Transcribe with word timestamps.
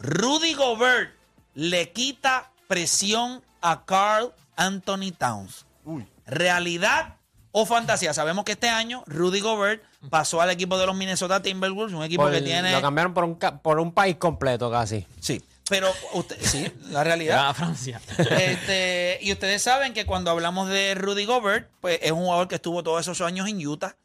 Rudy 0.00 0.54
Gobert 0.54 1.14
le 1.54 1.92
quita 1.92 2.50
presión 2.66 3.44
a 3.60 3.84
Carl 3.84 4.32
Anthony 4.56 5.12
Towns. 5.16 5.64
¿Realidad 6.26 7.16
o 7.52 7.64
fantasía? 7.66 8.12
Sabemos 8.14 8.44
que 8.44 8.52
este 8.52 8.68
año 8.68 9.02
Rudy 9.06 9.40
Gobert 9.40 9.82
pasó 10.10 10.40
al 10.40 10.50
equipo 10.50 10.78
de 10.78 10.86
los 10.86 10.94
Minnesota 10.96 11.40
Timberwolves, 11.42 11.94
un 11.94 12.04
equipo 12.04 12.22
Por- 12.24 12.32
que 12.32 12.42
tiene... 12.42 12.72
Lo 12.72 12.82
cambiaron 12.82 13.14
por 13.14 13.24
un, 13.24 13.36
por 13.36 13.80
un 13.80 13.92
país 13.92 14.16
completo 14.16 14.70
casi. 14.70 15.06
Sí, 15.20 15.42
pero 15.68 15.88
usted, 16.12 16.36
sí, 16.40 16.70
la 16.90 17.02
realidad. 17.04 17.48
a 17.48 17.54
Francia. 17.54 18.00
Este, 18.18 19.18
y 19.22 19.32
ustedes 19.32 19.62
saben 19.62 19.94
que 19.94 20.06
cuando 20.06 20.30
hablamos 20.30 20.68
de 20.68 20.94
Rudy 20.94 21.24
Gobert, 21.24 21.70
pues 21.80 21.98
es 22.02 22.12
un 22.12 22.20
jugador 22.24 22.48
que 22.48 22.56
estuvo 22.56 22.82
todos 22.82 23.00
esos 23.00 23.20
años 23.22 23.48
en 23.48 23.66
Utah. 23.66 23.96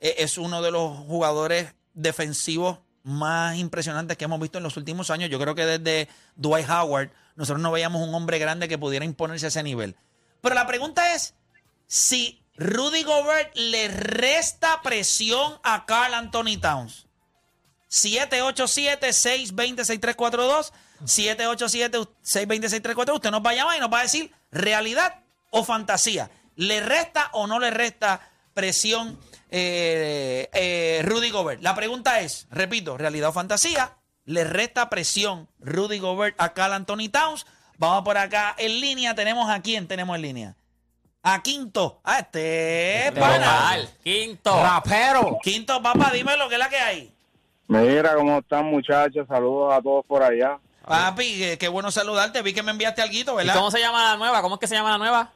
Eh, 0.00 0.16
Es 0.18 0.38
uno 0.38 0.62
de 0.62 0.70
los 0.70 0.96
jugadores 1.06 1.74
defensivos 1.94 2.78
más 3.02 3.56
impresionantes 3.56 4.16
que 4.16 4.24
hemos 4.24 4.40
visto 4.40 4.58
en 4.58 4.64
los 4.64 4.76
últimos 4.76 5.10
años. 5.10 5.30
Yo 5.30 5.38
creo 5.38 5.54
que 5.54 5.66
desde 5.66 6.08
Dwight 6.36 6.68
Howard 6.68 7.10
nosotros 7.36 7.62
no 7.62 7.72
veíamos 7.72 8.06
un 8.06 8.14
hombre 8.14 8.38
grande 8.38 8.68
que 8.68 8.78
pudiera 8.78 9.04
imponerse 9.04 9.46
a 9.46 9.48
ese 9.48 9.62
nivel. 9.62 9.96
Pero 10.40 10.54
la 10.54 10.66
pregunta 10.66 11.14
es 11.14 11.34
si 11.86 12.42
Rudy 12.56 13.02
Gobert 13.02 13.54
le 13.56 13.88
resta 13.88 14.80
presión 14.82 15.58
a 15.62 15.84
Carl 15.86 16.14
Anthony 16.14 16.58
Towns. 16.60 17.06
787-620-6342. 17.90 20.72
787-620-6342. 21.04 23.14
Usted 23.14 23.30
nos 23.30 23.44
va 23.44 23.50
a 23.50 23.54
llamar 23.54 23.76
y 23.76 23.80
nos 23.80 23.92
va 23.92 24.00
a 24.00 24.02
decir 24.02 24.32
realidad 24.52 25.20
o 25.50 25.64
fantasía. 25.64 26.30
¿Le 26.56 26.80
resta 26.80 27.30
o 27.32 27.46
no 27.46 27.58
le 27.58 27.70
resta 27.70 28.28
presión 28.54 29.18
eh, 29.50 30.48
eh, 30.52 31.02
Rudy 31.04 31.30
Gobert? 31.30 31.62
La 31.62 31.74
pregunta 31.74 32.20
es, 32.20 32.46
repito, 32.50 32.96
realidad 32.96 33.30
o 33.30 33.32
fantasía. 33.32 33.96
¿Le 34.24 34.44
resta 34.44 34.90
presión 34.90 35.48
Rudy 35.60 35.98
Gobert 35.98 36.34
a 36.40 36.52
Carl 36.52 36.72
Anthony 36.72 37.08
Towns? 37.10 37.46
Vamos 37.78 38.04
por 38.04 38.16
acá 38.18 38.54
en 38.58 38.80
línea. 38.80 39.14
Tenemos 39.14 39.50
a 39.50 39.60
quién 39.62 39.88
tenemos 39.88 40.14
en 40.16 40.22
línea. 40.22 40.56
A 41.22 41.42
Quinto. 41.42 42.00
A 42.04 42.20
este 42.20 43.12
pana. 43.18 43.38
Local, 43.38 43.90
quinto. 44.02 44.62
¡Rapero! 44.62 45.38
Quinto, 45.42 45.82
papá, 45.82 46.10
dime 46.12 46.36
lo 46.36 46.48
que 46.48 46.54
es 46.54 46.58
la 46.58 46.68
que 46.68 46.76
hay. 46.78 47.12
Mira 47.68 48.14
cómo 48.14 48.38
están 48.38 48.66
muchachos, 48.66 49.26
saludos 49.28 49.72
a 49.72 49.80
todos 49.80 50.04
por 50.06 50.22
allá. 50.22 50.58
Papi, 50.86 51.38
qué, 51.38 51.58
qué 51.58 51.68
bueno 51.68 51.90
saludarte. 51.90 52.42
Vi 52.42 52.52
que 52.52 52.62
me 52.62 52.72
enviaste 52.72 53.02
algo, 53.02 53.14
¿Y 53.14 53.36
¿verdad? 53.36 53.54
cómo 53.54 53.70
se 53.70 53.78
llama 53.80 54.02
la 54.12 54.16
nueva? 54.16 54.42
¿Cómo 54.42 54.54
es 54.56 54.60
que 54.60 54.66
se 54.66 54.74
llama 54.74 54.90
la 54.90 54.98
nueva? 54.98 55.30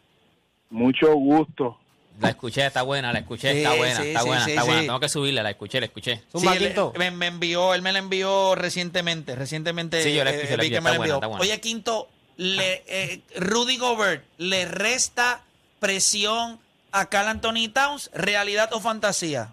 Mucho 0.70 1.14
gusto. 1.14 1.78
La 2.20 2.28
escuché, 2.30 2.64
está 2.64 2.82
buena, 2.82 3.12
la 3.12 3.18
escuché, 3.18 3.52
Sí, 3.52 3.58
está 3.58 3.74
buena, 3.74 3.96
sí, 4.00 4.08
está 4.08 4.20
sí, 4.20 4.26
buena, 4.28 4.44
sí, 4.44 4.50
está 4.52 4.62
buena. 4.64 4.80
Tengo 4.82 5.00
que 5.00 5.08
subirla, 5.08 5.42
la 5.42 5.50
escuché, 5.50 5.80
la 5.80 5.86
escuché. 5.86 6.22
Él- 6.32 6.58
Quinto. 6.58 6.92
me, 6.96 7.10
me 7.10 7.26
envió, 7.26 7.74
él 7.74 7.82
me 7.82 7.92
la 7.92 7.98
envió 7.98 8.54
recientemente, 8.54 9.34
recientemente. 9.34 10.00
Sí, 10.02 10.14
yo 10.14 10.22
la 10.24 10.30
eh, 10.30 10.34
escuché, 10.36 10.56
la 10.56 10.62
vi 10.62 10.68
que 10.70 10.74
escuché, 10.76 10.80
me 10.80 10.90
la 10.90 10.94
está 10.94 10.98
buena, 10.98 11.14
envió. 11.14 11.14
está 11.16 11.26
buena. 11.26 11.42
Oye, 11.42 11.60
Quinto, 11.60 12.08
le, 12.36 12.84
eh, 12.86 13.20
Rudy 13.36 13.76
Gobert 13.78 14.24
le 14.38 14.64
resta 14.66 15.42
presión 15.80 16.58
a 16.92 17.08
Carl 17.08 17.28
Anthony 17.28 17.68
Towns, 17.72 18.10
realidad 18.14 18.70
o 18.72 18.80
fantasía. 18.80 19.52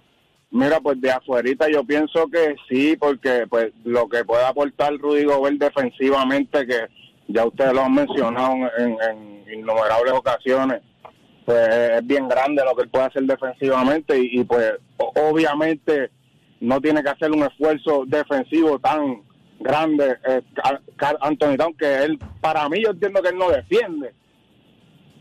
Mira, 0.51 0.79
pues 0.81 0.99
de 1.01 1.11
afuerita 1.11 1.67
yo 1.71 1.83
pienso 1.83 2.27
que 2.27 2.55
sí, 2.69 2.95
porque 2.97 3.47
pues 3.49 3.71
lo 3.85 4.07
que 4.07 4.23
puede 4.25 4.45
aportar 4.45 4.93
Rudy 4.97 5.23
Gobert 5.23 5.57
defensivamente, 5.57 6.67
que 6.67 6.87
ya 7.27 7.45
ustedes 7.45 7.73
lo 7.73 7.83
han 7.83 7.93
mencionado 7.93 8.53
en, 8.77 8.97
en 9.09 9.45
innumerables 9.59 10.13
ocasiones, 10.13 10.81
pues 11.45 11.67
es 11.69 12.05
bien 12.07 12.27
grande 12.27 12.63
lo 12.63 12.75
que 12.75 12.83
él 12.83 12.89
puede 12.89 13.05
hacer 13.05 13.23
defensivamente 13.23 14.17
y, 14.17 14.39
y, 14.39 14.43
pues 14.43 14.73
obviamente 14.97 16.09
no 16.59 16.79
tiene 16.79 17.01
que 17.03 17.09
hacer 17.09 17.31
un 17.31 17.43
esfuerzo 17.43 18.03
defensivo 18.05 18.77
tan 18.79 19.23
grande 19.59 20.17
eh, 20.27 20.41
Anthony 21.21 21.57
Towns, 21.57 21.77
que 21.77 22.03
él, 22.03 22.19
para 22.39 22.67
mí 22.69 22.81
yo 22.83 22.91
entiendo 22.91 23.21
que 23.21 23.29
él 23.29 23.37
no 23.37 23.49
defiende. 23.49 24.13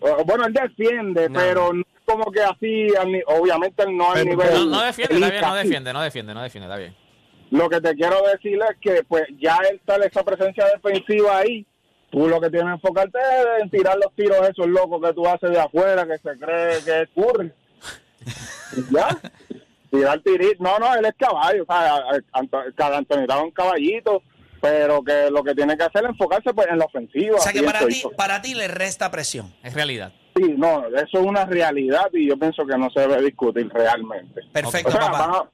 O- 0.00 0.25
Bueno, 0.25 0.44
él 0.47 0.53
defiende, 0.53 1.28
No. 1.28 1.38
pero 1.38 1.72
no 1.72 1.80
es 1.80 2.03
como 2.04 2.30
que 2.32 2.41
así, 2.41 2.88
obviamente 3.26 3.82
él 3.82 3.97
no 3.97 4.12
al 4.12 4.25
nivel... 4.26 4.48
No, 4.54 4.64
no 4.66 4.82
defiende, 4.82 5.14
está 5.14 5.28
bien, 5.30 5.42
no 5.42 5.54
defiende, 5.54 5.92
no 5.92 6.03
defiende, 6.03 6.34
no 6.34 6.42
defiende, 6.42 6.66
está 6.69 6.78
bien. 6.78 6.97
Lo 7.50 7.69
que 7.69 7.80
te 7.80 7.94
quiero 7.94 8.16
decir 8.32 8.59
es 8.70 8.76
que 8.80 9.03
pues 9.04 9.25
ya 9.38 9.59
él 9.70 9.80
sale 9.86 10.06
esa 10.06 10.22
presencia 10.22 10.64
defensiva 10.75 11.38
ahí. 11.38 11.66
Tú 12.10 12.28
lo 12.28 12.41
que 12.41 12.50
tienes 12.50 12.66
que 12.69 12.75
enfocarte 12.75 13.19
es 13.19 13.62
en 13.62 13.71
tirar 13.71 13.97
los 13.97 14.12
tiros 14.15 14.48
esos 14.48 14.66
locos 14.66 15.00
que 15.00 15.12
tú 15.15 15.26
haces 15.26 15.50
de 15.50 15.60
afuera, 15.60 16.06
que 16.06 16.19
se 16.19 16.38
cree 16.38 16.82
que 16.84 17.03
es 17.03 17.09
Curry. 17.15 17.53
Ya. 18.91 19.09
Tirar 19.91 20.21
tiritos. 20.21 20.60
No, 20.60 20.78
no, 20.78 20.95
él 20.95 21.04
es 21.04 21.15
caballo. 21.18 21.62
O 21.62 21.72
sea, 21.72 22.03
Anto- 22.33 22.62
cada 22.77 22.98
Antonio 22.98 23.22
estaba 23.24 23.42
un 23.42 23.51
caballito, 23.51 24.22
pero 24.60 25.03
que 25.03 25.30
lo 25.30 25.42
que 25.42 25.54
tiene 25.54 25.77
que 25.77 25.84
hacer 25.84 26.04
es 26.04 26.10
enfocarse 26.10 26.53
pues, 26.54 26.68
en 26.68 26.78
la 26.78 26.84
ofensiva. 26.84 27.36
O 27.36 27.41
sea 27.41 27.53
que 27.53 27.62
para 27.62 27.86
ti, 27.86 28.03
para 28.16 28.42
ti 28.42 28.54
le 28.54 28.68
resta 28.68 29.10
presión. 29.10 29.53
Es 29.62 29.74
realidad. 29.74 30.12
Sí, 30.36 30.54
no, 30.57 30.86
eso 30.86 31.18
es 31.21 31.27
una 31.27 31.45
realidad 31.45 32.07
y 32.12 32.28
yo 32.28 32.36
pienso 32.39 32.65
que 32.65 32.78
no 32.78 32.89
se 32.91 33.01
debe 33.01 33.21
discutir 33.22 33.68
realmente. 33.72 34.41
Perfecto, 34.53 34.89
O 34.89 34.92
sea, 34.92 35.10
papá. 35.10 35.51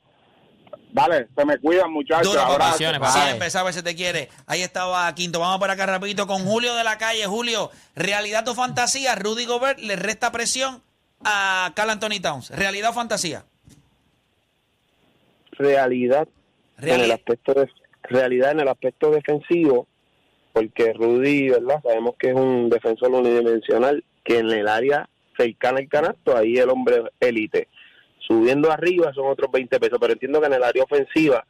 Vale, 0.97 1.29
se 1.37 1.45
me 1.45 1.59
cuidan 1.59 1.93
muchachos. 1.93 2.33
Duro, 2.33 2.41
papá. 2.41 2.75
papá. 2.79 3.13
Siempre 3.27 3.51
sabes 3.51 3.77
si 3.77 3.83
te 3.83 3.95
quiere. 3.95 4.31
Ahí 4.47 4.63
estaba 4.63 5.15
Quinto. 5.15 5.39
Vamos 5.39 5.59
por 5.59 5.71
acá 5.71 5.85
rapidito 5.85 6.27
con 6.27 6.47
Julio 6.47 6.75
de 6.75 6.85
la 6.85 6.97
calle. 6.97 7.27
Julio, 7.27 7.71
realidad 7.95 8.49
o 8.49 8.55
fantasía, 8.55 9.15
Rudy 9.15 9.45
Gobert 9.45 9.79
le 9.79 9.97
resta 9.97 10.33
presión 10.33 10.83
a 11.23 11.71
Carl 11.77 11.91
Anthony 11.91 12.23
Towns. 12.23 12.49
¿Realidad 12.49 12.93
o 12.93 12.95
fantasía? 12.95 13.45
realidad 15.59 16.29
en 16.79 16.85
el 16.85 16.89
Realidad. 16.97 17.17
aspecto 17.17 17.53
de, 17.55 17.69
realidad 18.05 18.53
en 18.53 18.61
el 18.61 18.69
aspecto 18.69 19.11
defensivo 19.11 19.87
porque 20.55 20.95
Rudy 20.95 21.51
verdad 21.51 21.83
sabemos 21.83 22.15
que 22.19 22.29
es 22.31 22.35
un 22.35 22.71
defensor 22.71 23.11
unidimensional 23.11 24.03
que 24.25 24.39
en 24.39 24.51
el 24.51 24.67
área 24.69 25.09
cercana 25.37 25.79
al 25.79 25.89
canasto 25.89 26.37
ahí 26.37 26.57
el 26.57 26.69
hombre 26.71 27.03
élite 27.21 27.69
Subiendo 28.27 28.71
arriba 28.73 29.13
son 29.15 29.29
otros 29.29 29.51
20 29.53 29.79
pesos, 29.81 29.99
pero 30.01 30.13
entiendo 30.13 30.41
que 30.41 30.47
en 30.47 30.55
el 30.55 30.63
área 30.65 30.83
ofensiva 30.85 31.47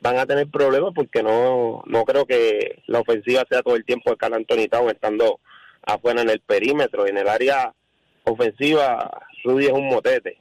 van 0.00 0.18
a 0.18 0.26
tener 0.26 0.48
problemas 0.48 0.92
porque 0.94 1.22
no, 1.22 1.82
no 1.86 2.04
creo 2.04 2.24
que 2.26 2.82
la 2.86 3.00
ofensiva 3.00 3.44
sea 3.50 3.62
todo 3.62 3.76
el 3.76 3.84
tiempo 3.84 4.10
de 4.10 4.16
Carl 4.16 4.34
Anthony 4.34 4.68
Towns 4.70 4.92
estando 4.92 5.40
afuera 5.84 6.22
en 6.22 6.30
el 6.30 6.40
perímetro. 6.40 7.06
En 7.06 7.18
el 7.18 7.28
área 7.28 7.72
ofensiva, 8.24 9.10
Rudy 9.44 9.66
es 9.66 9.72
un 9.72 9.88
motete. 9.88 10.38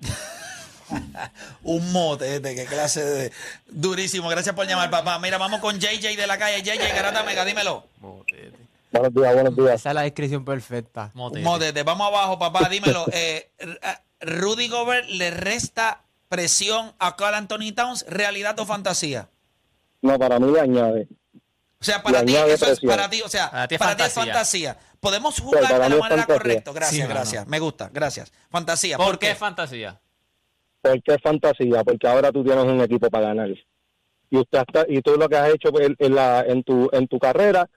Un 1.62 1.92
motete, 1.92 2.54
qué 2.54 2.64
clase 2.64 3.04
de. 3.04 3.32
Durísimo, 3.66 4.28
gracias 4.30 4.54
por 4.54 4.66
llamar, 4.66 4.88
papá. 4.88 5.18
Mira, 5.18 5.36
vamos 5.36 5.60
con 5.60 5.78
JJ 5.78 6.16
de 6.16 6.26
la 6.26 6.38
calle. 6.38 6.62
JJ, 6.62 6.94
Garata 6.94 7.22
Mega, 7.24 7.44
dímelo. 7.44 7.84
Buenos 8.90 9.12
días, 9.14 9.34
buenos 9.34 9.54
días. 9.54 9.74
Esa 9.74 9.90
es 9.90 9.94
la 9.94 10.02
descripción 10.02 10.44
perfecta. 10.46 11.10
Motete. 11.12 11.44
Motete, 11.44 11.82
vamos 11.82 12.06
abajo, 12.08 12.38
papá, 12.38 12.68
dímelo. 12.70 13.04
Eh, 13.12 13.50
R- 13.58 13.78
a- 13.82 14.00
Rudy 14.20 14.68
Gobert 14.68 15.08
le 15.08 15.30
resta 15.30 16.02
presión 16.28 16.92
a 16.98 17.16
Carl 17.16 17.34
Anthony 17.34 17.72
Towns, 17.74 18.04
realidad 18.08 18.58
o 18.58 18.66
fantasía. 18.66 19.28
No, 20.02 20.18
para 20.18 20.38
mí 20.38 20.50
le 20.52 20.60
añade. 20.60 21.08
O 21.80 21.84
sea, 21.84 22.02
para 22.02 22.24
ti, 22.24 22.34
eso 22.34 22.66
es 22.66 22.80
para 22.80 23.08
ti, 23.08 23.22
o 23.22 23.28
sea, 23.28 23.50
Para 23.50 23.68
ti 23.68 23.74
es 23.76 23.78
para 23.78 23.96
ti 23.96 24.02
es 24.02 24.12
fantasía. 24.12 24.76
Podemos 25.00 25.38
jugar 25.38 25.62
para 25.62 25.74
de 25.74 25.80
la 25.90 25.96
manera 25.96 26.08
fantasía. 26.22 26.34
correcta. 26.34 26.72
Gracias, 26.72 27.06
Sí, 27.06 27.12
gracias. 27.12 27.46
Me 27.46 27.60
gusta, 27.60 27.88
gracias. 27.92 28.32
Fantasía. 28.50 28.96
¿Por 28.96 29.18
qué 29.18 29.34
fantasía? 29.34 30.00
porque 30.80 31.14
es 31.14 31.22
fantasía, 31.22 31.82
porque 31.84 32.06
ahora 32.06 32.30
tú 32.32 32.42
tienes 32.44 32.64
un 32.64 32.80
equipo 32.80 33.10
para 33.10 33.28
ganar. 33.28 33.48
Y 34.30 34.36
usted 34.38 34.58
está, 34.66 34.84
y 34.88 35.00
tú 35.02 35.16
lo 35.16 35.28
que 35.28 35.36
has 35.36 35.50
hecho 35.52 35.68
en, 35.80 35.96
en 35.98 36.14
la, 36.14 36.40
en 36.42 36.62
tu 36.62 36.88
en 36.92 37.06
tu 37.08 37.18
carrera 37.18 37.68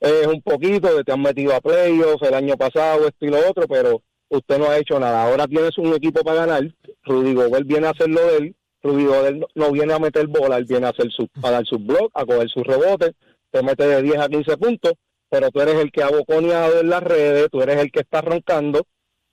es 0.00 0.26
un 0.26 0.40
poquito 0.42 0.94
de 0.96 1.04
te 1.04 1.12
han 1.12 1.20
metido 1.20 1.54
a 1.54 1.60
playoffs 1.60 2.22
el 2.26 2.34
año 2.34 2.56
pasado, 2.56 3.06
esto 3.08 3.26
y 3.26 3.28
lo 3.28 3.48
otro, 3.48 3.66
pero 3.68 4.02
usted 4.28 4.58
no 4.58 4.68
ha 4.68 4.78
hecho 4.78 4.98
nada. 4.98 5.24
Ahora 5.24 5.46
tienes 5.46 5.76
un 5.78 5.94
equipo 5.94 6.22
para 6.22 6.46
ganar. 6.46 6.74
Rudy 7.04 7.34
Gobert 7.34 7.66
viene 7.66 7.86
a 7.86 7.90
hacer 7.90 8.08
lo 8.08 8.20
de 8.20 8.36
él. 8.36 8.56
Rudy 8.82 9.04
Gobert 9.04 9.36
no, 9.36 9.46
no 9.54 9.72
viene 9.72 9.92
a 9.92 9.98
meter 9.98 10.26
bola, 10.26 10.58
él 10.58 10.64
viene 10.64 10.86
a 10.86 10.90
hacer 10.90 11.10
su, 11.10 11.28
a 11.42 11.50
dar 11.50 11.64
sus 11.66 11.84
blogs, 11.84 12.10
a 12.14 12.24
coger 12.24 12.48
sus 12.48 12.62
rebotes, 12.62 13.12
te 13.50 13.62
mete 13.62 13.86
de 13.86 14.02
10 14.02 14.18
a 14.18 14.28
15 14.28 14.56
puntos, 14.58 14.92
pero 15.28 15.50
tú 15.50 15.60
eres 15.60 15.74
el 15.76 15.90
que 15.90 16.02
ha 16.02 16.08
boconeado 16.08 16.80
en 16.80 16.90
las 16.90 17.02
redes, 17.02 17.48
tú 17.50 17.60
eres 17.62 17.78
el 17.78 17.90
que 17.90 18.00
está 18.00 18.20
roncando 18.20 18.86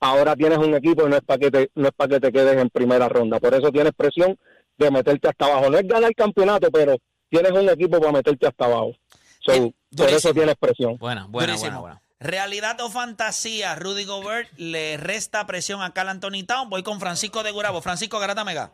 ahora 0.04 0.36
tienes 0.36 0.58
un 0.58 0.74
equipo 0.74 1.06
y 1.06 1.10
no 1.10 1.16
es 1.16 1.22
para 1.22 1.38
que 1.38 1.50
te, 1.50 1.70
no 1.74 1.88
es 1.88 1.94
para 1.94 2.14
que 2.14 2.20
te 2.20 2.32
quedes 2.32 2.56
en 2.58 2.68
primera 2.68 3.08
ronda. 3.08 3.40
Por 3.40 3.54
eso 3.54 3.70
tienes 3.72 3.92
presión 3.96 4.38
de 4.76 4.90
meterte 4.90 5.28
hasta 5.28 5.46
abajo. 5.46 5.70
No 5.70 5.78
es 5.78 5.88
ganar 5.88 6.10
el 6.10 6.14
campeonato, 6.14 6.70
pero 6.70 6.96
tienes 7.28 7.52
un 7.52 7.68
equipo 7.68 7.98
para 7.98 8.12
meterte 8.12 8.46
hasta 8.46 8.66
abajo. 8.66 8.92
So, 9.40 9.52
Bien, 9.52 9.74
por 9.96 10.08
eso 10.08 10.32
tienes 10.32 10.56
presión. 10.56 10.96
Buena, 10.98 11.26
buena, 11.26 11.56
buena, 11.56 11.80
buena. 11.80 12.02
Realidad 12.24 12.80
o 12.80 12.88
fantasía, 12.88 13.74
Rudy 13.74 14.06
Gobert 14.06 14.48
le 14.56 14.96
resta 14.96 15.46
presión 15.46 15.82
a 15.82 15.92
Carl 15.92 16.08
Anthony 16.08 16.42
Towns. 16.46 16.70
Voy 16.70 16.82
con 16.82 16.98
Francisco 16.98 17.42
de 17.42 17.50
Gurabo. 17.50 17.82
Francisco 17.82 18.18
Garata 18.18 18.44
Mega. 18.44 18.70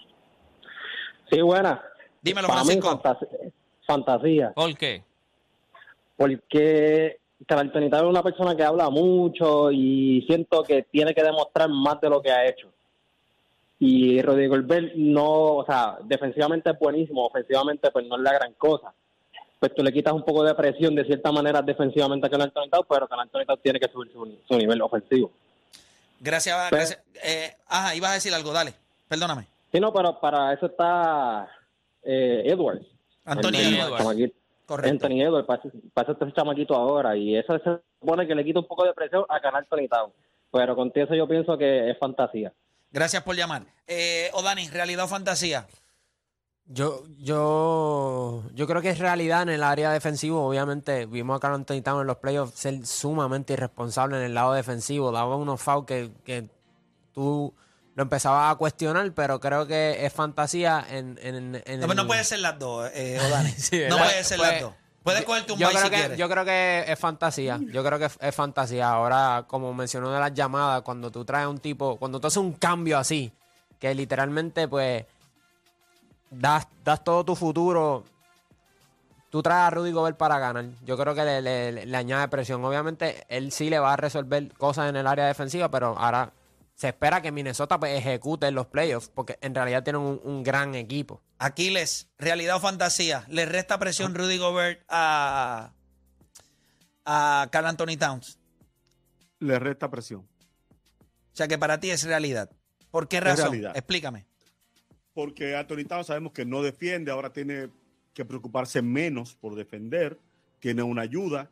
Sí, 1.28 1.40
buena. 1.40 1.82
Dímelo, 2.22 2.46
Para 2.46 2.60
mí, 2.62 2.66
Francisco. 2.80 3.00
fantas- 3.02 3.28
fantasía. 3.88 4.52
¿Por 4.54 4.76
qué? 4.78 5.02
Porque 6.16 7.18
Carltonita 7.44 7.96
es 7.96 8.02
una 8.04 8.22
persona 8.22 8.54
que 8.54 8.62
habla 8.62 8.88
mucho 8.88 9.72
y 9.72 10.22
siento 10.28 10.62
que 10.62 10.84
tiene 10.84 11.12
que 11.12 11.24
demostrar 11.24 11.68
más 11.70 12.00
de 12.00 12.08
lo 12.08 12.22
que 12.22 12.30
ha 12.30 12.46
hecho. 12.46 12.68
Y 13.80 14.22
Rodrigo 14.22 14.56
Gobert 14.60 14.94
no, 14.94 15.24
o 15.56 15.66
sea, 15.66 15.96
defensivamente 16.04 16.70
es 16.70 16.78
buenísimo, 16.78 17.26
ofensivamente 17.26 17.90
pues 17.90 18.06
no 18.06 18.14
es 18.14 18.22
la 18.22 18.32
gran 18.34 18.52
cosa. 18.52 18.92
Pues 19.60 19.74
tú 19.74 19.82
le 19.84 19.92
quitas 19.92 20.12
un 20.14 20.24
poco 20.24 20.42
de 20.42 20.54
presión 20.54 20.94
de 20.94 21.04
cierta 21.04 21.30
manera 21.30 21.62
defensivamente 21.62 22.26
a 22.26 22.30
Carltonita, 22.30 22.78
pero 22.88 23.06
Carltonita 23.06 23.56
tiene 23.58 23.78
que 23.78 23.88
subir 23.92 24.10
su, 24.12 24.38
su 24.48 24.58
nivel 24.58 24.80
ofensivo. 24.82 25.30
Gracias. 26.18 26.70
gracias. 26.70 27.00
Eh, 27.22 27.54
ajá, 27.68 27.94
ibas 27.94 28.10
a 28.10 28.14
decir 28.14 28.34
algo, 28.34 28.52
dale. 28.52 28.74
Perdóname. 29.06 29.46
Sí, 29.70 29.78
no, 29.78 29.92
pero 29.92 30.18
para 30.18 30.52
eso 30.52 30.66
está 30.66 31.48
eh, 32.02 32.42
Edwards. 32.46 32.86
Anthony 33.24 33.56
Edwards. 33.56 34.32
Correcto. 34.66 34.90
Anthony 34.92 35.22
Edwards, 35.22 35.46
pasa, 35.92 36.12
este 36.12 36.32
chamaquito 36.32 36.74
ahora 36.74 37.16
y 37.16 37.36
eso 37.36 37.58
se 37.58 37.80
supone 38.00 38.26
que 38.26 38.34
le 38.34 38.44
quita 38.44 38.60
un 38.60 38.66
poco 38.66 38.84
de 38.86 38.94
presión 38.94 39.24
a 39.28 39.40
ganar 39.40 39.66
Tony 39.66 39.88
Town. 39.88 40.12
Pero 40.52 40.76
con 40.76 40.92
eso 40.94 41.14
yo 41.14 41.26
pienso 41.26 41.58
que 41.58 41.90
es 41.90 41.98
fantasía. 41.98 42.52
Gracias 42.92 43.22
por 43.22 43.36
llamar. 43.36 43.62
Eh, 43.86 44.30
o 44.32 44.42
Dani, 44.42 44.68
realidad 44.68 45.04
o 45.04 45.08
fantasía. 45.08 45.66
Yo, 46.72 47.02
yo, 47.18 48.44
yo 48.54 48.66
creo 48.68 48.80
que 48.80 48.90
es 48.90 48.98
realidad 49.00 49.42
en 49.42 49.48
el 49.48 49.62
área 49.64 49.90
defensivo. 49.90 50.46
Obviamente, 50.46 51.06
vimos 51.06 51.36
a 51.36 51.40
Carl 51.40 51.54
Anthony 51.56 51.82
en 51.84 52.06
los 52.06 52.18
playoffs 52.18 52.56
ser 52.58 52.86
sumamente 52.86 53.54
irresponsable 53.54 54.16
en 54.18 54.22
el 54.22 54.34
lado 54.34 54.52
defensivo. 54.52 55.10
Daba 55.10 55.34
unos 55.34 55.60
fouls 55.60 55.84
que, 55.86 56.12
que 56.24 56.48
tú 57.12 57.52
lo 57.96 58.02
empezabas 58.04 58.52
a 58.52 58.56
cuestionar, 58.56 59.12
pero 59.14 59.40
creo 59.40 59.66
que 59.66 60.06
es 60.06 60.12
fantasía 60.12 60.86
en, 60.88 61.18
en, 61.22 61.36
en 61.64 61.80
No, 61.80 61.86
pero 61.88 61.94
no 61.94 62.02
el- 62.02 62.06
puede 62.06 62.22
ser 62.22 62.38
las 62.38 62.56
dos, 62.56 62.88
eh, 62.94 63.18
o 63.24 63.28
Dani. 63.28 63.50
Sí, 63.50 63.82
no 63.88 63.98
puede 63.98 64.22
ser 64.22 64.38
Pues, 64.38 64.52
las 64.52 64.60
dos. 64.60 64.72
Puedes 65.02 65.24
cogerte 65.24 65.52
un 65.54 65.58
yo 65.58 65.68
creo 65.70 65.82
si 65.82 65.90
que, 65.90 65.96
quieres. 65.96 66.18
Yo 66.18 66.28
creo 66.28 66.44
que 66.44 66.84
es 66.86 66.98
fantasía. 66.98 67.58
Yo 67.72 67.82
creo 67.82 67.98
que 67.98 68.04
es, 68.04 68.18
es 68.20 68.34
fantasía. 68.34 68.90
Ahora, 68.90 69.44
como 69.48 69.72
mencionó 69.74 70.12
de 70.12 70.20
las 70.20 70.32
llamadas, 70.34 70.82
cuando 70.82 71.10
tú 71.10 71.24
traes 71.24 71.48
un 71.48 71.58
tipo, 71.58 71.96
cuando 71.96 72.20
tú 72.20 72.26
haces 72.28 72.36
un 72.36 72.52
cambio 72.52 72.96
así, 72.98 73.32
que 73.80 73.92
literalmente, 73.94 74.68
pues, 74.68 75.06
das, 76.30 76.66
das 76.84 77.02
todo 77.04 77.24
tu 77.24 77.34
futuro. 77.36 78.04
Tú 79.30 79.42
traes 79.42 79.66
a 79.66 79.70
Rudy 79.70 79.92
Gobert 79.92 80.16
para 80.16 80.38
ganar. 80.38 80.64
Yo 80.84 80.96
creo 80.96 81.14
que 81.14 81.24
le, 81.24 81.40
le- 81.42 81.86
le 81.86 81.96
añade 81.96 82.26
presión. 82.28 82.64
Obviamente, 82.64 83.24
él 83.28 83.52
sí 83.52 83.70
le 83.70 83.78
va 83.78 83.92
a 83.92 83.96
resolver 83.96 84.52
cosas 84.54 84.88
en 84.88 84.96
el 84.96 85.06
área 85.06 85.26
defensiva, 85.26 85.70
pero 85.70 85.96
ahora 85.96 86.32
se 86.74 86.88
espera 86.88 87.20
que 87.22 87.30
Minnesota 87.30 87.78
pues, 87.78 87.96
ejecute 87.96 88.48
en 88.48 88.54
los 88.56 88.66
playoffs, 88.66 89.08
porque 89.14 89.38
en 89.40 89.54
realidad 89.54 89.84
tienen 89.84 90.02
un, 90.02 90.20
un 90.24 90.42
gran 90.42 90.74
equipo. 90.74 91.20
Aquiles, 91.38 92.08
realidad 92.18 92.56
o 92.56 92.60
fantasía. 92.60 93.24
Le 93.28 93.46
resta 93.46 93.78
presión 93.78 94.14
Rudy 94.14 94.38
Gobert 94.38 94.82
a, 94.88 95.72
a 97.04 97.48
Carl 97.52 97.66
Anthony 97.66 97.96
Towns. 97.98 98.38
Le 99.38 99.58
resta 99.58 99.90
presión. 99.90 100.20
O 100.22 101.36
sea 101.36 101.46
que 101.48 101.56
para 101.58 101.78
ti 101.78 101.90
es 101.90 102.02
realidad. 102.02 102.50
¿Por 102.90 103.06
qué 103.08 103.18
Es 103.18 103.24
razón? 103.24 103.44
realidad. 103.52 103.76
Explícame. 103.76 104.26
Porque 105.14 105.56
Anthony 105.56 105.84
Towns 105.88 106.06
sabemos 106.06 106.32
que 106.32 106.44
no 106.44 106.62
defiende, 106.62 107.10
ahora 107.10 107.32
tiene 107.32 107.70
que 108.14 108.24
preocuparse 108.24 108.82
menos 108.82 109.34
por 109.34 109.54
defender, 109.54 110.18
tiene 110.58 110.82
una 110.82 111.02
ayuda 111.02 111.50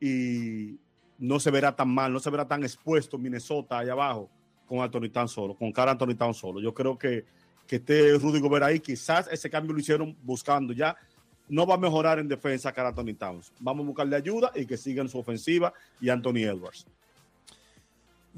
y 0.00 0.78
no 1.18 1.40
se 1.40 1.50
verá 1.50 1.74
tan 1.74 1.88
mal, 1.88 2.12
no 2.12 2.20
se 2.20 2.30
verá 2.30 2.46
tan 2.46 2.62
expuesto 2.62 3.18
Minnesota 3.18 3.78
allá 3.78 3.92
abajo 3.92 4.30
con 4.66 4.80
Anthony 4.80 5.08
Towns 5.10 5.30
solo, 5.30 5.54
con 5.54 5.72
cara 5.72 5.92
Anthony 5.92 6.14
Towns 6.16 6.36
solo. 6.36 6.60
Yo 6.60 6.74
creo 6.74 6.98
que, 6.98 7.24
que 7.66 7.76
esté 7.76 8.18
Rudy 8.18 8.40
Gobert 8.40 8.64
ahí, 8.64 8.80
quizás 8.80 9.28
ese 9.30 9.48
cambio 9.48 9.72
lo 9.72 9.80
hicieron 9.80 10.16
buscando 10.22 10.72
ya. 10.72 10.96
No 11.48 11.64
va 11.64 11.74
a 11.74 11.78
mejorar 11.78 12.18
en 12.18 12.26
defensa 12.26 12.72
cara 12.72 12.88
Anthony 12.88 13.14
Towns. 13.16 13.52
Vamos 13.60 13.84
a 13.84 13.86
buscarle 13.86 14.16
ayuda 14.16 14.50
y 14.54 14.66
que 14.66 14.76
sigan 14.76 15.08
su 15.08 15.18
ofensiva 15.18 15.72
y 16.00 16.08
Anthony 16.08 16.38
Edwards. 16.38 16.86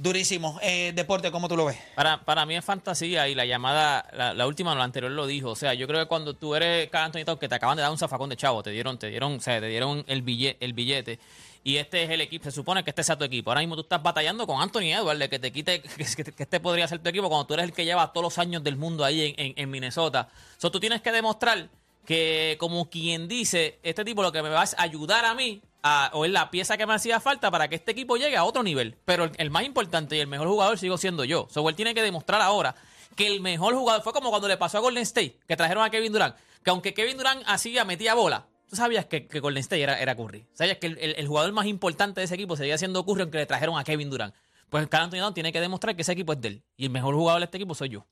Durísimo. 0.00 0.61
Eh, 0.62 0.93
deporte, 0.95 1.33
¿cómo 1.33 1.49
tú 1.49 1.57
lo 1.57 1.64
ves? 1.64 1.76
Para, 1.97 2.21
para 2.25 2.47
mí 2.47 2.55
es 2.55 2.64
fantasía 2.64 3.28
y 3.28 3.35
la 3.35 3.45
llamada, 3.45 4.07
la, 4.12 4.47
última, 4.47 4.73
la 4.76 4.85
anterior 4.85 5.11
lo 5.11 5.26
dijo. 5.26 5.50
O 5.50 5.57
sea, 5.57 5.75
yo 5.75 5.88
creo 5.88 5.99
que 6.00 6.07
cuando 6.07 6.35
tú 6.35 6.55
eres 6.55 6.88
Carl 6.88 7.07
Anthony 7.07 7.25
Towns, 7.25 7.40
que 7.40 7.49
te 7.49 7.57
acaban 7.57 7.75
de 7.76 7.83
dar 7.83 7.90
un 7.90 7.99
zafacón 7.99 8.31
de 8.31 8.37
chavo, 8.37 8.62
te 8.62 8.71
dieron, 8.71 8.97
te 8.97 9.09
dieron, 9.09 9.35
o 9.35 9.40
sea, 9.40 9.59
te 9.59 9.67
dieron 9.67 10.05
el 10.07 10.23
billete, 10.23 10.64
el 10.64 10.73
billete. 10.73 11.19
Y 11.64 11.78
este 11.78 12.05
es 12.05 12.11
el 12.11 12.21
equipo, 12.21 12.45
se 12.45 12.52
supone 12.52 12.85
que 12.85 12.90
este 12.90 13.02
sea 13.02 13.19
tu 13.19 13.25
equipo. 13.25 13.50
Ahora 13.50 13.59
mismo 13.61 13.75
tú 13.75 13.81
estás 13.83 14.00
batallando 14.00 14.47
con 14.47 14.62
Anthony 14.62 14.93
Edwards, 14.95 15.19
de 15.19 15.28
que 15.28 15.40
te 15.40 15.50
quite, 15.52 15.83
que, 16.17 16.25
que- 16.33 16.43
este 16.45 16.61
podría 16.61 16.87
ser 16.87 17.00
tu 17.00 17.09
equipo 17.09 17.28
cuando 17.28 17.49
tú 17.49 17.55
eres 17.55 17.64
el 17.64 17.73
que 17.73 17.85
lleva 17.85 18.12
todos 18.12 18.23
los 18.23 18.38
años 18.38 18.62
del 18.62 18.76
mundo 18.76 19.05
ahí 19.05 19.35
en, 19.37 19.52
en- 19.57 19.69
Minnesota. 19.69 20.28
So, 20.59 20.71
tú 20.71 20.78
tienes 20.78 21.02
que 21.02 21.11
demostrar 21.11 21.69
que, 22.07 22.57
como 22.61 22.88
quien 22.88 23.26
dice, 23.26 23.81
este 23.83 24.05
tipo 24.05 24.23
lo 24.23 24.31
que 24.31 24.43
me 24.45 24.49
va 24.49 24.62
es 24.62 24.76
ayudar 24.78 25.25
a 25.25 25.35
mí, 25.35 25.61
a- 25.82 26.11
o 26.14 26.25
es 26.25 26.30
la 26.30 26.50
pieza 26.50 26.76
que 26.76 26.87
me 26.87 26.94
hacía 26.94 27.20
falta 27.20 27.50
para 27.50 27.68
que 27.68 27.76
este 27.76 27.92
equipo 27.92 28.16
llegue 28.16 28.37
a 28.37 28.44
otro 28.44 28.62
nivel. 28.62 28.97
Pero 29.04 29.25
el, 29.25 29.32
el 29.38 29.50
más 29.50 29.64
importante 29.64 30.16
y 30.16 30.20
el 30.20 30.26
mejor 30.26 30.49
jugador 30.49 30.78
sigo 30.78 30.99
siendo 30.99 31.25
yo. 31.25 31.47
So, 31.50 31.68
él 31.68 31.75
tiene 31.76 31.94
que 31.94 32.02
demostrar 32.02 32.40
ahora 32.40 32.75
que 33.16 33.26
el 33.26 33.40
mejor 33.40 33.75
jugador 33.75 34.02
fue 34.02 34.12
como 34.12 34.30
cuando 34.30 34.49
le 34.49 34.56
pasó 34.56 34.78
a 34.78 34.80
Golden 34.80 35.02
State, 35.02 35.38
que 35.47 35.56
trajeron 35.56 35.85
a 35.85 35.90
Kevin 35.90 36.12
Durant. 36.12 36.37
Que 36.62 36.70
aunque 36.70 36.94
Kevin 36.94 37.16
Durant 37.16 37.42
hacía, 37.47 37.85
metía 37.85 38.14
bola, 38.14 38.47
tú 38.68 38.76
sabías 38.76 39.06
que, 39.06 39.26
que 39.26 39.40
Golden 39.40 39.61
State 39.61 39.82
era, 39.82 40.00
era 40.00 40.14
Curry. 40.16 40.47
Sabías 40.54 40.78
que 40.78 40.87
el, 40.88 40.99
el- 40.99 41.14
el 41.16 41.26
jugador 41.26 41.52
más 41.52 41.66
importante 41.66 42.20
de 42.20 42.25
ese 42.26 42.35
equipo 42.35 42.56
seguía 42.56 42.76
siendo 42.78 43.04
Curry, 43.04 43.23
aunque 43.23 43.38
le 43.38 43.47
trajeron 43.47 43.78
a 43.78 43.85
Kevin 43.85 44.11
Durant. 44.11 44.35
Pues 44.70 44.87
Carl 44.88 45.04
Anthony 45.04 45.32
tiene 45.32 45.52
que 45.52 45.61
demostrar 45.61 45.97
que 45.97 46.02
ese 46.02 46.12
equipo 46.12 46.35
es 46.35 46.40
de 46.40 46.49
él. 46.49 46.62
Y 46.76 46.85
el 46.85 46.90
mejor 46.90 47.14
jugador 47.14 47.40
de 47.40 47.44
este 47.47 47.56
equipo 47.56 47.75
soy 47.75 47.88
yo. 47.88 48.04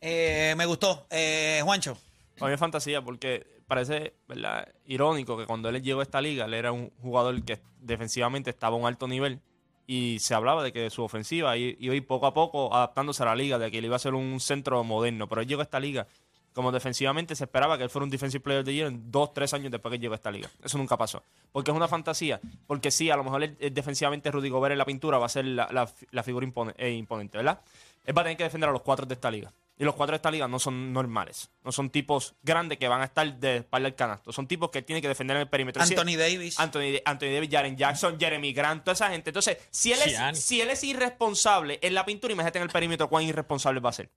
Eh, 0.00 0.54
me 0.56 0.66
gustó. 0.66 1.06
Eh, 1.10 1.60
Juancho. 1.64 1.96
Para 2.38 2.50
mí 2.50 2.54
es 2.54 2.60
fantasía 2.60 3.00
porque 3.02 3.46
parece 3.66 4.14
¿verdad? 4.28 4.68
irónico 4.86 5.36
que 5.36 5.46
cuando 5.46 5.68
él 5.68 5.82
llegó 5.82 6.00
a 6.00 6.02
esta 6.04 6.20
liga, 6.20 6.44
él 6.46 6.54
era 6.54 6.72
un 6.72 6.90
jugador 7.02 7.42
que 7.44 7.58
defensivamente 7.80 8.50
estaba 8.50 8.76
a 8.76 8.78
un 8.78 8.86
alto 8.86 9.06
nivel 9.08 9.40
y 9.86 10.18
se 10.20 10.34
hablaba 10.34 10.62
de 10.64 10.72
que 10.72 10.90
su 10.90 11.02
ofensiva 11.04 11.56
iba 11.56 11.92
a 11.92 11.96
ir 11.96 12.06
poco 12.06 12.26
a 12.26 12.34
poco 12.34 12.74
adaptándose 12.74 13.22
a 13.22 13.26
la 13.26 13.36
liga, 13.36 13.58
de 13.58 13.70
que 13.70 13.78
él 13.78 13.84
iba 13.84 13.96
a 13.96 14.00
ser 14.00 14.14
un 14.14 14.40
centro 14.40 14.82
moderno. 14.82 15.28
Pero 15.28 15.40
él 15.42 15.46
llegó 15.48 15.60
a 15.60 15.64
esta 15.64 15.78
liga 15.80 16.06
como 16.52 16.72
defensivamente 16.72 17.36
se 17.36 17.44
esperaba 17.44 17.76
que 17.76 17.84
él 17.84 17.90
fuera 17.90 18.04
un 18.04 18.10
Defensive 18.10 18.42
Player 18.42 18.64
the 18.64 18.72
Year 18.72 18.88
en 18.88 19.10
dos, 19.12 19.34
tres 19.34 19.52
años 19.52 19.70
después 19.70 19.92
que 19.92 19.98
llegó 19.98 20.14
a 20.14 20.16
esta 20.16 20.30
liga. 20.30 20.48
Eso 20.64 20.78
nunca 20.78 20.96
pasó. 20.96 21.22
Porque 21.52 21.70
es 21.70 21.76
una 21.76 21.86
fantasía. 21.86 22.40
Porque 22.66 22.90
sí, 22.90 23.10
a 23.10 23.16
lo 23.16 23.24
mejor 23.24 23.42
él- 23.44 23.58
defensivamente 23.74 24.30
Rudy 24.30 24.48
Gobert 24.48 24.72
en 24.72 24.78
la 24.78 24.86
pintura 24.86 25.18
va 25.18 25.26
a 25.26 25.28
ser 25.28 25.44
la, 25.44 25.68
la 25.70 25.86
fi- 25.86 26.06
la 26.12 26.22
figura 26.22 26.46
eh, 26.78 26.92
imponente, 26.92 27.36
¿verdad? 27.36 27.60
Él 28.06 28.16
va 28.16 28.22
a 28.22 28.24
tener 28.24 28.38
que 28.38 28.44
defender 28.44 28.70
a 28.70 28.72
los 28.72 28.80
cuatro 28.80 29.04
de 29.04 29.12
esta 29.12 29.30
liga. 29.30 29.52
Y 29.78 29.84
los 29.84 29.94
cuatro 29.94 30.12
de 30.12 30.16
esta 30.16 30.30
liga 30.30 30.48
no 30.48 30.58
son 30.58 30.92
normales. 30.94 31.50
No 31.62 31.70
son 31.70 31.90
tipos 31.90 32.34
grandes 32.42 32.78
que 32.78 32.88
van 32.88 33.02
a 33.02 33.04
estar 33.04 33.30
de 33.38 33.58
espalda 33.58 33.88
al 33.88 33.94
canasto. 33.94 34.32
Son 34.32 34.46
tipos 34.48 34.70
que 34.70 34.80
tienen 34.80 35.02
que 35.02 35.08
defender 35.08 35.36
en 35.36 35.42
el 35.42 35.48
perímetro. 35.50 35.84
Si- 35.84 35.94
Anthony 35.94 36.16
Davis. 36.16 36.58
Anthony, 36.58 37.00
Anthony 37.04 37.26
Davis, 37.34 37.50
Jaren 37.50 37.76
Jackson, 37.76 38.18
Jeremy 38.18 38.52
Grant, 38.54 38.84
toda 38.84 38.94
esa 38.94 39.10
gente. 39.10 39.30
Entonces, 39.30 39.58
si 39.70 39.92
él, 39.92 40.00
Gianni. 40.06 40.38
es, 40.38 40.44
si 40.44 40.62
él 40.62 40.70
es 40.70 40.82
irresponsable 40.82 41.78
en 41.82 41.94
la 41.94 42.06
pintura, 42.06 42.32
imagínate 42.32 42.58
en 42.58 42.62
el 42.64 42.70
perímetro 42.70 43.08
cuán 43.08 43.24
irresponsable 43.24 43.80
va 43.80 43.90
a 43.90 43.92
ser. 43.92 44.10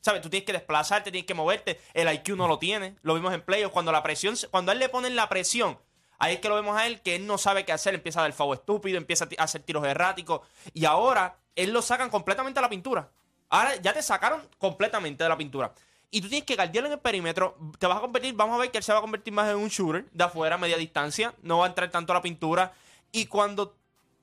¿Sabes? 0.00 0.22
Tú 0.22 0.30
tienes 0.30 0.46
que 0.46 0.52
desplazarte, 0.52 1.10
tienes 1.10 1.26
que 1.26 1.34
moverte. 1.34 1.80
El 1.92 2.10
IQ 2.10 2.30
no 2.36 2.48
lo 2.48 2.58
tiene. 2.58 2.96
Lo 3.02 3.14
vimos 3.14 3.34
en 3.34 3.42
playoffs. 3.42 3.72
Cuando 3.72 3.92
la 3.92 4.02
presión, 4.02 4.36
cuando 4.50 4.70
a 4.70 4.72
él 4.72 4.78
le 4.78 4.88
ponen 4.88 5.16
la 5.16 5.28
presión, 5.28 5.78
ahí 6.18 6.34
es 6.36 6.40
que 6.40 6.48
lo 6.48 6.54
vemos 6.54 6.78
a 6.78 6.86
él 6.86 7.02
que 7.02 7.16
él 7.16 7.26
no 7.26 7.36
sabe 7.36 7.66
qué 7.66 7.72
hacer. 7.72 7.94
Empieza 7.94 8.20
a 8.20 8.22
dar 8.22 8.32
foul 8.32 8.54
estúpido, 8.54 8.96
empieza 8.96 9.28
a 9.36 9.42
hacer 9.44 9.62
tiros 9.64 9.84
erráticos. 9.84 10.40
Y 10.72 10.86
ahora, 10.86 11.36
él 11.56 11.72
lo 11.72 11.82
sacan 11.82 12.08
completamente 12.08 12.58
a 12.58 12.62
la 12.62 12.70
pintura. 12.70 13.10
Ahora 13.50 13.76
ya 13.76 13.92
te 13.92 14.02
sacaron 14.02 14.46
completamente 14.58 15.22
de 15.22 15.28
la 15.28 15.36
pintura. 15.36 15.72
Y 16.10 16.20
tú 16.20 16.28
tienes 16.28 16.46
que 16.46 16.56
guardiarlo 16.56 16.88
en 16.88 16.94
el 16.94 17.00
perímetro. 17.00 17.56
Te 17.78 17.86
vas 17.86 17.98
a 17.98 18.00
convertir, 18.00 18.34
vamos 18.34 18.56
a 18.56 18.60
ver 18.60 18.70
que 18.70 18.78
él 18.78 18.84
se 18.84 18.92
va 18.92 18.98
a 18.98 19.02
convertir 19.02 19.32
más 19.32 19.48
en 19.50 19.56
un 19.56 19.68
shooter 19.68 20.06
de 20.10 20.24
afuera, 20.24 20.56
media 20.56 20.76
distancia. 20.76 21.34
No 21.42 21.58
va 21.58 21.66
a 21.66 21.68
entrar 21.68 21.90
tanto 21.90 22.12
a 22.12 22.16
la 22.16 22.22
pintura. 22.22 22.72
Y 23.12 23.26
cuando 23.26 23.76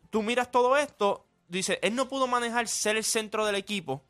tú 0.10 0.24
miras 0.24 0.50
todo 0.50 0.78
esto, 0.78 1.26
dice, 1.48 1.80
él 1.82 1.96
no 1.96 2.08
pudo 2.08 2.28
manejar 2.28 2.68
ser 2.68 2.98
el 2.98 3.04
centro 3.04 3.46
del 3.46 3.56
equipo, 3.56 4.04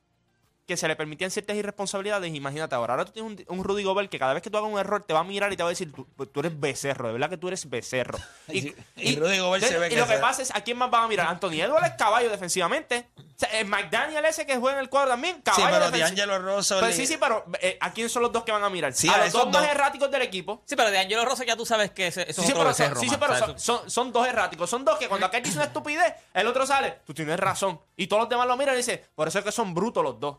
que 0.67 0.77
se 0.77 0.87
le 0.87 0.95
permitían 0.95 1.29
ciertas 1.29 1.55
irresponsabilidades. 1.55 2.33
Imagínate 2.33 2.73
ahora, 2.75 2.93
ahora 2.93 3.05
tú 3.05 3.11
tienes 3.11 3.45
un, 3.47 3.57
un 3.59 3.63
Rudy 3.63 3.83
Gobert 3.83 4.09
que 4.09 4.17
cada 4.17 4.33
vez 4.33 4.41
que 4.41 4.49
tú 4.49 4.57
hagas 4.57 4.71
un 4.71 4.79
error 4.79 5.03
te 5.03 5.13
va 5.13 5.19
a 5.19 5.23
mirar 5.23 5.53
y 5.53 5.57
te 5.57 5.63
va 5.63 5.69
a 5.69 5.71
decir, 5.71 5.91
tú, 5.91 6.05
tú 6.25 6.39
eres 6.39 6.59
becerro, 6.59 7.07
de 7.07 7.13
verdad 7.13 7.29
que 7.29 7.37
tú 7.37 7.47
eres 7.47 7.69
becerro. 7.69 8.17
Y- 8.49 8.73
y 8.95 9.15
Rudy 9.17 9.39
Gobert 9.39 9.63
se 9.65 9.77
ve 9.77 9.87
y 9.87 9.89
que 9.91 9.95
lo 9.97 10.07
que 10.07 10.17
pasa 10.17 10.41
es, 10.41 10.53
¿a 10.55 10.61
quién 10.61 10.77
más 10.77 10.89
van 10.89 11.03
a 11.03 11.07
mirar? 11.07 11.27
Anthony 11.27 11.61
Edwards 11.61 11.87
es 11.87 11.93
caballo 11.93 12.29
defensivamente. 12.29 13.09
O 13.17 13.21
sea, 13.37 13.49
el 13.59 13.67
McDaniel 13.67 14.23
ese 14.25 14.45
que 14.45 14.55
juega 14.57 14.77
en 14.77 14.83
el 14.83 14.89
cuadro 14.89 15.09
también, 15.09 15.35
Sí, 15.37 15.41
caballo 15.43 15.67
pero 15.71 15.85
defensi- 15.91 15.99
D'Angelo 16.15 16.39
Russell. 16.39 16.77
Pero 16.79 16.93
sí, 16.93 17.05
sí, 17.05 17.17
pero 17.19 17.45
eh, 17.59 17.77
¿a 17.81 17.91
quién 17.91 18.09
son 18.09 18.21
los 18.21 18.31
dos 18.31 18.43
que 18.43 18.51
van 18.51 18.63
a 18.63 18.69
mirar? 18.69 18.93
Sí, 18.93 19.09
a 19.09 19.15
a 19.15 19.17
los 19.25 19.33
dos 19.33 19.51
más 19.51 19.67
erráticos 19.69 20.09
del 20.09 20.21
equipo. 20.21 20.61
Sí, 20.65 20.75
pero 20.75 20.89
de 20.89 20.99
Angelo 20.99 21.25
Rosa 21.25 21.43
ya 21.43 21.55
tú 21.57 21.65
sabes 21.65 21.91
que 21.91 22.07
ese, 22.07 22.21
eso 22.29 22.41
Sí, 22.41 22.47
sí, 22.47 22.53
es 22.53 22.57
otro 22.57 22.63
pero, 22.63 22.73
son, 22.73 22.83
becerro 22.85 22.99
sí, 23.01 23.09
sí, 23.09 23.15
pero 23.19 23.33
O 23.33 23.35
sea, 23.35 23.45
son, 23.47 23.55
eso- 23.57 23.77
son- 23.79 23.89
son 23.91 24.11
dos 24.13 24.27
erráticos. 24.27 24.69
Son 24.69 24.85
dos 24.85 24.97
que 24.97 25.07
cuando 25.09 25.25
aquel 25.27 25.43
dice 25.43 25.57
una 25.57 25.65
estupidez, 25.65 26.13
el 26.33 26.47
otro 26.47 26.65
sale. 26.65 26.99
Tú 27.05 27.13
tienes 27.13 27.37
razón. 27.39 27.79
Y 27.97 28.07
todos 28.07 28.21
los 28.21 28.29
demás 28.29 28.47
lo 28.47 28.55
miran 28.57 28.75
y 28.75 28.77
dicen, 28.77 29.01
por 29.15 29.27
eso 29.27 29.39
es 29.39 29.45
que 29.45 29.51
son 29.51 29.73
brutos 29.73 30.03
los 30.03 30.19
dos. 30.19 30.37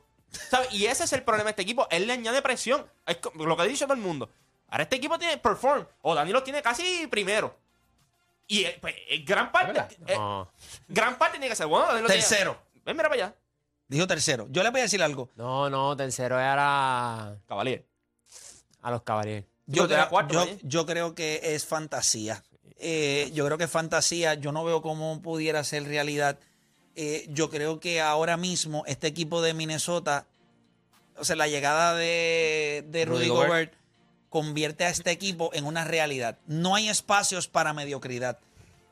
¿Sabes? 0.51 0.73
Y 0.73 0.87
ese 0.87 1.05
es 1.05 1.13
el 1.13 1.23
problema 1.23 1.45
de 1.49 1.51
este 1.51 1.63
equipo. 1.63 1.87
Él 1.91 2.07
le 2.07 2.13
añade 2.13 2.43
presión. 2.43 2.87
Es 3.07 3.19
lo 3.35 3.57
que 3.57 3.63
ha 3.63 3.67
dicho 3.67 3.85
todo 3.87 3.95
el 3.95 4.01
mundo. 4.01 4.29
Ahora 4.69 4.83
este 4.85 4.97
equipo 4.97 5.19
tiene 5.19 5.39
perform. 5.39 5.87
O 6.03 6.15
Dani 6.15 6.33
lo 6.33 6.43
tiene 6.43 6.61
casi 6.63 7.07
primero. 7.07 7.57
Y 8.49 8.65
eh, 8.65 8.79
pues, 8.81 8.95
eh, 9.09 9.23
gran 9.25 9.51
parte. 9.51 9.97
eh, 10.07 10.15
No, 10.17 10.51
gran 10.89 11.17
parte 11.19 11.39
tiene 11.39 11.49
que 11.49 11.57
ser 11.57 11.67
bueno. 11.67 11.87
Lo 11.87 11.93
tiene- 11.99 12.09
Tercero. 12.15 12.61
Ven, 12.85 12.97
mira 12.97 13.09
para 13.09 13.25
allá. 13.27 13.35
Dijo 13.89 14.07
tercero. 14.07 14.47
Yo 14.51 14.63
le 14.63 14.71
voy 14.71 14.81
a 14.81 14.85
decir 14.85 15.03
algo. 15.03 15.31
no, 15.37 15.71
no, 15.71 15.97
tercero 15.97 16.39
era 16.39 17.37
Caballero. 17.49 17.85
a 18.83 18.91
los 18.91 19.03
caballeros. 19.03 19.45
Yo 19.67 19.87
creo, 19.89 20.09
cuarto, 20.09 20.35
yo- 20.35 20.41
vaya. 20.41 20.57
yo 20.63 20.87
creo 20.87 21.15
que 21.15 21.41
es 21.43 21.65
fantasía. 21.67 22.45
Eh, 22.79 23.31
yo 23.33 23.45
creo 23.47 23.59
que 23.59 23.65
es 23.65 23.71
fantasía. 23.71 24.35
Yo 24.35 24.53
no 24.53 24.65
veo 24.65 24.83
cómo 24.83 25.23
pudiera 25.23 25.65
ser 25.65 25.85
realidad. 25.85 26.39
Eh, 26.97 27.27
yo 27.29 27.51
creo 27.51 27.79
que 27.79 28.01
ahora 28.01 28.37
mismo 28.37 28.83
este 28.87 29.07
equipo 29.07 29.43
de 29.43 29.53
Minnesota, 29.53 30.27
o 31.17 31.25
sea, 31.25 31.37
la 31.37 31.47
llegada 31.47 31.95
de, 31.95 32.85
de 32.89 33.05
Rudy, 33.05 33.19
Rudy 33.19 33.29
Gobert. 33.29 33.49
Gobert. 33.49 33.75
convierte 34.31 34.85
a 34.85 34.89
este 34.89 35.11
equipo 35.11 35.51
en 35.53 35.67
una 35.67 35.85
realidad. 35.85 36.39
No 36.47 36.75
hay 36.75 36.89
espacios 36.89 37.49
para 37.49 37.75
mediocridad. 37.75 38.39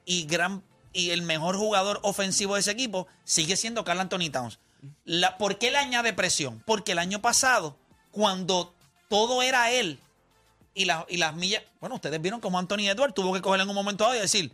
Y, 0.04 0.26
gran, 0.26 0.62
y 0.92 1.10
el 1.10 1.22
mejor 1.22 1.56
jugador 1.56 1.98
ofensivo 2.02 2.54
de 2.54 2.60
ese 2.60 2.72
equipo 2.72 3.06
sigue 3.24 3.56
siendo 3.56 3.84
Carl 3.84 4.00
Anthony 4.00 4.30
Towns. 4.30 4.58
La, 5.06 5.38
¿Por 5.38 5.56
qué 5.56 5.70
le 5.70 5.78
añade 5.78 6.12
presión? 6.12 6.62
Porque 6.66 6.92
el 6.92 6.98
año 6.98 7.22
pasado, 7.22 7.76
cuando 8.10 8.74
todo 9.08 9.42
era 9.42 9.70
él, 9.70 9.98
y, 10.74 10.84
las 10.84 11.04
y 11.08 11.16
las 11.16 11.34
millas. 11.34 11.62
Bueno, 11.80 11.94
ustedes 11.94 12.20
vieron 12.20 12.40
como 12.40 12.58
Anthony 12.58 12.88
Edwards 12.88 13.14
tuvo 13.14 13.32
que 13.32 13.40
coger 13.40 13.60
en 13.60 13.68
un 13.68 13.74
momento 13.74 14.04
dado 14.04 14.16
y 14.16 14.20
decir: 14.20 14.52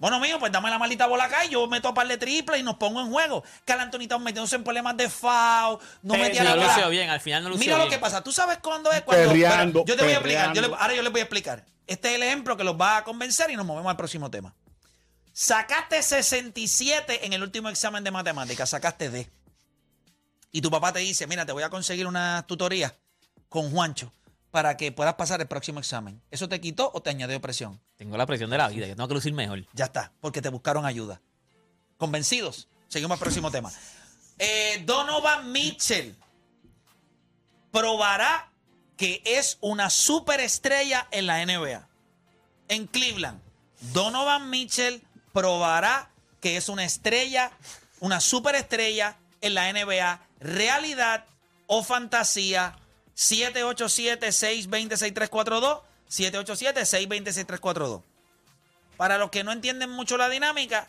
Bueno, 0.00 0.18
mío, 0.18 0.38
pues 0.40 0.50
dame 0.50 0.68
la 0.70 0.78
maldita 0.78 1.06
bola 1.06 1.24
acá 1.24 1.44
y 1.44 1.50
yo 1.50 1.66
meto 1.68 1.86
a 1.88 1.94
par 1.94 2.08
de 2.08 2.16
triple 2.16 2.58
y 2.58 2.62
nos 2.64 2.76
pongo 2.76 3.00
en 3.02 3.10
juego. 3.12 3.44
Carl 3.64 3.80
Anthony 3.82 4.08
Towns 4.08 4.24
metiéndose 4.24 4.56
en 4.56 4.64
problemas 4.64 4.96
de 4.96 5.08
foul, 5.08 5.78
no 6.02 6.14
Pero 6.14 6.24
metía 6.24 6.42
no 6.42 6.48
la 6.50 6.56
lo 6.56 6.62
bola. 6.62 6.74
lució 6.74 6.90
bien, 6.90 7.10
al 7.10 7.20
final 7.20 7.42
no 7.44 7.50
lució 7.50 7.60
Mira 7.66 7.76
lo 7.76 7.84
bien. 7.84 7.90
que 7.92 7.98
pasa. 8.00 8.22
¿Tú 8.24 8.32
sabes 8.32 8.58
cuándo 8.58 8.90
es? 8.92 9.02
Cuando, 9.02 9.28
Perreando, 9.28 9.84
yo 9.84 9.94
te 9.96 10.02
voy 10.02 10.12
a 10.12 10.14
explicar. 10.16 10.46
yo 10.46 10.48
le- 10.48 10.68
perreando. 10.68 10.76
ahora 10.82 10.94
yo 10.94 11.02
les 11.02 11.12
voy 11.12 11.20
a 11.20 11.24
explicar. 11.24 11.66
Este 11.86 12.08
es 12.08 12.14
el 12.14 12.22
ejemplo 12.22 12.56
que 12.56 12.64
los 12.64 12.80
va 12.80 12.96
a 12.96 13.04
convencer 13.04 13.50
y 13.50 13.56
nos 13.56 13.66
movemos 13.66 13.90
al 13.90 13.96
próximo 13.98 14.30
tema. 14.30 14.54
Sacaste 15.32 16.02
67 16.02 17.26
en 17.26 17.32
el 17.34 17.42
último 17.42 17.68
examen 17.68 18.02
de 18.02 18.10
matemáticas. 18.10 18.70
Sacaste 18.70 19.10
D. 19.10 19.30
Y 20.52 20.60
tu 20.62 20.70
papá 20.70 20.92
te 20.92 20.98
dice, 21.00 21.26
mira, 21.26 21.46
te 21.46 21.52
voy 21.52 21.62
a 21.62 21.70
conseguir 21.70 22.06
una 22.06 22.44
tutoría 22.46 22.96
con 23.48 23.70
Juancho 23.70 24.12
para 24.50 24.76
que 24.76 24.92
puedas 24.92 25.14
pasar 25.14 25.40
el 25.40 25.46
próximo 25.46 25.78
examen. 25.78 26.20
¿Eso 26.30 26.48
te 26.48 26.60
quitó 26.60 26.90
o 26.92 27.02
te 27.02 27.10
añadió 27.10 27.40
presión? 27.40 27.80
Tengo 27.96 28.16
la 28.16 28.26
presión 28.26 28.50
de 28.50 28.58
la 28.58 28.68
vida, 28.68 28.86
yo 28.86 28.96
tengo 28.96 29.08
que 29.08 29.14
lucir 29.14 29.32
mejor. 29.32 29.64
Ya 29.72 29.86
está, 29.86 30.12
porque 30.20 30.42
te 30.42 30.48
buscaron 30.48 30.84
ayuda. 30.86 31.20
¿Convencidos? 31.96 32.68
Seguimos 32.88 33.16
al 33.16 33.20
próximo 33.20 33.50
tema. 33.50 33.70
Eh, 34.38 34.82
Donovan 34.84 35.52
Mitchell 35.52 36.16
probará 37.70 38.50
que 38.96 39.22
es 39.24 39.58
una 39.60 39.90
superestrella 39.90 41.06
en 41.10 41.26
la 41.26 41.44
NBA. 41.44 41.88
En 42.68 42.86
Cleveland, 42.86 43.40
Donovan 43.92 44.50
Mitchell 44.50 45.02
probará 45.32 46.10
que 46.40 46.56
es 46.56 46.68
una 46.68 46.84
estrella, 46.84 47.52
una 48.00 48.20
superestrella 48.20 49.16
en 49.40 49.54
la 49.54 49.72
NBA. 49.72 50.20
Realidad 50.40 51.24
o 51.66 51.82
fantasía. 51.82 52.76
787-620-6342. 53.20 55.82
787-620-6342. 56.08 58.02
Para 58.96 59.18
los 59.18 59.30
que 59.30 59.44
no 59.44 59.52
entienden 59.52 59.90
mucho 59.90 60.16
la 60.16 60.30
dinámica, 60.30 60.88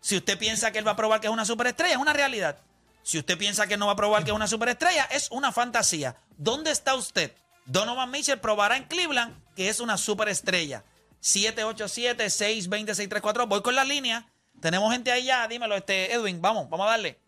si 0.00 0.16
usted 0.16 0.36
piensa 0.38 0.72
que 0.72 0.78
él 0.78 0.86
va 0.86 0.92
a 0.92 0.96
probar 0.96 1.20
que 1.20 1.26
es 1.28 1.32
una 1.32 1.44
superestrella, 1.44 1.94
es 1.94 2.00
una 2.00 2.12
realidad. 2.12 2.58
Si 3.02 3.18
usted 3.18 3.36
piensa 3.38 3.66
que 3.66 3.78
no 3.78 3.86
va 3.86 3.92
a 3.92 3.96
probar 3.96 4.24
que 4.24 4.30
es 4.30 4.36
una 4.36 4.48
superestrella, 4.48 5.04
es 5.04 5.30
una 5.30 5.52
fantasía. 5.52 6.16
¿Dónde 6.36 6.72
está 6.72 6.94
usted? 6.94 7.32
Donovan 7.64 8.10
Mitchell 8.10 8.40
probará 8.40 8.76
en 8.76 8.84
Cleveland 8.84 9.34
que 9.54 9.68
es 9.68 9.78
una 9.80 9.96
superestrella. 9.96 10.82
787-620-634. 11.22 13.48
Voy 13.48 13.62
con 13.62 13.76
la 13.76 13.84
línea. 13.84 14.26
Tenemos 14.60 14.92
gente 14.92 15.12
ahí 15.12 15.24
ya. 15.24 15.48
Dímelo, 15.48 15.76
este 15.76 16.12
Edwin. 16.12 16.42
Vamos, 16.42 16.68
vamos 16.68 16.86
a 16.86 16.90
darle. 16.90 17.18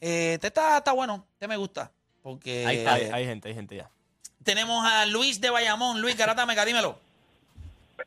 Eh, 0.00 0.34
este 0.34 0.46
está, 0.48 0.76
está 0.78 0.92
bueno. 0.92 1.26
Este 1.34 1.48
me 1.48 1.56
gusta. 1.56 1.90
Porque 2.22 2.64
hay, 2.66 2.78
hay 2.86 3.24
gente, 3.26 3.48
hay 3.48 3.54
gente 3.54 3.76
ya. 3.76 3.90
tenemos 4.44 4.84
a 4.84 5.06
Luis 5.06 5.40
de 5.40 5.50
Bayamón. 5.50 6.00
Luis 6.00 6.16
Garata 6.16 6.46
Mega, 6.46 6.64
dímelo. 6.64 6.96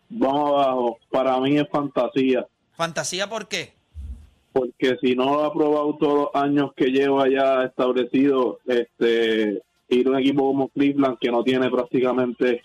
Vamos 0.09 0.51
abajo. 0.51 0.97
Para 1.09 1.39
mí 1.39 1.57
es 1.57 1.67
fantasía. 1.69 2.45
Fantasía, 2.75 3.27
¿por 3.29 3.47
qué? 3.47 3.73
porque 4.53 4.95
si 5.01 5.15
no 5.15 5.25
lo 5.25 5.43
ha 5.43 5.53
probado 5.53 5.97
todos 5.97 6.29
los 6.33 6.41
años 6.41 6.71
que 6.77 6.85
lleva 6.85 7.27
ya 7.29 7.63
establecido, 7.65 8.59
este, 8.65 9.61
ir 9.89 10.07
a 10.07 10.11
un 10.11 10.17
equipo 10.17 10.43
como 10.47 10.69
Cleveland 10.69 11.17
que 11.19 11.29
no 11.29 11.43
tiene 11.43 11.69
prácticamente 11.69 12.61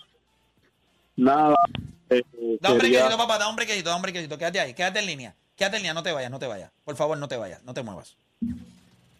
nada. 1.17 1.53
eh, 2.09 2.23
Da 2.61 2.71
un 2.71 2.77
brequecito, 2.77 3.17
papá, 3.17 3.37
da 3.37 3.49
un 3.49 3.57
brequecito, 3.57 3.89
da 3.89 3.97
un 3.97 4.01
brequecito. 4.01 4.37
Quédate 4.37 4.61
ahí, 4.61 4.73
quédate 4.73 4.99
en 4.99 5.05
línea. 5.05 5.35
Quédate 5.57 5.75
en 5.75 5.81
línea, 5.81 5.93
no 5.93 6.01
te 6.01 6.13
vayas, 6.13 6.31
no 6.31 6.39
te 6.39 6.47
vayas. 6.47 6.71
Por 6.85 6.95
favor, 6.95 7.17
no 7.17 7.27
te 7.27 7.35
vayas, 7.35 7.61
no 7.65 7.73
te 7.73 7.83
muevas. 7.83 8.15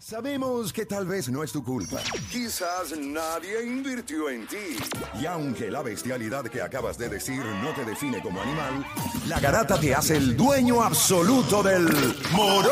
Sabemos 0.01 0.73
que 0.73 0.87
tal 0.87 1.05
vez 1.05 1.29
no 1.29 1.43
es 1.43 1.51
tu 1.51 1.63
culpa. 1.63 2.01
Quizás 2.31 2.97
nadie 2.97 3.63
invirtió 3.63 4.31
en 4.31 4.47
ti. 4.47 4.75
Y 5.21 5.27
aunque 5.27 5.69
la 5.69 5.83
bestialidad 5.83 6.43
que 6.45 6.59
acabas 6.59 6.97
de 6.97 7.07
decir 7.07 7.45
no 7.45 7.71
te 7.75 7.85
define 7.85 8.19
como 8.19 8.41
animal, 8.41 8.83
la 9.27 9.39
garata 9.39 9.79
te 9.79 9.93
hace 9.93 10.17
el 10.17 10.35
dueño 10.35 10.81
absoluto 10.81 11.61
del 11.61 11.87
morón 12.31 12.71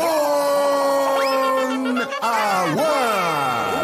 agua. 2.19 3.83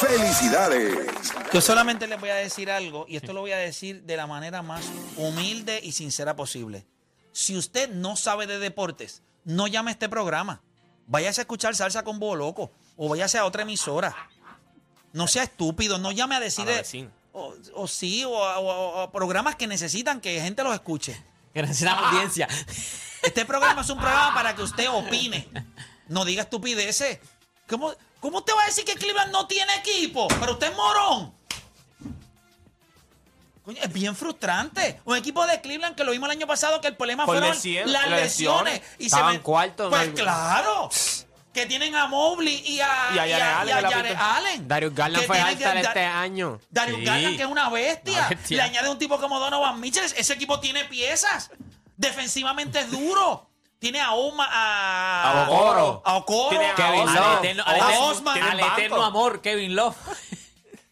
¡Felicidades! 0.00 1.08
Yo 1.52 1.60
solamente 1.60 2.08
les 2.08 2.18
voy 2.18 2.30
a 2.30 2.34
decir 2.34 2.72
algo, 2.72 3.06
y 3.08 3.14
esto 3.14 3.32
lo 3.32 3.42
voy 3.42 3.52
a 3.52 3.58
decir 3.58 4.02
de 4.02 4.16
la 4.16 4.26
manera 4.26 4.60
más 4.62 4.90
humilde 5.16 5.78
y 5.80 5.92
sincera 5.92 6.34
posible. 6.34 6.84
Si 7.30 7.56
usted 7.56 7.90
no 7.90 8.16
sabe 8.16 8.48
de 8.48 8.58
deportes, 8.58 9.22
no 9.44 9.68
llame 9.68 9.92
a 9.92 9.92
este 9.92 10.08
programa. 10.08 10.62
Váyase 11.06 11.40
a 11.40 11.42
escuchar 11.42 11.74
salsa 11.74 12.04
con 12.04 12.18
Bobo 12.18 12.36
Loco 12.36 12.72
o 12.96 13.08
váyase 13.08 13.38
a 13.38 13.44
otra 13.44 13.62
emisora. 13.62 14.14
No 15.12 15.26
sea 15.26 15.42
estúpido, 15.42 15.98
no 15.98 16.12
llame 16.12 16.36
a 16.36 16.40
decir 16.40 16.66
o, 17.32 17.54
o 17.74 17.88
sí, 17.88 18.24
o 18.24 18.44
a, 18.44 18.58
o 18.58 19.10
programas 19.10 19.56
que 19.56 19.66
necesitan 19.66 20.20
que 20.20 20.40
gente 20.40 20.62
los 20.62 20.74
escuche. 20.74 21.22
Que 21.52 21.62
necesitan 21.62 21.98
audiencia. 21.98 22.48
Este 23.22 23.44
programa 23.44 23.82
es 23.82 23.88
un 23.90 23.98
programa 23.98 24.34
para 24.34 24.56
que 24.56 24.62
usted 24.62 24.88
opine. 24.90 25.48
No 26.08 26.24
diga 26.24 26.42
estupideces. 26.42 27.20
¿Cómo, 27.68 27.92
¿Cómo 28.18 28.38
usted 28.38 28.52
va 28.56 28.64
a 28.64 28.66
decir 28.66 28.84
que 28.84 28.96
Cleveland 28.96 29.30
no 29.30 29.46
tiene 29.46 29.72
equipo? 29.76 30.26
Pero 30.40 30.54
usted 30.54 30.72
es 30.72 30.76
morón. 30.76 31.32
Coño, 33.64 33.78
es 33.82 33.92
bien 33.92 34.16
frustrante. 34.16 35.00
Un 35.04 35.16
equipo 35.16 35.46
de 35.46 35.60
Cleveland 35.60 35.94
que 35.94 36.02
lo 36.04 36.10
vimos 36.10 36.28
el 36.28 36.36
año 36.36 36.46
pasado 36.46 36.80
que 36.80 36.88
el 36.88 36.96
problema 36.96 37.24
Por 37.26 37.36
fueron 37.38 37.54
lesión- 37.56 37.86
las 37.90 38.08
lesiones. 38.08 38.74
lesiones. 38.74 38.82
Y 38.98 39.06
Estaban 39.06 39.32
ven- 39.34 39.42
cuartos, 39.42 39.88
Pues 39.90 40.08
¿no? 40.08 40.14
claro. 40.14 40.90
que 41.52 41.66
tienen 41.66 41.94
a 41.94 42.06
Mobley 42.06 42.62
y 42.66 42.80
a, 42.80 42.88
Y 43.14 43.18
a 43.18 43.22
Jared 43.38 43.40
Allen 43.42 43.68
y 43.68 43.70
a 43.84 43.90
Jared. 43.90 44.16
Allen. 44.18 44.68
Darius 44.68 44.94
Garland 44.94 45.26
fue 45.26 45.38
alta 45.38 45.80
este 45.80 46.00
año. 46.04 46.58
Darius 46.70 46.98
Sí. 47.00 47.04
Garland, 47.04 47.36
que 47.36 47.42
es 47.42 47.48
una 47.48 47.68
bestia. 47.68 48.28
Le 48.48 48.62
añade 48.62 48.88
un 48.88 48.98
tipo 48.98 49.20
como 49.20 49.38
Donovan 49.38 49.78
Mitchell. 49.78 50.04
Ese 50.16 50.32
equipo 50.32 50.58
tiene 50.60 50.84
piezas. 50.86 51.50
Defensivamente 51.96 52.80
es 52.80 52.90
duro. 52.90 53.48
Tiene 53.78 54.00
a 54.00 54.12
Oma, 54.12 54.48
a, 54.50 55.42
A 55.42 55.50
Okoro. 55.50 56.02
a 56.04 56.14
Okoro. 56.16 56.48
Tiene 56.50 56.70
a 56.70 56.74
Kevin 56.74 57.00
Osman. 57.00 57.14
Love. 57.16 57.26
Al 57.26 57.44
eterno, 57.44 57.62
al 57.66 58.92
al 59.00 59.04
amor, 59.08 59.42
Kevin 59.42 59.74
Love. 59.76 59.96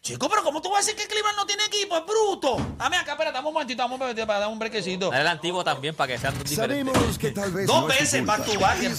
Chico, 0.01 0.27
pero 0.27 0.41
¿cómo 0.41 0.59
tú 0.63 0.69
vas 0.71 0.79
a 0.79 0.81
decir 0.81 0.95
que 0.95 1.05
Cleveland 1.07 1.37
no 1.37 1.45
tiene 1.45 1.63
equipo? 1.65 1.95
Es 1.95 2.03
bruto. 2.07 2.57
Dame 2.75 2.97
acá, 2.97 3.11
espérate, 3.11 3.35
dame 3.35 3.47
un 3.49 3.53
momentito, 3.53 3.83
dame 3.83 3.93
un 3.93 3.99
momentito 3.99 4.25
para 4.25 4.39
dar 4.39 4.49
un 4.49 4.57
brequecito. 4.57 5.11
Dale 5.11 5.21
el 5.21 5.27
antiguo 5.27 5.63
también 5.63 5.93
para 5.93 6.11
que 6.11 6.17
sean 6.17 6.33
diferentes. 6.43 6.91
Sabemos 6.95 7.19
que 7.19 7.29
tal 7.29 7.51
vez 7.51 7.67
Dos 7.67 7.81
no 7.81 7.87
veces 7.87 8.25
back 8.25 8.43
to 8.43 8.59
back, 8.59 8.77
nadie 8.79 8.87
en 8.87 8.95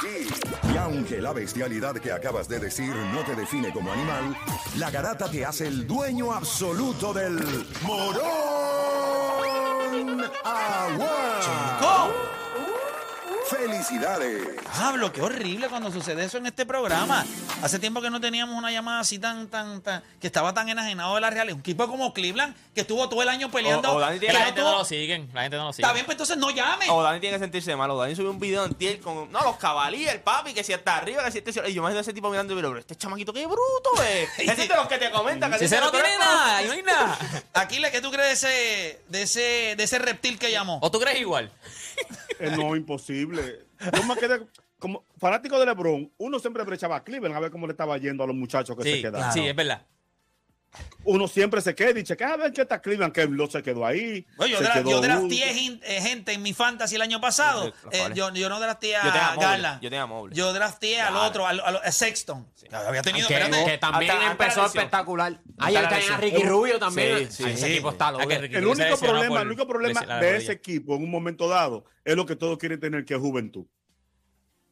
ti. 0.00 0.26
Y 0.74 0.76
aunque 0.76 1.20
la 1.20 1.32
bestialidad 1.32 1.94
que 2.00 2.10
acabas 2.10 2.48
de 2.48 2.58
decir 2.58 2.96
no 2.96 3.24
te 3.24 3.36
define 3.36 3.72
como 3.72 3.92
animal, 3.92 4.36
la 4.76 4.90
garata 4.90 5.30
te 5.30 5.46
hace 5.46 5.68
el 5.68 5.86
dueño 5.86 6.32
absoluto 6.32 7.12
del 7.12 7.36
morón 7.82 8.24
agua. 10.42 11.78
¡Oh! 11.80 12.35
¡Felicidades! 13.48 14.42
Pablo, 14.76 15.12
qué 15.12 15.22
horrible 15.22 15.68
cuando 15.68 15.92
sucede 15.92 16.24
eso 16.24 16.38
en 16.38 16.46
este 16.46 16.66
programa. 16.66 17.24
Hace 17.62 17.78
tiempo 17.78 18.00
que 18.02 18.10
no 18.10 18.20
teníamos 18.20 18.56
una 18.56 18.70
llamada 18.72 19.00
así 19.00 19.18
tan, 19.18 19.46
tan, 19.48 19.80
tan, 19.82 20.02
que 20.20 20.26
estaba 20.26 20.52
tan 20.52 20.68
enajenado 20.68 21.14
de 21.14 21.20
la 21.20 21.30
realidad. 21.30 21.54
Un 21.54 21.60
equipo 21.60 21.86
como 21.86 22.12
Cleveland, 22.12 22.54
que 22.74 22.80
estuvo 22.80 23.08
todo 23.08 23.22
el 23.22 23.28
año 23.28 23.50
peleando. 23.50 23.92
O- 23.92 23.96
o 23.96 24.00
Dani 24.00 24.18
tiene 24.18 24.34
Que 24.34 24.38
la 24.40 24.46
gente 24.46 24.60
no 24.62 24.78
lo 24.78 24.84
siguen. 24.84 25.30
La 25.32 25.42
gente 25.42 25.56
no 25.56 25.64
lo 25.66 25.72
sigue. 25.72 25.82
Está 25.84 25.92
bien, 25.92 26.06
pues 26.06 26.14
entonces 26.14 26.36
no 26.38 26.50
llame. 26.50 26.86
O 26.90 27.02
Dani 27.02 27.20
tiene 27.20 27.36
que 27.36 27.42
sentirse 27.44 27.74
malo. 27.76 27.96
Dani 27.96 28.16
subió 28.16 28.30
un 28.30 28.40
video 28.40 28.64
en 28.64 28.74
tiel 28.74 28.98
con. 29.00 29.30
No, 29.30 29.40
los 29.42 29.56
cabalíes, 29.56 30.12
el 30.12 30.20
papi, 30.20 30.52
que 30.52 30.64
si 30.64 30.72
está 30.72 30.96
arriba, 30.96 31.24
que 31.24 31.30
si 31.32 31.38
este. 31.38 31.50
Y 31.70 31.74
yo 31.74 31.80
imagino 31.80 31.98
a 31.98 32.02
ese 32.02 32.12
tipo 32.12 32.28
mirando, 32.30 32.54
pero, 32.56 32.68
pero 32.68 32.80
este 32.80 32.96
chamaquito, 32.96 33.32
qué 33.32 33.46
bruto, 33.46 33.90
eh. 34.02 34.28
Ese 34.38 34.62
es 34.62 34.68
de 34.68 34.74
los 34.76 34.88
que 34.88 34.98
te 34.98 35.10
comentan. 35.10 35.50
que 35.52 35.68
Si 35.68 35.74
no 35.76 35.90
tiene 35.90 36.18
nada, 36.18 36.62
no 36.62 36.72
hay 36.72 36.82
nada. 36.82 37.18
Aquiles, 37.54 37.90
¿qué 37.90 38.00
tú 38.00 38.10
crees 38.10 38.40
de 38.42 38.48
ese, 38.50 39.02
de 39.08 39.22
ese, 39.22 39.74
de 39.76 39.82
ese 39.84 39.98
reptil 39.98 40.38
que 40.38 40.50
llamó? 40.50 40.78
¿O 40.82 40.90
tú 40.90 40.98
crees 40.98 41.20
igual? 41.20 41.50
Eh, 42.40 42.50
no, 42.56 42.76
imposible. 42.76 43.66
Yo 43.94 44.04
me 44.04 44.16
quedé 44.16 44.46
como 44.78 45.04
fanático 45.18 45.58
de 45.58 45.66
LeBron. 45.66 46.12
Uno 46.18 46.38
siempre 46.38 46.62
brechaba 46.64 46.96
a 46.96 47.04
Cleveland 47.04 47.34
a 47.36 47.40
ver 47.40 47.50
cómo 47.50 47.66
le 47.66 47.72
estaba 47.72 47.96
yendo 47.98 48.24
a 48.24 48.26
los 48.26 48.36
muchachos 48.36 48.76
que 48.76 48.82
se 48.82 48.94
Sí, 48.96 49.02
quedaron. 49.02 49.32
sí, 49.32 49.46
es 49.46 49.56
verdad. 49.56 49.86
Uno 51.04 51.28
siempre 51.28 51.60
se 51.60 51.74
queda 51.74 51.90
y 51.90 51.94
dice, 51.94 52.16
que 52.16 52.24
a 52.24 52.36
ver 52.36 52.52
qué 52.52 52.62
está 52.62 52.82
Cleveland, 52.82 53.12
que 53.12 53.28
no 53.28 53.46
se 53.46 53.62
quedó 53.62 53.86
ahí. 53.86 54.26
Bueno, 54.36 54.52
yo, 54.52 54.58
se 54.58 54.64
dra- 54.64 54.72
quedó 54.74 54.90
yo 54.90 55.00
eh, 55.84 56.00
gente 56.02 56.32
en 56.32 56.42
mi 56.42 56.52
fantasy 56.52 56.96
el 56.96 57.02
año 57.02 57.20
pasado. 57.20 57.72
Los 57.84 57.94
Eh, 57.94 58.08
yo, 58.14 58.32
yo 58.34 58.48
no 58.48 58.58
drafteé 58.58 58.96
a 58.96 59.04
Yo 59.04 59.12
tenía 59.12 59.26
a 59.28 59.30
Mobley, 59.34 59.48
Garland. 59.48 59.82
yo. 59.82 60.28
Yo 60.32 60.52
drafteé 60.52 61.00
al 61.00 61.16
otro, 61.16 61.46
al, 61.46 61.60
al- 61.60 61.76
a 61.76 61.92
Sexton. 61.92 62.50
Que 62.68 62.74
había 62.74 63.02
tenido, 63.02 63.28
Que, 63.28 63.34
que 63.34 63.78
también 63.78 64.10
Hasta- 64.10 64.30
empezó 64.32 64.66
espectacular. 64.66 65.40
La 65.58 65.66
tenía 65.88 66.14
a. 66.14 66.16
Ricky 66.18 66.42
Rubio 66.42 66.78
también. 66.80 67.30
Sí, 67.30 67.36
sí. 67.36 67.44
Ay, 67.46 67.52
ese 67.52 67.66
Sí. 67.66 67.72
equipo 67.74 67.90
está 67.90 68.08
Ah, 68.08 68.12
loco. 68.12 68.26
que 68.28 68.34
El 68.34 68.66
único 68.66 68.96
problema, 68.98 69.28
por 69.28 69.40
el 69.40 69.46
único 69.46 69.66
problema 69.68 70.00
de 70.18 70.36
ese 70.38 70.52
equipo 70.52 70.96
en 70.96 71.04
un 71.04 71.10
momento 71.10 71.48
dado 71.48 71.84
es 72.04 72.16
lo 72.16 72.26
que 72.26 72.34
todos 72.34 72.58
quieren 72.58 72.80
tener, 72.80 73.04
que 73.04 73.14
es 73.14 73.20
juventud. 73.20 73.66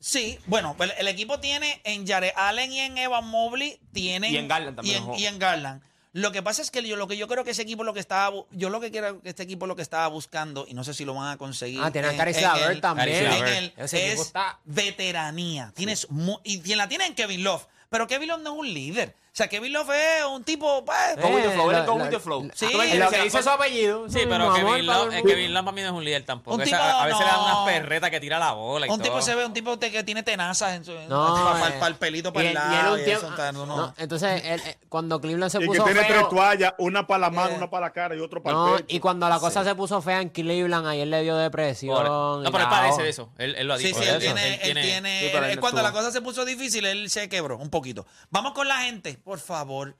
Sí, 0.00 0.38
bueno, 0.46 0.74
pues 0.76 0.92
el 0.98 1.08
equipo 1.08 1.40
tiene 1.40 1.80
en 1.84 2.06
Jared 2.06 2.32
Allen 2.36 2.72
y 2.72 2.80
en 2.80 2.98
Evan 2.98 3.26
Mobley, 3.26 3.80
tienen 3.92 4.34
Y 4.34 4.36
en 4.36 4.48
Garland 4.48 4.76
también, 4.76 4.96
y 4.96 4.98
en, 4.98 5.10
ojo. 5.10 5.18
y 5.18 5.26
en 5.26 5.38
Garland. 5.38 5.82
Lo 6.16 6.30
que 6.30 6.42
pasa 6.44 6.62
es 6.62 6.70
que 6.70 6.80
yo 6.86 6.94
lo 6.94 7.08
que 7.08 7.16
yo 7.16 7.26
creo 7.26 7.42
que 7.42 7.50
ese 7.50 7.62
equipo 7.62 7.82
lo 7.82 7.92
que 7.92 7.98
estaba 7.98 8.34
yo 8.52 8.70
lo 8.70 8.80
que 8.80 8.92
quiero 8.92 9.20
que 9.20 9.28
este 9.30 9.42
equipo 9.42 9.66
lo 9.66 9.74
que 9.74 9.82
estaba 9.82 10.06
buscando 10.06 10.64
y 10.66 10.72
no 10.72 10.84
sé 10.84 10.94
si 10.94 11.04
lo 11.04 11.12
van 11.14 11.28
a 11.32 11.36
conseguir. 11.36 11.80
Ah, 11.82 11.90
tiene 11.90 12.06
a 12.06 12.10
en- 12.12 12.16
Caris 12.16 12.36
también. 12.80 13.08
en 13.26 13.46
el-. 13.48 13.72
Ese 13.76 14.12
es 14.12 14.20
está- 14.20 14.60
veteranía. 14.64 15.72
Tienes 15.74 16.08
mu- 16.10 16.38
y 16.44 16.60
quien 16.60 16.78
la 16.78 16.88
tiene 16.88 17.06
en 17.06 17.14
Kevin 17.16 17.42
Love, 17.42 17.66
pero 17.90 18.06
Kevin 18.06 18.28
Love 18.28 18.42
no 18.42 18.52
es 18.54 18.58
un 18.60 18.72
líder. 18.72 19.16
O 19.34 19.36
sea, 19.36 19.48
Kevin 19.48 19.72
Love 19.72 19.90
es 19.90 20.24
un 20.30 20.44
tipo 20.44 20.84
pues, 20.84 21.16
Go 21.20 21.26
with 21.30 21.42
the 21.42 21.50
flow, 21.50 21.70
él 21.72 21.76
es 21.78 21.82
Eh, 21.82 21.86
go 21.86 21.98
la- 21.98 22.04
with 22.04 22.10
the 22.10 22.20
flow. 22.20 22.48
Sí, 22.54 22.66
Es 22.66 22.72
lo 23.00 23.10
que 23.10 23.16
se- 23.16 23.22
dice 23.24 23.42
su 23.42 23.50
apellido. 23.50 24.08
Sí, 24.08 24.20
pero 24.28 24.52
Kevin 24.54 24.66
para 24.70 24.82
Love, 24.82 25.12
eh. 25.14 25.22
Kevin 25.26 25.52
Love 25.52 25.64
para 25.64 25.74
mí 25.74 25.80
no 25.80 25.86
es 25.88 25.92
un 25.92 26.04
líder 26.04 26.24
tampoco. 26.24 26.54
Un 26.54 26.62
Esa- 26.62 26.70
tipo, 26.76 26.80
a 26.80 27.04
veces 27.06 27.18
le 27.18 27.26
dan 27.26 27.34
no. 27.40 27.44
unas 27.44 27.74
perretas 27.74 28.10
que 28.10 28.20
tira 28.20 28.38
la 28.38 28.52
bola 28.52 28.86
y 28.86 28.90
un 28.90 29.02
tipo 29.02 29.20
se 29.20 29.34
ve 29.34 29.44
un 29.44 29.52
tipo 29.52 29.76
te- 29.76 29.90
que 29.90 30.04
tiene 30.04 30.22
tenazas 30.22 30.74
en 30.74 30.84
su 30.84 30.92
No, 31.08 31.34
para, 31.58 31.68
eh, 31.68 31.80
el 31.88 31.94
pelito 31.96 32.28
y 32.28 32.32
para 32.32 32.42
el 32.48 32.56
él- 32.56 32.62
y 32.62 33.10
él 33.10 33.18
lado. 33.20 33.52
no, 33.52 33.66
no. 33.66 33.76
no, 33.76 33.94
entonces, 33.98 34.40
él, 34.44 34.60
eh, 34.66 34.78
cuando 34.88 35.20
Cleveland 35.20 35.50
se 35.50 35.58
Y 35.58 35.60
que 35.62 35.66
puso 35.66 35.82
tiene 35.82 36.00
tres 36.04 36.16
feo... 36.16 36.28
toallas, 36.28 36.74
una 36.78 37.04
para 37.08 37.18
la 37.18 37.30
mano, 37.30 37.50
Eh. 37.50 37.56
una 37.56 37.68
para 37.68 37.86
la 37.86 37.92
cara 37.92 38.14
y 38.14 38.20
otro 38.20 38.40
para 38.40 38.54
No, 38.54 38.76
el 38.76 38.84
pecho. 38.84 38.96
y 38.96 39.00
cuando 39.00 39.28
la 39.28 39.40
cosa 39.40 39.64
se 39.64 39.74
puso 39.74 40.00
fea 40.00 40.20
en 40.20 40.28
Cleveland, 40.28 40.86
ayer 40.86 41.08
le 41.08 41.22
dio 41.24 41.36
depresión. 41.36 42.04
No, 42.04 42.40
pero 42.52 42.62
él 42.62 42.70
padece 42.70 43.02
de 43.02 43.08
eso. 43.08 43.30
Él, 43.38 43.66
lo 43.66 43.74
ha 43.74 43.78
dicho. 43.78 43.98
sí, 44.00 44.04
él 44.08 44.18
tiene, 44.20 44.58
tiene, 44.62 44.82
Sí, 45.18 45.26
él 45.36 45.54
no 45.56 45.60
cuando 45.60 45.82
la 45.82 45.90
cosa 45.90 46.12
se 46.12 46.20
puso 46.20 46.44
difícil, 46.44 46.84
él 46.84 47.10
se 47.10 47.28
quebró 47.28 47.58
un 47.58 47.68
poquito. 47.68 48.06
Vamos 48.30 48.52
con 48.52 48.68
la 48.68 48.76
gente, 48.82 49.18
por 49.24 49.40
favor. 49.40 49.96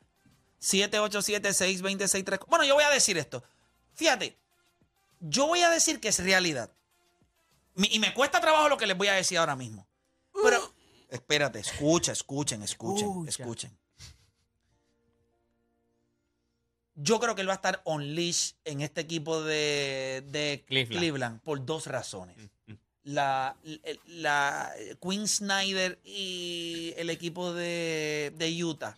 787-626-3. 0.60 2.46
Bueno, 2.48 2.64
yo 2.64 2.74
voy 2.74 2.84
a 2.84 2.90
decir 2.90 3.18
esto. 3.18 3.42
Fíjate, 3.94 4.37
yo 5.20 5.46
voy 5.46 5.60
a 5.60 5.70
decir 5.70 6.00
que 6.00 6.08
es 6.08 6.18
realidad. 6.22 6.70
Y 7.76 7.98
me 7.98 8.14
cuesta 8.14 8.40
trabajo 8.40 8.68
lo 8.68 8.76
que 8.76 8.87
les 8.87 8.96
voy 8.96 9.08
a 9.08 9.14
decir 9.14 9.37
ahora 9.38 9.56
mismo. 9.56 9.87
Pero, 10.42 10.74
espérate, 11.10 11.58
escucha, 11.58 12.12
escuchen, 12.12 12.62
escuchen, 12.62 13.26
escuchen. 13.28 13.76
Yo 16.96 17.18
creo 17.18 17.34
que 17.34 17.40
él 17.40 17.48
va 17.48 17.54
a 17.54 17.56
estar 17.56 17.80
on 17.84 18.14
leash 18.14 18.52
en 18.64 18.80
este 18.80 19.00
equipo 19.00 19.42
de, 19.42 20.22
de 20.28 20.64
Cleveland. 20.68 20.98
Cleveland 20.98 21.40
por 21.40 21.64
dos 21.64 21.87
razones. 21.88 22.37
La, 23.02 23.56
la, 23.64 23.78
la- 24.06 24.72
Quinn 25.02 25.26
Snyder 25.26 26.00
y 26.04 26.94
el 26.96 27.10
equipo 27.10 27.52
de, 27.52 28.32
de 28.37 28.64
Utah 28.64 28.96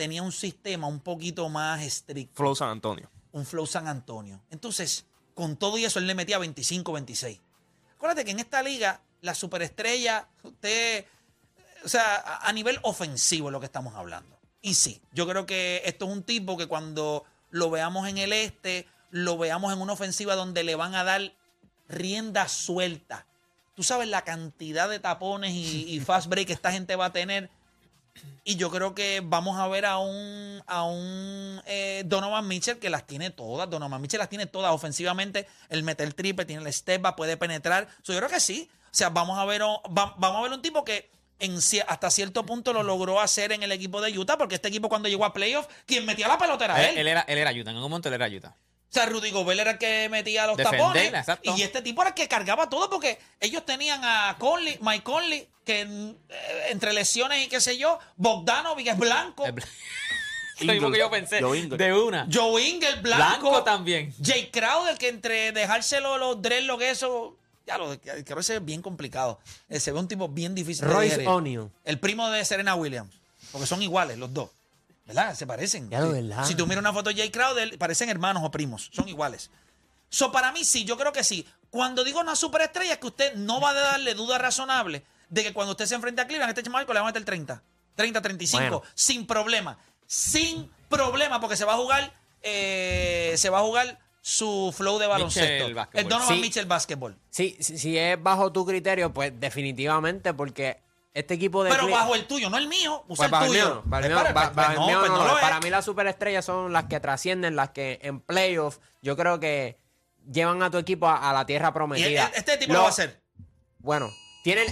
tenía 0.00 0.22
un 0.22 0.32
sistema 0.32 0.86
un 0.86 1.00
poquito 1.00 1.46
más 1.50 1.82
estricto, 1.82 2.34
Flow 2.34 2.54
San 2.56 2.70
Antonio. 2.70 3.10
un 3.32 3.44
flow 3.44 3.66
San 3.66 3.86
Antonio. 3.86 4.40
Entonces, 4.50 5.04
con 5.34 5.58
todo 5.58 5.76
y 5.76 5.84
eso, 5.84 5.98
él 5.98 6.06
le 6.06 6.14
metía 6.14 6.38
25, 6.38 6.90
26. 6.90 7.38
Acuérdate 7.96 8.24
que 8.24 8.30
en 8.30 8.40
esta 8.40 8.62
liga, 8.62 9.02
la 9.20 9.34
superestrella, 9.34 10.26
usted, 10.42 11.04
o 11.84 11.88
sea, 11.90 12.16
a, 12.16 12.48
a 12.48 12.52
nivel 12.54 12.78
ofensivo 12.80 13.48
es 13.48 13.52
lo 13.52 13.60
que 13.60 13.66
estamos 13.66 13.94
hablando. 13.94 14.38
Y 14.62 14.72
sí, 14.72 15.02
yo 15.12 15.28
creo 15.28 15.44
que 15.44 15.82
esto 15.84 16.06
es 16.06 16.12
un 16.12 16.22
tipo 16.22 16.56
que 16.56 16.66
cuando 16.66 17.26
lo 17.50 17.68
veamos 17.68 18.08
en 18.08 18.16
el 18.16 18.32
este, 18.32 18.88
lo 19.10 19.36
veamos 19.36 19.70
en 19.70 19.82
una 19.82 19.92
ofensiva 19.92 20.34
donde 20.34 20.64
le 20.64 20.76
van 20.76 20.94
a 20.94 21.04
dar 21.04 21.34
rienda 21.90 22.48
suelta. 22.48 23.26
Tú 23.74 23.82
sabes 23.82 24.08
la 24.08 24.22
cantidad 24.22 24.88
de 24.88 24.98
tapones 24.98 25.52
y, 25.52 25.94
y 25.94 26.00
fast 26.00 26.28
break 26.28 26.46
que 26.46 26.54
esta 26.54 26.72
gente 26.72 26.96
va 26.96 27.06
a 27.06 27.12
tener. 27.12 27.50
Y 28.44 28.56
yo 28.56 28.70
creo 28.70 28.94
que 28.94 29.20
vamos 29.22 29.58
a 29.58 29.68
ver 29.68 29.84
a 29.86 29.98
un, 29.98 30.62
a 30.66 30.82
un 30.84 31.60
eh, 31.66 32.02
Donovan 32.06 32.46
Mitchell 32.48 32.78
que 32.78 32.90
las 32.90 33.06
tiene 33.06 33.30
todas. 33.30 33.68
Donovan 33.70 34.00
Mitchell 34.00 34.18
las 34.18 34.28
tiene 34.28 34.46
todas 34.46 34.72
ofensivamente. 34.72 35.46
El 35.68 35.82
meter 35.82 36.12
triple, 36.14 36.44
tiene 36.44 36.62
el 36.66 36.72
step, 36.72 37.00
back, 37.02 37.16
puede 37.16 37.36
penetrar. 37.36 37.88
So, 38.02 38.12
yo 38.12 38.18
creo 38.18 38.30
que 38.30 38.40
sí. 38.40 38.68
O 38.86 38.94
sea, 38.94 39.10
vamos 39.10 39.38
a 39.38 39.44
ver, 39.44 39.62
o- 39.62 39.82
va- 39.96 40.14
vamos 40.18 40.38
a 40.38 40.42
ver 40.42 40.52
un 40.52 40.62
tipo 40.62 40.84
que 40.84 41.10
en, 41.38 41.58
hasta 41.86 42.10
cierto 42.10 42.44
punto 42.44 42.72
lo 42.72 42.82
logró 42.82 43.20
hacer 43.20 43.52
en 43.52 43.62
el 43.62 43.72
equipo 43.72 44.00
de 44.00 44.18
Utah, 44.18 44.36
porque 44.36 44.56
este 44.56 44.68
equipo 44.68 44.88
cuando 44.88 45.08
llegó 45.08 45.24
a 45.24 45.32
playoff, 45.32 45.66
quien 45.86 46.04
metía 46.04 46.26
la 46.28 46.36
pelota 46.38 46.64
era 46.66 46.82
él. 46.82 46.90
Él, 46.92 46.98
él 46.98 47.08
era, 47.08 47.20
él 47.22 47.38
era 47.38 47.50
Utah. 47.52 47.70
En 47.70 47.76
algún 47.76 47.90
momento 47.90 48.08
él 48.08 48.14
era 48.14 48.28
Utah. 48.28 48.56
O 48.90 48.92
sea, 48.92 49.06
Rudy 49.06 49.30
Gobert 49.30 49.60
era 49.60 49.70
el 49.70 49.78
que 49.78 50.08
metía 50.08 50.48
los 50.48 50.56
Defender, 50.56 50.80
tapones. 50.80 51.14
exacto. 51.14 51.54
Y 51.56 51.62
este 51.62 51.80
tipo 51.80 52.02
era 52.02 52.08
el 52.08 52.14
que 52.14 52.26
cargaba 52.26 52.68
todo 52.68 52.90
porque 52.90 53.20
ellos 53.38 53.64
tenían 53.64 54.00
a 54.02 54.34
Conley, 54.40 54.78
Mike 54.80 55.04
Conley, 55.04 55.48
que 55.64 55.82
eh, 55.82 56.66
entre 56.70 56.92
lesiones 56.92 57.46
y 57.46 57.48
qué 57.48 57.60
sé 57.60 57.78
yo, 57.78 58.00
Bogdanovic 58.16 58.88
es 58.88 58.98
blanco, 58.98 59.46
Es 59.46 59.54
Lo 60.66 60.72
mismo 60.72 60.90
que 60.90 60.98
yo 60.98 61.08
pensé. 61.08 61.40
Joe. 61.40 61.68
De 61.68 61.94
una. 61.94 62.26
Joe 62.30 62.62
Ingles 62.62 63.00
blanco, 63.00 63.50
Blanco 63.50 63.62
también. 63.62 64.12
Jay 64.22 64.50
Crowder, 64.50 64.98
que 64.98 65.08
entre 65.08 65.52
dejárselo 65.52 66.18
los 66.18 66.42
dreadlocks, 66.42 66.84
eso, 66.84 67.36
ya 67.66 67.78
lo 67.78 67.96
creo 68.00 68.24
que 68.24 68.40
es 68.40 68.64
bien 68.64 68.82
complicado. 68.82 69.38
Eh, 69.68 69.78
se 69.78 69.92
ve 69.92 70.00
un 70.00 70.08
tipo 70.08 70.28
bien 70.28 70.54
difícil 70.54 70.86
de 70.88 70.92
Royce. 70.92 71.26
O'Neal. 71.28 71.70
El 71.84 72.00
primo 72.00 72.28
de 72.28 72.44
Serena 72.44 72.74
Williams. 72.74 73.14
Porque 73.52 73.66
son 73.66 73.82
iguales 73.82 74.18
los 74.18 74.34
dos. 74.34 74.50
¿Verdad? 75.14 75.34
Se 75.34 75.46
parecen. 75.46 75.90
Ya 75.90 76.00
lo 76.00 76.12
verdad. 76.12 76.44
Si 76.44 76.54
tú 76.54 76.66
miras 76.66 76.82
una 76.82 76.92
foto 76.92 77.10
de 77.10 77.16
Jay 77.16 77.30
Crowder, 77.30 77.76
parecen 77.78 78.08
hermanos 78.08 78.42
o 78.44 78.50
primos. 78.50 78.90
Son 78.92 79.08
iguales. 79.08 79.50
So, 80.08 80.30
para 80.30 80.52
mí 80.52 80.64
sí, 80.64 80.84
yo 80.84 80.96
creo 80.96 81.12
que 81.12 81.24
sí. 81.24 81.46
Cuando 81.70 82.04
digo 82.04 82.20
una 82.20 82.36
superestrella 82.36 82.92
es 82.94 82.98
que 82.98 83.06
usted 83.08 83.34
no 83.34 83.60
va 83.60 83.70
a 83.70 83.74
darle 83.74 84.14
duda 84.14 84.38
razonable 84.38 85.04
de 85.28 85.42
que 85.42 85.52
cuando 85.52 85.72
usted 85.72 85.86
se 85.86 85.94
enfrente 85.96 86.20
a 86.22 86.26
Cleveland, 86.26 86.50
este 86.50 86.62
chamaco 86.62 86.92
le 86.92 87.00
va 87.00 87.06
a 87.06 87.08
meter 87.08 87.24
30. 87.24 87.62
30, 87.96 88.22
35. 88.22 88.62
Bueno. 88.62 88.82
Sin 88.94 89.26
problema. 89.26 89.78
Sin 90.06 90.70
problema, 90.88 91.40
porque 91.40 91.56
se 91.56 91.64
va 91.64 91.74
a 91.74 91.76
jugar, 91.76 92.12
eh, 92.42 93.34
se 93.36 93.50
va 93.50 93.58
a 93.58 93.62
jugar 93.62 93.98
su 94.20 94.72
flow 94.76 94.98
de 94.98 95.06
baloncesto. 95.06 95.68
Mitchell 95.68 95.88
el 95.92 96.08
Donovan 96.08 96.34
Sí. 96.34 96.40
Mitchell 96.40 96.66
Basketball. 96.66 97.16
Sí, 97.30 97.56
si, 97.60 97.78
si 97.78 97.96
es 97.98 98.20
bajo 98.22 98.52
tu 98.52 98.66
criterio, 98.66 99.12
pues 99.12 99.32
definitivamente, 99.38 100.34
porque 100.34 100.80
este 101.12 101.34
equipo 101.34 101.64
de 101.64 101.70
Pero 101.70 101.88
bajo 101.88 102.14
el 102.14 102.26
tuyo, 102.26 102.48
no 102.50 102.56
el 102.58 102.68
mío. 102.68 103.04
Usa 103.08 103.28
Pues 103.28 103.30
bajo 103.30 103.44
el 103.46 103.50
el 103.56 103.62
tuyo. 103.62 103.74
mío, 103.74 103.82
no, 103.84 103.90
bajo 103.90 104.04
el 104.04 104.10
mío, 104.12 104.22
ba- 104.34 104.50
bajo 104.50 104.70
el 104.72 104.76
no, 104.78 104.86
mío 104.86 104.98
pues 105.00 105.10
no 105.10 105.16
no 105.18 105.22
lo 105.24 105.28
lo 105.30 105.36
es. 105.38 105.42
es. 105.42 105.48
Para 105.48 105.60
mí 105.60 105.70
las 105.70 105.84
superestrellas 105.84 106.44
son 106.44 106.72
las 106.72 106.84
que 106.84 107.00
trascienden, 107.00 107.56
las 107.56 107.70
que 107.70 107.98
en 108.02 108.20
playoffs 108.20 108.80
yo 109.02 109.16
creo 109.16 109.40
que 109.40 109.78
llevan 110.30 110.62
a 110.62 110.70
tu 110.70 110.78
equipo 110.78 111.08
a, 111.08 111.28
a 111.30 111.32
la 111.32 111.46
tierra 111.46 111.68
Y 111.68 111.72
prometida. 111.72 112.30
este 112.34 112.56
tipo 112.58 112.72
lo 112.74 112.80
va 112.80 112.86
a 112.86 112.90
hacer. 112.90 113.22
Bueno, 113.78 114.10
tienen 114.44 114.66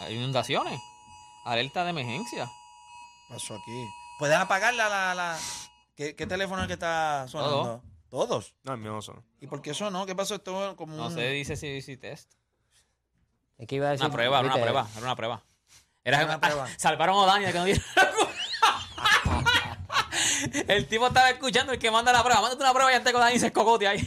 Hay 0.00 0.14
inundaciones. 0.16 0.80
Alerta 1.44 1.84
de 1.84 1.90
emergencia. 1.90 2.50
pasó 3.28 3.54
aquí? 3.54 3.86
¿Pueden 4.18 4.40
apagar 4.40 4.74
la... 4.74 4.88
la, 4.88 5.14
la- 5.14 5.38
¿Qué, 5.94 6.14
qué 6.14 6.26
teléfono 6.26 6.58
es 6.60 6.64
el 6.64 6.68
que 6.68 6.74
está 6.74 7.26
sonando? 7.28 7.82
¿Todos? 8.10 8.54
No, 8.64 8.72
el 8.74 8.78
mío 8.78 8.92
no 8.92 9.02
son. 9.02 9.24
¿Y 9.40 9.46
por 9.46 9.62
qué 9.62 9.70
eso 9.70 9.90
no? 9.90 10.04
¿Qué 10.06 10.14
pasó? 10.14 10.34
Esto 10.36 10.76
como 10.76 10.94
No 10.94 11.06
un- 11.06 11.14
sé, 11.14 11.28
dice 11.30 11.56
si, 11.56 11.80
si 11.82 11.96
test. 11.96 12.32
Es 13.58 13.66
que 13.66 13.76
iba 13.76 13.88
a 13.88 13.90
decir, 13.92 14.04
Una 14.06 14.14
prueba, 14.14 14.38
era 14.40 14.48
una 14.48 14.56
prueba, 14.62 14.86
era 14.96 15.06
una 15.06 15.16
prueba. 15.16 15.42
Era 16.04 16.16
Era 16.18 16.26
una 16.26 16.40
prueba. 16.46 16.68
salvaron 16.76 17.22
a 17.22 17.26
Daniel 17.32 17.52
que 17.52 17.58
no 17.58 17.64
dieron 17.64 17.84
la 17.96 18.10
cu- 18.12 18.26
El 20.68 20.86
tipo 20.86 21.06
estaba 21.08 21.30
escuchando 21.30 21.72
el 21.72 21.78
que 21.78 21.90
manda 21.90 22.12
la 22.12 22.22
prueba. 22.22 22.40
Mándate 22.40 22.62
una 22.62 22.72
prueba 22.72 22.92
y 22.92 22.94
antes 22.94 23.12
con 23.12 23.20
Dani 23.20 23.38
se 23.38 23.46
escocote 23.46 23.88
ahí. 23.88 23.98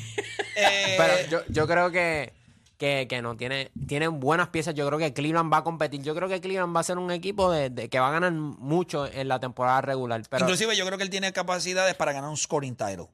Eh, 0.55 0.95
Pero 0.97 1.29
yo, 1.29 1.41
yo 1.51 1.67
creo 1.67 1.91
que, 1.91 2.33
que, 2.77 3.07
que 3.09 3.21
no 3.21 3.35
tiene, 3.35 3.71
tienen 3.87 4.19
buenas 4.19 4.49
piezas. 4.49 4.73
Yo 4.75 4.85
creo 4.87 4.97
que 4.99 5.13
Cleveland 5.13 5.51
va 5.51 5.57
a 5.57 5.63
competir. 5.63 6.01
Yo 6.01 6.15
creo 6.15 6.27
que 6.29 6.39
Cleveland 6.41 6.75
va 6.75 6.79
a 6.79 6.83
ser 6.83 6.97
un 6.97 7.11
equipo 7.11 7.51
de, 7.51 7.69
de- 7.69 7.89
que 7.89 7.99
va 7.99 8.09
a 8.09 8.11
ganar 8.11 8.31
mucho 8.31 9.05
en 9.07 9.27
la 9.27 9.39
temporada 9.39 9.81
regular. 9.81 10.21
Pero, 10.29 10.45
Inclusive 10.45 10.75
yo 10.75 10.85
creo 10.85 10.97
que 10.97 11.03
él 11.03 11.09
tiene 11.09 11.31
capacidades 11.33 11.95
para 11.95 12.13
ganar 12.13 12.29
un 12.29 12.37
scoring 12.37 12.75
title 12.75 13.07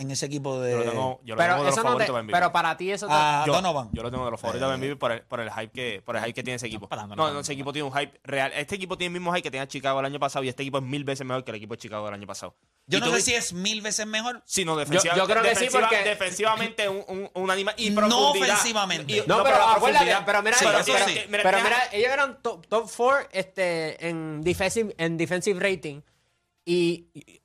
en 0.00 0.10
ese 0.10 0.26
equipo 0.26 0.58
de... 0.60 0.72
Yo 0.72 0.78
lo 0.78 0.84
tengo, 0.90 1.20
yo 1.24 1.34
lo 1.34 1.38
pero 1.38 1.52
tengo 1.54 1.64
de 1.64 1.70
los 1.70 1.74
eso 1.78 1.82
no 1.82 1.82
te- 1.82 2.04
favoritos 2.06 2.22
MVP. 2.24 2.32
pero 2.32 2.52
para 2.52 2.76
ti 2.76 2.90
eso 2.90 3.06
te- 3.06 3.12
a 3.14 3.44
yo, 3.46 3.52
Donovan. 3.52 3.90
yo 3.92 4.02
lo 4.02 4.10
tengo 4.10 4.24
de 4.24 4.30
los 4.30 4.40
favoritos 4.40 4.70
de 4.70 4.76
MVP 4.76 4.96
por 4.96 5.12
el, 5.12 5.22
por 5.22 5.40
el 5.40 5.50
hype 5.52 5.70
que 5.70 6.02
por 6.04 6.16
el 6.16 6.22
hype 6.22 6.34
que 6.34 6.42
tiene 6.42 6.56
ese 6.56 6.66
equipo. 6.66 6.88
No, 6.90 7.06
no, 7.16 7.32
no, 7.32 7.40
ese 7.40 7.52
equipo 7.52 7.72
tiene 7.72 7.88
un 7.88 7.96
hype 7.96 8.18
real. 8.24 8.52
Este 8.54 8.74
equipo 8.76 8.96
tiene 8.96 9.14
el 9.14 9.20
mismo 9.20 9.32
hype 9.32 9.42
que 9.42 9.50
tenía 9.50 9.68
Chicago 9.68 10.00
el 10.00 10.06
año 10.06 10.18
pasado 10.18 10.44
y 10.44 10.48
este 10.48 10.62
equipo 10.62 10.78
es 10.78 10.84
mil 10.84 11.04
veces 11.04 11.26
mejor 11.26 11.44
que 11.44 11.50
el 11.50 11.56
equipo 11.58 11.74
de 11.74 11.78
Chicago 11.78 12.04
del 12.06 12.14
año 12.14 12.26
pasado. 12.26 12.56
Yo 12.86 12.98
no 12.98 13.06
tú 13.06 13.12
sé 13.12 13.20
si 13.20 13.34
es 13.34 13.52
mil 13.52 13.82
veces 13.82 14.04
mejor. 14.06 14.42
Sí, 14.46 14.64
no, 14.64 14.74
defensiva, 14.76 15.14
yo 15.14 15.26
creo 15.26 15.42
que 15.42 15.54
sí, 15.54 15.68
porque- 15.70 16.02
defensivamente 16.02 16.88
un, 16.88 17.04
un, 17.06 17.30
un 17.34 17.50
animal 17.50 17.74
y 17.76 17.90
No 17.90 18.30
ofensivamente. 18.30 19.12
Y- 19.18 19.22
No, 19.26 19.42
pero 19.44 19.56
acuérdate, 19.62 20.16
pero 20.26 20.42
mira, 20.42 20.56
Sí, 20.56 20.64
pero, 20.66 20.82
sí. 20.84 21.20
pero 21.30 21.58
mira, 21.62 21.78
ellos 21.92 22.10
eran 22.10 22.42
top, 22.42 22.66
top 22.66 22.88
four 22.88 23.28
este, 23.32 24.08
en, 24.08 24.40
defensive, 24.42 24.94
en 24.98 25.16
defensive 25.16 25.60
rating 25.60 26.00
y 26.64 27.39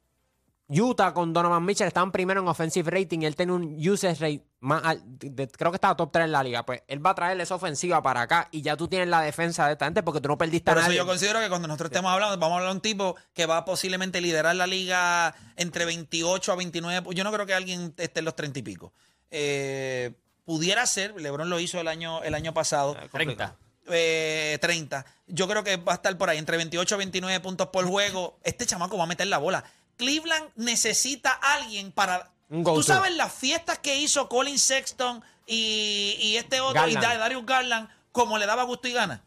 Utah 0.68 1.14
con 1.14 1.32
Donovan 1.32 1.64
Mitchell 1.64 1.88
estaban 1.88 2.12
primero 2.12 2.42
en 2.42 2.48
offensive 2.48 2.90
rating 2.90 3.20
y 3.22 3.26
él 3.28 3.36
tiene 3.36 3.52
un 3.52 3.78
usage 3.88 4.16
rate 4.16 4.44
más 4.62 4.84
al- 4.84 5.02
de- 5.06 5.30
de- 5.30 5.48
creo 5.48 5.72
que 5.72 5.76
estaba 5.76 5.96
top 5.96 6.12
3 6.12 6.26
en 6.26 6.32
la 6.32 6.42
liga. 6.42 6.66
Pues 6.66 6.82
él 6.88 7.06
va 7.06 7.12
a 7.12 7.16
traer 7.16 7.40
esa 7.40 7.54
ofensiva 7.54 8.02
para 8.02 8.22
acá 8.22 8.48
y 8.52 8.64
ya 8.64 8.76
tú 8.76 8.88
tienes 8.88 9.08
la 9.08 9.22
defensa 9.22 9.68
de 9.68 9.74
esta 9.74 9.86
gente 9.86 10.02
porque 10.02 10.22
tú 10.22 10.28
no 10.28 10.38
perdiste 10.40 10.72
Por 10.72 10.78
a 10.78 10.82
eso 10.82 10.88
nadie. 10.88 10.98
yo 10.98 11.06
considero 11.06 11.40
que 11.40 11.50
cuando 11.50 11.68
nosotros 11.68 11.90
estemos 11.92 12.12
hablando, 12.12 12.36
vamos 12.40 12.56
a 12.56 12.58
hablar 12.58 12.72
de 12.72 12.76
un 12.78 12.82
tipo 12.82 13.16
que 13.34 13.46
va 13.46 13.58
a 13.58 13.66
posiblemente 13.66 14.22
liderar 14.22 14.56
la 14.56 14.66
liga 14.66 15.36
entre 15.56 15.86
28 15.86 16.52
a 16.52 16.56
29. 16.56 17.10
Yo 17.14 17.24
no 17.24 17.32
creo 17.32 17.46
que 17.46 17.54
alguien 17.54 17.94
esté 17.98 18.20
en 18.20 18.26
los 18.26 18.36
30 18.36 18.58
y 18.60 18.64
pico. 18.64 18.92
Eh, 19.30 20.14
pudiera 20.46 20.86
ser, 20.88 21.14
LeBron 21.20 21.50
lo 21.50 21.60
hizo 21.60 21.80
el 21.80 21.88
año, 21.88 22.24
el 22.24 22.34
año 22.34 22.54
pasado. 22.56 22.98
30. 23.12 23.56
eh, 23.90 24.58
30. 24.62 25.06
Yo 25.28 25.48
creo 25.48 25.64
que 25.64 25.78
va 25.78 25.92
a 25.92 25.96
estar 25.96 26.18
por 26.18 26.30
ahí, 26.30 26.40
entre 26.40 26.58
28 26.58 26.96
a 26.96 26.98
29 26.98 27.40
puntos 27.40 27.68
por 27.68 27.86
juego. 27.86 28.40
Este 28.44 28.66
chamaco 28.66 28.98
va 28.98 29.04
a 29.04 29.08
meter 29.08 29.28
la 29.28 29.38
bola. 29.38 29.64
Cleveland 29.98 30.50
necesita 30.56 31.32
a 31.42 31.56
alguien 31.56 31.92
para. 31.92 32.32
Tú 32.50 32.84
sabes 32.84 33.16
las 33.16 33.34
fiestas 33.34 33.80
que 33.80 33.96
hizo 34.00 34.30
Colin 34.30 34.60
Sexton 34.60 35.24
y, 35.48 36.16
y 36.22 36.38
este 36.38 36.60
otro, 36.62 36.88
y 36.88 36.94
Garland. 36.94 37.20
Darius 37.20 37.46
Garland, 37.46 37.90
como 38.12 38.38
le 38.38 38.46
daba 38.46 38.64
gusto 38.64 38.88
y 38.88 38.94
gana. 38.94 39.24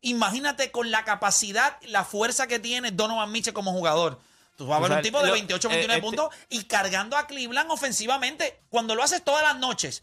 Imagínate 0.00 0.72
con 0.72 0.90
la 0.90 1.04
capacidad, 1.04 1.76
la 1.82 2.04
fuerza 2.04 2.48
que 2.48 2.58
tiene 2.58 2.90
Donovan 2.90 3.30
Mitchell 3.30 3.52
como 3.54 3.70
jugador. 3.72 4.20
Tú 4.56 4.66
vas 4.66 4.76
a 4.76 4.78
O 4.78 4.82
ver 4.82 4.90
sea, 4.90 4.96
un 4.98 5.02
tipo 5.02 5.20
de 5.20 5.28
lo- 5.28 5.32
28, 5.34 5.68
eh, 5.68 5.70
29 5.70 5.98
este- 5.98 6.06
puntos 6.16 6.34
y 6.48 6.64
cargando 6.64 7.16
a 7.16 7.26
Cleveland 7.28 7.70
ofensivamente. 7.70 8.60
Cuando 8.68 8.94
lo 8.96 9.02
haces 9.04 9.22
todas 9.22 9.42
las 9.44 9.56
noches, 9.58 10.02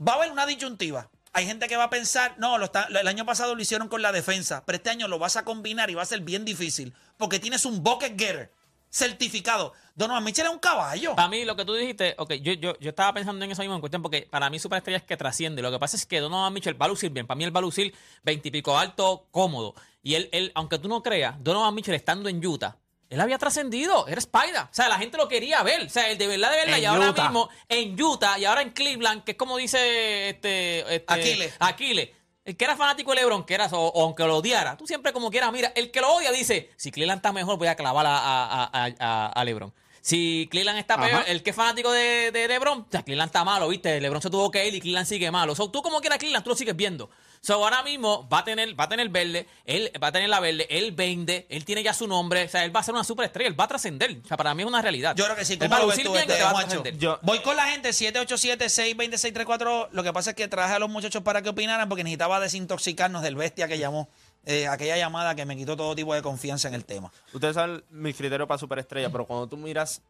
va 0.00 0.12
a 0.12 0.16
haber 0.16 0.30
una 0.30 0.46
disyuntiva. 0.46 1.10
Hay 1.32 1.44
gente 1.44 1.66
que 1.68 1.76
va 1.76 1.84
a 1.84 1.90
pensar, 1.90 2.34
no, 2.38 2.56
lo 2.56 2.66
está- 2.66 2.84
el 2.88 3.08
año 3.08 3.26
pasado 3.26 3.54
lo 3.54 3.60
hicieron 3.60 3.88
con 3.88 4.00
la 4.00 4.12
defensa, 4.12 4.62
pero 4.64 4.76
este 4.76 4.90
año 4.90 5.08
lo 5.08 5.18
vas 5.18 5.36
a 5.36 5.44
combinar 5.44 5.90
y 5.90 5.94
va 5.94 6.02
a 6.02 6.06
ser 6.06 6.20
bien 6.20 6.44
difícil 6.44 6.94
porque 7.18 7.40
tienes 7.40 7.64
un 7.64 7.82
bucket 7.82 8.16
getter 8.18 8.52
certificado. 8.90 9.72
Donovan 9.94 10.24
Mitchell 10.24 10.46
es 10.46 10.52
un 10.52 10.58
caballo. 10.58 11.16
Para 11.16 11.28
mí, 11.28 11.44
lo 11.44 11.56
que 11.56 11.64
tú 11.64 11.74
dijiste, 11.74 12.14
ok, 12.18 12.34
yo, 12.34 12.52
yo, 12.52 12.78
yo 12.78 12.90
estaba 12.90 13.12
pensando 13.14 13.44
en 13.44 13.50
eso 13.50 13.62
mismo 13.62 13.74
en 13.74 13.80
cuestión, 13.80 14.02
porque 14.02 14.28
para 14.30 14.50
mí 14.50 14.58
superestrella 14.58 14.98
es 14.98 15.04
que 15.04 15.16
trasciende. 15.16 15.62
Lo 15.62 15.70
que 15.70 15.78
pasa 15.78 15.96
es 15.96 16.04
que 16.06 16.20
Donovan 16.20 16.52
Mitchell 16.52 16.80
va 16.80 16.86
a 16.86 16.88
lucir 16.88 17.10
bien. 17.10 17.26
Para 17.26 17.36
mí 17.36 17.44
él 17.44 17.54
va 17.54 17.60
a 17.60 17.62
lucir 17.62 17.94
veintipico 18.22 18.78
alto, 18.78 19.26
cómodo. 19.30 19.74
Y 20.02 20.14
él, 20.14 20.28
él, 20.32 20.52
aunque 20.54 20.78
tú 20.78 20.88
no 20.88 21.02
creas, 21.02 21.42
Donovan 21.42 21.74
Mitchell 21.74 21.94
estando 21.94 22.28
en 22.28 22.44
Utah, 22.44 22.76
él 23.08 23.20
había 23.20 23.38
trascendido, 23.38 24.06
era 24.08 24.18
Spider. 24.18 24.62
O 24.62 24.68
sea, 24.74 24.88
la 24.88 24.98
gente 24.98 25.16
lo 25.16 25.28
quería 25.28 25.62
ver. 25.62 25.86
O 25.86 25.88
sea, 25.88 26.10
él 26.10 26.18
de 26.18 26.26
verdad, 26.26 26.50
de 26.50 26.56
verdad. 26.56 26.76
En 26.76 26.82
y 26.82 26.86
ahora 26.86 27.10
Utah. 27.10 27.22
mismo 27.22 27.48
en 27.68 28.02
Utah 28.02 28.38
y 28.38 28.44
ahora 28.44 28.62
en 28.62 28.70
Cleveland, 28.70 29.24
que 29.24 29.32
es 29.32 29.36
como 29.38 29.56
dice 29.56 30.28
este, 30.28 30.80
este 30.94 31.12
Aquiles. 31.12 31.54
Aquiles. 31.58 32.10
El 32.46 32.56
que 32.56 32.64
era 32.64 32.76
fanático 32.76 33.10
de 33.10 33.16
LeBron, 33.16 33.44
que 33.44 33.54
era, 33.54 33.66
o, 33.72 34.02
aunque 34.04 34.22
lo 34.24 34.36
odiara, 34.36 34.76
tú 34.76 34.86
siempre 34.86 35.12
como 35.12 35.30
quieras, 35.32 35.52
mira, 35.52 35.72
el 35.74 35.90
que 35.90 36.00
lo 36.00 36.14
odia 36.14 36.30
dice, 36.30 36.70
si 36.76 36.92
Cleveland 36.92 37.18
está 37.18 37.32
mejor, 37.32 37.58
voy 37.58 37.66
a 37.66 37.74
clavar 37.74 38.06
a- 38.06 38.16
a- 38.16 38.70
a- 39.00 39.26
a 39.34 39.44
LeBron. 39.44 39.72
Si 40.06 40.46
Cleveland 40.52 40.78
está 40.78 40.96
peor, 41.00 41.24
el 41.26 41.42
que 41.42 41.50
es 41.50 41.56
fanático 41.56 41.90
de, 41.90 42.30
de 42.30 42.46
LeBron, 42.46 42.82
o 42.82 42.86
sea, 42.88 43.02
Cleveland 43.02 43.28
está 43.28 43.42
malo, 43.42 43.66
¿viste? 43.66 44.00
LeBron 44.00 44.22
se 44.22 44.30
tuvo 44.30 44.52
que 44.52 44.64
ir 44.64 44.72
y 44.72 44.80
Cleveland 44.80 45.04
sigue 45.08 45.32
malo. 45.32 45.56
So, 45.56 45.68
tú 45.68 45.82
como 45.82 46.00
quieras 46.00 46.20
Cleveland, 46.20 46.44
tú 46.44 46.50
lo 46.50 46.54
sigues 46.56 46.76
viendo. 46.76 47.10
So, 47.40 47.54
ahora 47.54 47.82
mismo 47.82 48.28
va 48.28 48.38
a 48.38 48.44
tener, 48.44 48.78
va 48.78 48.84
a 48.84 48.88
tener 48.88 49.08
verde, 49.08 49.48
él 49.64 49.90
va 50.00 50.06
a 50.06 50.12
tener 50.12 50.28
la 50.28 50.38
verde, 50.38 50.68
él 50.70 50.92
vende, 50.92 51.46
él 51.50 51.64
tiene 51.64 51.82
ya 51.82 51.92
su 51.92 52.06
nombre, 52.06 52.44
o 52.44 52.48
sea, 52.48 52.64
él 52.64 52.74
va 52.74 52.78
a 52.80 52.82
ser 52.84 52.94
una 52.94 53.02
superestrella, 53.02 53.48
él 53.48 53.58
va 53.58 53.64
a 53.64 53.68
trascender. 53.68 54.16
O 54.24 54.28
sea, 54.28 54.36
para 54.36 54.54
mí 54.54 54.62
es 54.62 54.68
una 54.68 54.80
realidad. 54.80 55.16
Yo 55.16 55.24
creo 55.24 55.36
que 55.36 55.44
sí. 55.44 55.54
Él 55.54 55.58
¿Cómo 55.58 55.70
va 55.70 55.76
a 55.76 55.80
lo 55.80 55.86
ves 55.88 56.02
tú, 56.02 56.12
bien, 56.12 56.30
este, 56.30 56.40
Juancho? 56.42 56.60
trascender. 56.60 56.98
Yo- 56.98 57.18
Voy 57.22 57.40
con 57.40 57.56
la 57.56 57.66
gente, 57.66 57.90
787-626-342. 57.92 59.88
Lo 59.90 60.02
que 60.02 60.12
pasa 60.12 60.30
es 60.30 60.36
que 60.36 60.46
traje 60.48 60.74
a 60.74 60.78
los 60.78 60.88
muchachos 60.88 61.22
para 61.22 61.42
que 61.42 61.48
opinaran 61.48 61.88
porque 61.88 62.04
necesitaba 62.04 62.38
desintoxicarnos 62.40 63.22
del 63.22 63.34
bestia 63.36 63.66
que 63.68 63.78
llamó. 63.78 64.08
Eh, 64.46 64.66
aquella 64.68 64.96
llamada 64.96 65.34
que 65.34 65.44
me 65.44 65.56
quitó 65.56 65.76
todo 65.76 65.94
tipo 65.94 66.14
de 66.14 66.22
confianza 66.22 66.68
en 66.68 66.74
el 66.74 66.84
tema. 66.86 67.12
Ustedes 67.34 67.54
saben 67.54 67.84
mi 67.90 68.14
criterio 68.14 68.46
para 68.46 68.56
superestrella, 68.58 69.10
pero 69.10 69.26
cuando 69.26 69.46
tú 69.46 69.56
miras 69.58 70.00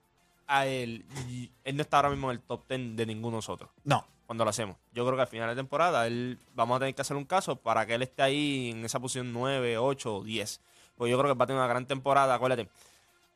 a 0.46 0.66
él, 0.66 1.04
y- 1.28 1.50
él 1.64 1.74
no 1.76 1.82
está 1.82 1.96
ahora 1.96 2.10
mismo 2.10 2.30
en 2.30 2.36
el 2.36 2.42
top 2.42 2.68
10 2.68 2.94
de 2.96 3.06
ninguno 3.06 3.32
de 3.36 3.38
nosotros. 3.38 3.70
No. 3.84 4.06
Cuando 4.26 4.44
lo 4.44 4.50
hacemos. 4.50 4.76
Yo 4.92 5.04
creo 5.04 5.16
que 5.16 5.22
al 5.22 5.28
final 5.28 5.48
de 5.50 5.56
temporada 5.56 6.06
él, 6.06 6.38
vamos 6.54 6.76
a 6.76 6.78
tener 6.80 6.94
que 6.94 7.00
hacer 7.02 7.16
un 7.16 7.24
caso 7.24 7.56
para 7.56 7.86
que 7.86 7.94
él 7.94 8.02
esté 8.02 8.22
ahí 8.22 8.70
en 8.72 8.84
esa 8.84 8.98
posición 9.00 9.32
9, 9.32 9.78
8 9.78 10.16
o 10.16 10.22
10. 10.24 10.60
Porque 10.96 11.10
yo 11.10 11.18
creo 11.18 11.32
que 11.32 11.38
va 11.38 11.44
a 11.44 11.46
tener 11.46 11.60
una 11.60 11.68
gran 11.68 11.86
temporada. 11.86 12.34
Acuérdate, 12.34 12.68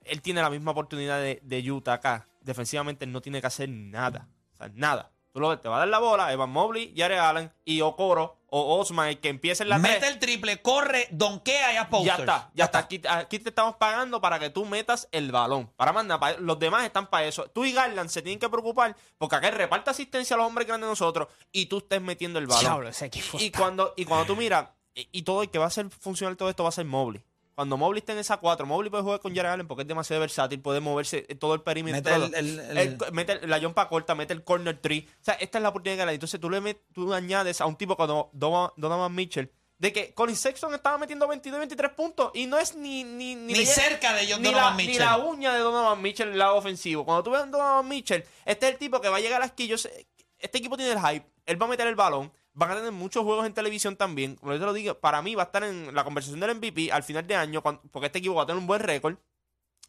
él 0.05 0.21
tiene 0.21 0.43
la 0.43 0.51
misma 0.51 0.73
oportunidad 0.73 1.21
de, 1.21 1.41
de 1.45 1.71
Utah 1.71 1.93
acá. 1.95 2.27
Defensivamente 2.41 3.05
él 3.05 3.13
no 3.13 3.21
tiene 3.21 3.41
que 3.41 3.47
hacer 3.47 3.69
nada. 3.69 4.27
O 4.55 4.57
sea, 4.57 4.69
nada. 4.75 5.11
Tú 5.33 5.39
lo 5.39 5.49
ves, 5.51 5.61
te 5.63 5.69
va 5.69 5.77
a 5.77 5.79
dar 5.81 5.89
la 5.89 6.01
bola, 6.01 6.33
Evan 6.33 6.51
Mobley, 6.51 6.93
Jared 6.97 7.19
Allen 7.19 7.53
y 7.65 7.81
Okoro 7.83 8.37
o 8.51 8.79
Osman, 8.79 9.09
el 9.09 9.21
que 9.21 9.29
empiece 9.29 9.63
en 9.63 9.69
la 9.69 9.79
Mete 9.79 10.07
el 10.09 10.19
triple, 10.19 10.61
corre, 10.61 11.09
donkea 11.11 11.73
y 11.73 11.77
a 11.77 11.83
Ya 11.85 11.89
posters. 11.91 12.19
está, 12.21 12.51
ya 12.55 12.65
está. 12.67 12.79
Aquí, 12.79 13.01
aquí 13.09 13.39
te 13.39 13.49
estamos 13.51 13.77
pagando 13.77 14.21
para 14.21 14.39
que 14.39 14.51
tú 14.51 14.65
metas 14.67 15.09
el 15.13 15.31
balón. 15.33 15.71
Para 15.77 15.93
mandar, 15.93 16.19
para- 16.21 16.39
los 16.39 16.59
demás 16.59 16.85
están 16.85 17.07
para 17.09 17.27
eso. 17.27 17.45
Tú 17.51 17.65
y 17.65 17.73
Garland 17.73 18.11
se 18.11 18.23
tienen 18.23 18.39
que 18.39 18.49
preocupar 18.49 18.97
porque 19.19 19.37
acá 19.37 19.51
reparte 19.51 19.91
asistencia 19.91 20.35
a 20.35 20.39
los 20.39 20.47
hombres 20.47 20.67
grandes 20.67 20.87
de 20.89 20.91
nosotros 20.93 21.29
y 21.53 21.67
tú 21.67 21.79
estés 21.79 22.01
metiendo 22.03 22.39
el 22.39 22.47
balón. 22.47 22.61
Diablo, 22.65 22.89
ese 22.89 23.07
equipo 23.07 23.39
y, 23.41 23.51
cuando, 23.51 23.95
y 23.97 24.05
cuando 24.05 24.27
tú 24.27 24.37
miras, 24.37 24.69
y, 24.95 25.09
y 25.13 25.23
todo 25.23 25.43
el 25.43 25.51
que 25.51 25.59
va 25.59 25.67
a 25.67 25.69
hacer 25.69 25.89
funcionar 25.89 26.35
todo 26.37 26.51
esto 26.51 26.63
va 26.65 26.69
a 26.71 26.73
ser 26.73 26.85
Mobley. 26.87 27.23
Cuando 27.61 27.77
Mobley 27.77 27.99
esté 27.99 28.13
en 28.13 28.19
esa 28.21 28.39
4, 28.39 28.65
Mobley 28.65 28.89
puede 28.89 29.03
jugar 29.03 29.21
con 29.21 29.35
Jared 29.37 29.51
Allen 29.51 29.69
porque 29.69 29.83
es 29.83 29.87
demasiado 29.89 30.19
versátil, 30.21 30.61
puede 30.63 30.81
moverse 30.81 31.21
todo 31.39 31.53
el 31.53 31.61
perímetro. 31.61 32.19
Mete 32.19 32.39
el- 32.39 32.59
el- 32.59 32.79
el- 32.79 32.99
mete 33.13 33.47
la 33.47 33.61
jumpa 33.61 33.87
corta, 33.87 34.15
mete 34.15 34.33
el 34.33 34.43
corner 34.45 34.79
tree. 34.81 35.07
O 35.21 35.23
sea, 35.25 35.35
esta 35.35 35.59
es 35.59 35.63
la 35.63 35.69
oportunidad 35.69 35.99
que 36.03 36.07
le. 36.07 36.15
Entonces 36.15 36.41
tú 36.41 36.49
le 36.49 36.63
met- 36.63 36.81
tú 36.95 37.13
añades 37.13 37.61
a 37.61 37.67
un 37.67 37.77
tipo 37.77 37.99
como 37.99 38.31
Donovan, 38.33 39.15
Mitchell 39.15 39.53
de 39.79 39.93
que 39.93 40.15
Colin 40.15 40.37
Sexton 40.37 40.75
estaba 40.75 40.97
metiendo 40.97 41.29
22 41.29 41.59
23 41.59 41.93
puntos 41.93 42.31
y 42.33 42.47
no 42.47 42.57
es 42.59 42.75
ni 42.75 43.05
ni, 43.05 43.35
Ni 43.35 43.67
cerca 43.67 44.15
de 44.15 44.27
John 44.31 44.41
ni 44.41 44.49
Donovan 44.49 44.71
la, 44.71 44.77
Mitchell. 44.77 44.93
Ni 44.95 44.99
la 45.05 45.19
uña 45.19 45.53
de 45.53 45.61
Donovan 45.61 46.01
Mitchell 46.01 46.29
en 46.29 46.33
el 46.33 46.39
lado 46.39 46.57
ofensivo. 46.57 47.05
Cuando 47.05 47.23
tú 47.23 47.31
ves 47.31 47.43
a 47.43 47.47
Donovan 47.47 47.87
Mitchell, 47.87 48.25
este 48.47 48.67
es 48.69 48.73
el 48.73 48.79
tipo 48.79 49.03
que 49.03 49.11
va 49.11 49.19
a 49.19 49.21
llegar 49.21 49.43
aquí. 49.43 49.67
Yo 49.69 49.77
sé- 49.77 50.07
este 50.39 50.57
equipo 50.57 50.79
tiene 50.79 50.93
el 50.93 50.99
hype. 50.99 51.27
Él 51.45 51.61
va 51.61 51.67
a 51.67 51.69
meter 51.69 51.87
el 51.87 51.95
balón. 51.95 52.33
Van 52.53 52.71
a 52.73 52.75
tener 52.77 52.93
muchos 52.93 53.23
juegos 53.25 53.47
en 53.47 53.55
televisión 53.55 53.97
también. 53.97 54.35
Como 54.37 54.53
yo 54.53 54.59
te 54.59 54.65
lo 54.67 54.73
digo, 54.73 54.95
para 54.99 55.23
mí 55.23 55.35
va 55.35 55.45
a 55.45 55.47
estar 55.47 55.63
en 55.65 55.95
la 55.95 56.03
conversación 56.05 56.41
del 56.41 56.51
MVP 56.57 56.91
al 56.93 57.03
final 57.05 57.27
de 57.27 57.37
año, 57.37 57.63
cuando- 57.63 57.81
porque 57.93 58.07
este 58.07 58.19
equipo 58.19 58.35
va 58.35 58.43
a 58.43 58.47
tener 58.47 58.59
un 58.59 58.67
buen 58.67 58.81
récord. 58.81 59.17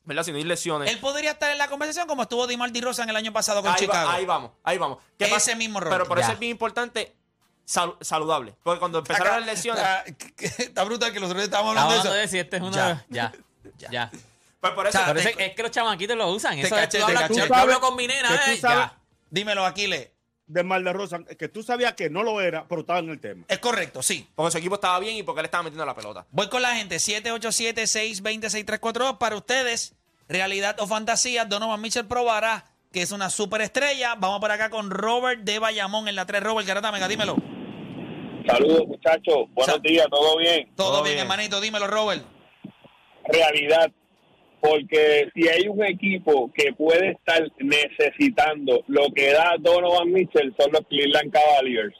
¿Verdad? 0.03 0.23
Si 0.23 0.31
no 0.31 0.37
hay 0.37 0.43
lesiones. 0.43 0.89
Él 0.89 0.97
podría 0.99 1.31
estar 1.31 1.51
en 1.51 1.59
la 1.59 1.67
conversación 1.67 2.07
como 2.07 2.23
estuvo 2.23 2.47
Dimar 2.47 2.71
Rosa 2.81 3.03
en 3.03 3.09
el 3.09 3.15
año 3.15 3.31
pasado 3.33 3.61
con 3.61 3.69
ahí, 3.71 3.73
va- 3.85 3.93
Chicago. 3.93 4.09
ahí 4.09 4.25
vamos, 4.25 4.51
ahí 4.63 4.77
vamos. 4.79 4.97
¿Qué 5.17 5.25
Ese 5.25 5.33
pasa? 5.33 5.55
mismo 5.55 5.79
rol. 5.79 5.91
Pero 5.91 6.05
por 6.07 6.17
eso 6.19 6.31
es 6.31 6.39
bien 6.39 6.51
importante 6.51 7.15
sal- 7.65 7.95
saludable. 8.01 8.55
Porque 8.63 8.79
cuando 8.79 8.97
empezaron 8.99 9.27
Acá- 9.27 9.37
las 9.39 9.45
lesiones. 9.45 9.83
ah, 9.83 10.03
Está 10.57 10.83
brutal 10.85 11.13
que 11.13 11.19
los 11.19 11.29
otros 11.29 11.43
estábamos 11.43 11.73
Estamos 11.75 11.93
hablando 11.93 12.09
hablando 12.09 12.11
de 12.13 12.17
de 12.17 12.23
eso. 12.23 12.31
si 12.31 12.39
este 12.39 12.57
es 12.57 12.61
uno. 12.63 12.71
Ya. 12.75 13.05
Ya, 13.09 13.31
ya. 13.77 13.89
ya. 13.91 14.11
Pues 14.59 14.73
por 14.73 14.87
eso. 14.87 14.97
O 14.97 15.01
sea, 15.03 15.13
Pero 15.13 15.23
te- 15.23 15.29
ese- 15.33 15.45
es 15.45 15.55
que 15.55 15.61
los 15.63 15.71
chamaquitos 15.71 16.17
lo 16.17 16.31
usan. 16.31 16.55
te 16.55 16.61
Eso 16.61 16.75
es, 16.75 16.81
caché, 16.81 16.97
tú 16.99 17.05
te 17.05 17.11
hablas- 17.11 17.21
caché. 17.27 17.35
yo 17.39 17.41
Tú 17.47 17.53
sabes 17.53 17.63
hablo 17.63 17.79
con 17.79 17.95
mi 17.95 18.07
nena, 18.07 18.35
eh, 18.47 18.59
ya. 18.59 18.97
Dímelo, 19.29 19.65
Aquiles. 19.65 20.09
De 20.51 20.63
Mar 20.63 20.83
de 20.83 20.91
Rosa, 20.93 21.19
que 21.37 21.47
tú 21.47 21.63
sabías 21.63 21.93
que 21.93 22.09
no 22.09 22.23
lo 22.23 22.41
era, 22.41 22.65
pero 22.67 22.81
estaba 22.81 22.99
en 22.99 23.09
el 23.09 23.19
tema. 23.19 23.45
Es 23.47 23.59
correcto, 23.59 24.01
sí. 24.03 24.27
Porque 24.35 24.51
su 24.51 24.57
equipo 24.57 24.75
estaba 24.75 24.99
bien 24.99 25.15
y 25.15 25.23
porque 25.23 25.39
él 25.39 25.45
estaba 25.45 25.63
metiendo 25.63 25.85
la 25.85 25.95
pelota. 25.95 26.25
Voy 26.31 26.49
con 26.49 26.61
la 26.61 26.75
gente, 26.75 26.97
787-620-6342 26.97 29.17
para 29.17 29.35
ustedes. 29.35 29.95
Realidad 30.27 30.75
o 30.79 30.87
fantasía, 30.87 31.45
Donovan 31.45 31.81
Mitchell 31.81 32.05
probará 32.05 32.65
que 32.91 33.01
es 33.01 33.11
una 33.11 33.29
superestrella. 33.29 34.15
Vamos 34.15 34.39
por 34.39 34.51
acá 34.51 34.69
con 34.69 34.89
Robert 34.91 35.41
de 35.43 35.59
Bayamón 35.59 36.07
en 36.07 36.15
la 36.15 36.25
3. 36.25 36.41
Robert 36.43 36.67
Garata 36.67 36.91
Mega, 36.91 37.07
dímelo. 37.07 37.35
Saludos, 38.47 38.87
muchachos. 38.87 39.47
Buenos 39.51 39.75
Sa- 39.75 39.81
días, 39.81 40.07
¿todo 40.09 40.37
bien? 40.37 40.71
Todo, 40.75 40.91
Todo 40.93 41.03
bien, 41.03 41.15
bien. 41.15 41.23
hermanito, 41.25 41.61
dímelo, 41.61 41.87
Robert. 41.87 42.23
Realidad. 43.25 43.91
Porque 44.61 45.29
si 45.33 45.49
hay 45.49 45.67
un 45.67 45.83
equipo 45.83 46.51
que 46.53 46.71
puede 46.73 47.11
estar 47.11 47.41
necesitando 47.57 48.83
lo 48.87 49.07
que 49.13 49.31
da 49.31 49.55
Donovan 49.59 50.11
Mitchell 50.11 50.53
son 50.57 50.71
los 50.71 50.81
Cleveland 50.87 51.31
Cavaliers. 51.31 51.95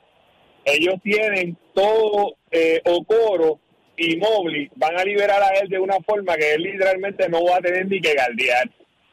Ellos 0.64 0.96
tienen 1.04 1.58
todo 1.74 2.36
eh, 2.52 2.80
Okoro 2.86 3.60
y 3.98 4.16
Mobley. 4.18 4.70
Van 4.76 4.98
a 5.00 5.04
liberar 5.04 5.42
a 5.42 5.60
él 5.60 5.70
de 5.70 5.80
una 5.80 5.98
forma 6.06 6.36
que 6.36 6.54
él 6.54 6.62
literalmente 6.62 7.28
no 7.30 7.44
va 7.44 7.58
a 7.58 7.62
tener 7.62 7.88
ni 7.88 8.00
que. 8.00 8.12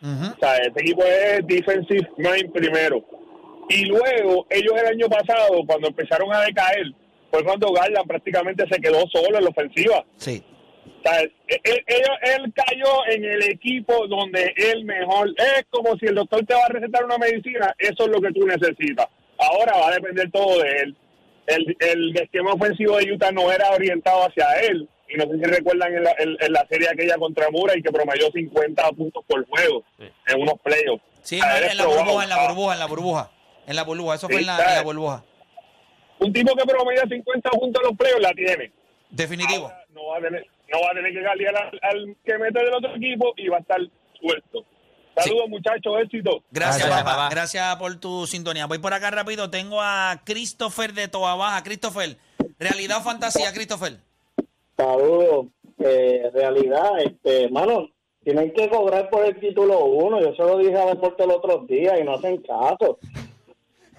Ujú. 0.02 0.34
O 0.36 0.38
sea, 0.38 0.56
ese 0.58 0.72
equipo 0.76 1.02
es 1.04 1.46
defensive 1.46 2.08
mind 2.18 2.52
primero. 2.52 3.02
Y 3.70 3.84
luego, 3.86 4.46
ellos 4.50 4.72
el 4.78 4.86
año 4.86 5.08
pasado, 5.08 5.62
cuando 5.66 5.88
empezaron 5.88 6.32
a 6.32 6.42
decaer, 6.42 6.92
fue 7.30 7.44
cuando 7.44 7.72
Garland 7.72 8.06
prácticamente 8.06 8.64
se 8.70 8.80
quedó 8.80 9.06
solo 9.12 9.38
en 9.38 9.44
la 9.44 9.50
ofensiva. 9.50 10.04
Sí. 10.16 10.42
O 10.98 11.02
sea, 11.02 11.20
él, 11.20 11.32
él- 11.46 11.84
él- 11.86 12.32
él 12.34 12.52
cayó 12.54 13.06
en 13.10 13.24
el 13.24 13.42
equipo 13.50 14.06
donde 14.08 14.52
él 14.56 14.84
mejor. 14.84 15.30
Es 15.36 15.64
como 15.70 15.96
si 15.98 16.06
el 16.06 16.14
doctor 16.14 16.44
te 16.46 16.54
va 16.54 16.64
a 16.64 16.68
recetar 16.68 17.04
una 17.04 17.18
medicina, 17.18 17.74
eso 17.78 18.04
es 18.04 18.08
lo 18.08 18.20
que 18.20 18.32
tú 18.32 18.46
necesitas. 18.46 19.06
Ahora 19.38 19.76
va 19.78 19.88
a 19.88 19.92
depender 19.94 20.30
todo 20.30 20.60
de 20.62 20.70
él. 20.80 20.96
El, 21.46 21.76
el 21.80 22.16
esquema 22.16 22.52
ofensivo 22.52 22.96
de 22.98 23.12
Utah 23.12 23.32
no 23.32 23.50
era 23.50 23.70
orientado 23.70 24.26
hacia 24.28 24.44
él. 24.68 24.88
Y 25.10 25.16
no 25.16 25.24
sé 25.24 25.38
si 25.38 25.44
recuerdan 25.44 25.94
en 25.94 26.04
la, 26.04 26.10
en- 26.18 26.36
en 26.40 26.52
la 26.52 26.66
serie 26.68 26.88
aquella 26.90 27.16
contra 27.16 27.50
Mura 27.50 27.74
y 27.76 27.82
que 27.82 27.90
promedió 27.90 28.30
50 28.30 28.90
puntos 28.92 29.24
por 29.26 29.46
juego 29.48 29.82
en 29.98 30.40
unos 30.42 30.54
playoffs. 30.62 31.02
Sí, 31.22 31.36
en, 31.36 31.76
la 31.78 31.86
burbuja, 31.86 32.24
en 32.24 32.28
la 32.30 32.46
burbuja, 32.46 32.72
en 32.74 32.78
la 32.80 32.86
burbuja. 32.86 33.30
En 33.66 33.76
la 33.76 33.84
burbuja, 33.84 34.14
eso 34.16 34.28
fue 34.28 34.40
en 34.40 34.46
la, 34.46 34.56
¿sabes? 34.56 34.70
en 34.72 34.76
la 34.78 34.82
burbuja. 34.84 35.24
Un 36.18 36.32
tipo 36.32 36.54
que 36.56 36.64
promedia 36.64 37.02
50 37.08 37.50
puntos 37.50 37.82
en 37.82 37.88
los 37.88 37.96
playoffs 37.96 38.22
la 38.22 38.32
tiene. 38.32 38.72
Definitivo. 39.10 39.64
Ahora 39.64 39.84
no 39.94 40.06
va 40.08 40.18
a 40.18 40.20
tener, 40.20 40.46
no 40.72 40.80
va 40.80 40.90
a 40.90 40.94
tener 40.94 41.12
que 41.12 41.22
galear 41.22 41.56
al, 41.56 41.80
al 41.82 42.16
que 42.24 42.38
mete 42.38 42.58
del 42.64 42.74
otro 42.74 42.94
equipo 42.96 43.32
y 43.36 43.48
va 43.48 43.56
a 43.58 43.60
estar 43.60 43.80
suelto. 44.20 44.64
Saludos, 45.16 45.48
muchachos, 45.48 45.94
éxito. 46.04 46.42
Gracias, 46.50 46.86
Gracias, 46.86 47.02
papá. 47.04 47.16
papá. 47.16 47.28
Gracias 47.30 47.76
por 47.76 47.96
tu 47.96 48.26
sintonía. 48.26 48.66
Voy 48.66 48.78
por 48.78 48.94
acá 48.94 49.10
rápido. 49.10 49.50
Tengo 49.50 49.80
a 49.82 50.20
Christopher 50.24 50.92
de 50.92 51.08
Toa 51.08 51.34
Baja. 51.34 51.62
Christopher, 51.64 52.16
¿realidad 52.58 52.98
o 52.98 53.02
fantasía, 53.02 53.52
Christopher? 53.52 53.94
Saludos. 54.76 55.46
Eh, 55.80 56.30
realidad, 56.32 56.90
este, 57.04 57.48
mano, 57.50 57.88
tienen 58.22 58.52
que 58.52 58.68
cobrar 58.68 59.10
por 59.10 59.24
el 59.24 59.38
título 59.40 59.86
uno. 59.86 60.20
Yo 60.20 60.34
se 60.34 60.42
lo 60.42 60.58
dije 60.58 60.76
a 60.76 60.86
Deporte 60.86 61.24
el 61.24 61.30
otro 61.30 61.64
día 61.68 61.98
y 61.98 62.04
no 62.04 62.14
hacen 62.14 62.40
caso. 62.42 62.98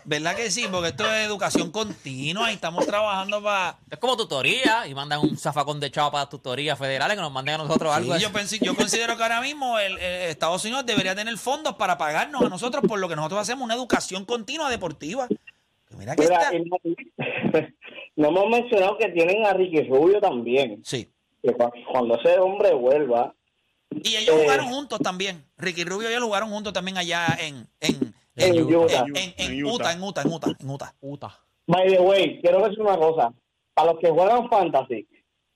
¿Verdad 0.09 0.35
que 0.35 0.49
sí? 0.49 0.65
Porque 0.71 0.87
esto 0.87 1.05
es 1.05 1.27
educación 1.27 1.69
continua 1.71 2.49
y 2.49 2.55
estamos 2.55 2.83
trabajando 2.87 3.43
para... 3.43 3.77
Es 3.91 3.99
como 3.99 4.17
tutoría 4.17 4.87
y 4.87 4.95
mandan 4.95 5.19
un 5.19 5.37
zafacón 5.37 5.79
de 5.79 5.91
chavo 5.91 6.11
para 6.11 6.27
tutorías 6.27 6.79
federales 6.79 7.15
que 7.15 7.21
nos 7.21 7.31
manden 7.31 7.53
a 7.55 7.57
nosotros 7.59 7.93
algo. 7.93 8.17
yo, 8.17 8.31
pensé- 8.31 8.57
yo 8.59 8.75
considero 8.75 9.15
que 9.15 9.21
ahora 9.21 9.39
mismo 9.39 9.77
el, 9.77 9.99
el 9.99 10.29
Estados 10.31 10.65
Unidos 10.65 10.83
debería 10.87 11.13
tener 11.13 11.37
fondos 11.37 11.75
para 11.75 11.95
pagarnos 11.99 12.41
a 12.41 12.49
nosotros 12.49 12.83
por 12.87 12.97
lo 12.99 13.07
que 13.07 13.15
nosotros 13.15 13.39
hacemos, 13.41 13.63
una 13.63 13.75
educación 13.75 14.25
continua 14.25 14.67
deportiva. 14.71 15.27
Mira 15.95 16.15
que 16.15 16.23
Mira, 16.23 16.49
está... 16.53 17.67
no, 18.15 18.29
hemos 18.29 18.49
mencionado 18.49 18.97
que 18.97 19.09
tienen 19.09 19.45
a 19.45 19.53
Ricky 19.53 19.83
Rubio 19.83 20.19
también. 20.19 20.81
Sí. 20.83 21.07
Que 21.43 21.53
cuando 21.91 22.19
ese 22.19 22.39
hombre 22.39 22.73
vuelva, 22.73 23.35
Y 23.91 24.15
ellos 24.15 24.35
Eh, 24.37 24.41
jugaron 24.41 24.69
juntos 24.69 24.99
también. 25.01 25.45
Ricky 25.59 25.83
Rubio 25.83 26.09
y 26.09 26.13
ellos 26.13 26.25
jugaron 26.25 26.49
juntos 26.49 26.73
también 26.73 26.97
allá 26.97 27.37
en... 27.39 27.67
en 27.79 28.17
En 28.39 28.55
en, 28.55 28.75
Utah. 28.75 29.05
en- 29.05 29.17
en- 29.17 29.33
en 29.37 29.51
En 29.51 29.65
Utah, 29.65 29.91
en 29.93 30.03
Utah, 30.03 30.21
en 30.21 30.31
Utah, 30.33 30.93
en 31.01 31.11
Utah. 31.11 31.39
By 31.67 31.87
the 31.89 31.99
way, 31.99 32.39
quiero 32.41 32.61
decir 32.63 32.81
una 32.81 32.97
cosa. 32.97 33.33
Para 33.73 33.91
los 33.93 33.99
que 34.01 34.09
juegan 34.09 34.49
fantasy, 34.49 35.07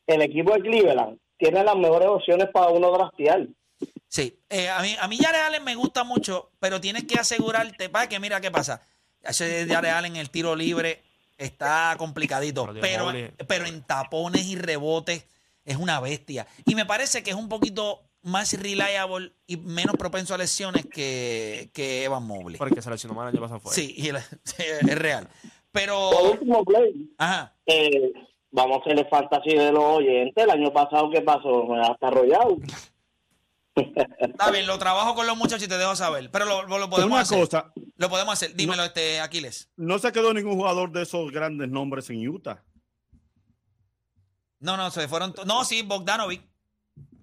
el 0.07 0.21
equipo 0.21 0.53
de 0.53 0.61
Cleveland 0.61 1.17
tiene 1.37 1.63
las 1.63 1.75
mejores 1.75 2.07
opciones 2.07 2.47
para 2.53 2.69
uno 2.69 2.91
draftear. 2.91 3.47
Sí, 4.07 4.37
eh, 4.49 4.69
a 4.69 4.81
mí, 4.81 4.95
a 4.99 5.07
mí 5.07 5.17
Jared 5.17 5.41
Allen 5.41 5.63
me 5.63 5.75
gusta 5.75 6.03
mucho, 6.03 6.51
pero 6.59 6.79
tienes 6.79 7.03
que 7.05 7.15
asegurarte, 7.19 7.89
para 7.89 8.07
que 8.07 8.19
mira 8.19 8.39
qué 8.39 8.51
pasa. 8.51 8.81
Ese 9.21 9.65
Jared 9.67 9.89
Allen, 9.89 10.15
el 10.15 10.29
tiro 10.29 10.55
libre, 10.55 11.01
está 11.37 11.95
complicadito, 11.97 12.69
Pero 12.79 13.11
pero 13.47 13.65
en 13.65 13.81
tapones 13.83 14.45
y 14.45 14.55
rebotes 14.55 15.25
es 15.65 15.77
una 15.77 15.99
bestia. 15.99 16.45
Y 16.65 16.75
me 16.75 16.85
parece 16.85 17.23
que 17.23 17.31
es 17.31 17.35
un 17.35 17.49
poquito 17.49 18.03
más 18.23 18.53
reliable 18.59 19.33
y 19.45 19.57
menos 19.57 19.95
propenso 19.97 20.33
a 20.33 20.37
lesiones 20.37 20.85
que, 20.85 21.69
que 21.73 22.03
Evan 22.05 22.23
Mobley. 22.25 22.57
Porque 22.57 22.81
se 22.81 22.89
lesionó 22.89 23.13
mal 23.13 23.27
el 23.27 23.33
año 23.35 23.41
pasado 23.41 23.59
fue. 23.59 23.73
Sí, 23.73 23.93
y 23.97 24.07
el- 24.09 24.17
sí, 24.43 24.63
es 24.63 24.97
real. 24.97 25.29
Pero, 25.71 26.09
Por 26.11 26.31
último, 26.31 26.63
play. 26.65 27.13
ajá, 27.17 27.55
Eh, 27.65 28.13
vamos 28.51 28.77
a 28.77 28.81
hacer 28.81 28.99
el 28.99 29.07
fantasy 29.09 29.55
de 29.55 29.71
los 29.71 29.83
oyentes. 29.83 30.43
El 30.43 30.49
año 30.51 30.71
pasado, 30.73 31.09
¿qué 31.11 31.21
pasó? 31.21 31.73
Hasta 31.75 32.07
arrollado. 32.07 32.57
está 33.75 34.51
bien, 34.51 34.67
lo 34.67 34.77
trabajo 34.77 35.15
con 35.15 35.25
los 35.25 35.35
muchachos 35.35 35.63
y 35.65 35.67
te 35.67 35.77
dejo 35.77 35.95
saber. 35.95 36.29
Pero 36.31 36.45
lo, 36.45 36.63
lo 36.77 36.89
podemos 36.89 37.11
Una 37.11 37.21
hacer. 37.21 37.39
cosa, 37.39 37.73
Lo 37.97 38.07
podemos 38.09 38.33
hacer. 38.33 38.55
Dímelo, 38.55 38.83
este 38.83 39.19
Aquiles. 39.19 39.69
no 39.75 39.97
se 39.99 40.11
quedó 40.11 40.31
ningún 40.33 40.53
jugador 40.55 40.91
de 40.91 41.01
esos 41.01 41.31
grandes 41.31 41.69
nombres 41.69 42.09
en 42.11 42.27
Utah. 42.27 42.63
No, 44.59 44.77
no, 44.77 44.91
se 44.91 45.07
fueron. 45.07 45.33
No, 45.45 45.65
sí, 45.65 45.81
Bogdanovic. 45.81 46.41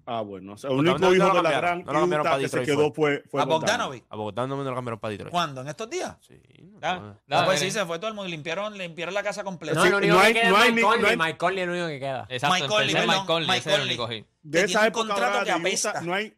Ah, 0.05 0.21
bueno. 0.21 0.53
o 0.53 0.57
sea, 0.57 0.69
el 0.71 0.77
único 0.77 0.97
no- 0.97 1.09
no 1.09 1.15
hijo 1.15 1.27
lo 1.27 1.33
de 1.35 1.43
la 1.43 1.51
gran 1.51 1.79
no 1.83 1.93
lo 1.93 1.99
cambiaron 1.99 2.25
Utah 2.25 2.31
para 2.31 2.41
que 2.43 2.49
se 2.49 2.61
quedó 2.63 2.91
fue, 2.93 3.23
fue 3.29 3.41
a 3.41 3.45
Bogdanovic. 3.45 4.03
A 4.09 4.15
Bogotá 4.15 4.47
no 4.47 4.57
lo 4.63 4.75
cambiaron 4.75 4.99
para 4.99 5.11
Detroit. 5.11 5.31
¿Cuándo? 5.31 5.61
¿En 5.61 5.67
estos 5.67 5.89
días? 5.89 6.15
Sí. 6.21 6.35
no, 6.61 6.79
Ah, 6.81 7.15
no. 7.27 7.39
no, 7.39 7.45
pues 7.45 7.59
sí, 7.59 7.69
se 7.71 7.85
fue 7.85 7.99
todo 7.99 8.07
el 8.09 8.13
mundo. 8.15 8.29
Limpiaron, 8.29 8.77
limpiaron 8.77 9.13
la 9.13 9.21
casa 9.23 9.43
completa. 9.43 9.75
No, 9.75 9.83
Sí, 9.83 9.89
lo 9.91 9.97
único 9.97 10.13
no 10.15 10.19
que 10.21 10.25
hay- 10.27 10.33
queda 10.33 10.49
no 10.49 10.57
es 10.57 10.63
hay 10.63 10.69
Mike 10.71 10.75
ni- 10.75 10.81
Conley. 10.87 11.01
no 11.01 11.07
hay- 11.09 11.17
Mike 11.17 11.37
Conley 11.37 11.57
es 11.59 11.63
el 11.63 11.69
único 11.69 11.87
que 11.87 11.99
queda. 11.99 12.25
Exacto, 12.29 12.55
Mike 12.55 12.67
Conley, 12.67 12.95
Mike 12.95 13.25
Conley, 13.27 13.47
Mike 13.47 13.59
ese 13.59 13.69
es 13.69 13.75
el 13.75 13.81
Conley. 13.97 13.97
único. 14.21 14.27
De 14.43 14.59
esa 14.59 14.65
tiene 14.67 14.81
un 14.81 14.87
época 14.87 15.13
que 15.45 15.51
de. 15.59 15.59
Utah, 15.91 16.01
no 16.01 16.13
hay, 16.15 16.33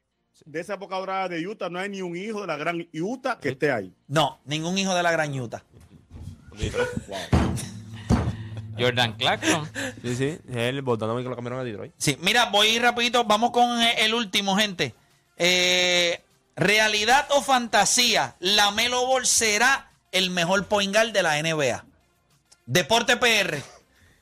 de 0.46 0.60
esa 0.60 0.74
época 0.74 0.96
dorada 0.98 1.30
de 1.30 1.48
Utah, 1.48 1.70
no 1.70 1.80
hay 1.80 1.90
ni 1.90 2.02
un 2.02 2.18
hijo 2.18 2.42
de 2.42 2.48
la 2.48 2.58
gran 2.58 2.86
Utah 2.94 3.40
que 3.40 3.50
esté 3.50 3.72
ahí. 3.72 3.94
No, 4.08 4.42
ningún 4.46 4.78
hijo 4.78 4.94
de 4.94 5.04
la 5.04 5.12
gran 5.12 5.40
Utah. 5.40 5.64
Jordan 8.78 9.14
Clarkson. 9.14 9.70
Sí, 10.04 10.16
sí. 10.16 10.38
El 10.54 10.84
que 10.84 10.84
lo 10.84 11.36
cambiaron 11.36 11.60
a 11.60 11.64
Detroit. 11.64 11.94
Sí, 11.98 12.18
mira, 12.22 12.46
voy 12.46 12.78
rapidito. 12.80 13.24
Vamos 13.24 13.52
con 13.52 13.82
eh, 13.82 13.96
el 14.06 14.14
último, 14.14 14.56
gente. 14.58 14.94
Eh, 15.38 16.22
realidad 16.56 17.28
o 17.32 17.42
fantasía, 17.42 18.36
la 18.40 18.70
Melo 18.72 19.06
Ball 19.08 19.26
será 19.26 19.90
el 20.12 20.30
mejor 20.30 20.66
point 20.68 20.94
guard 20.94 21.12
de 21.12 21.24
la 21.24 21.42
NBA. 21.42 21.84
Deporte 22.66 23.18
PR 23.18 23.58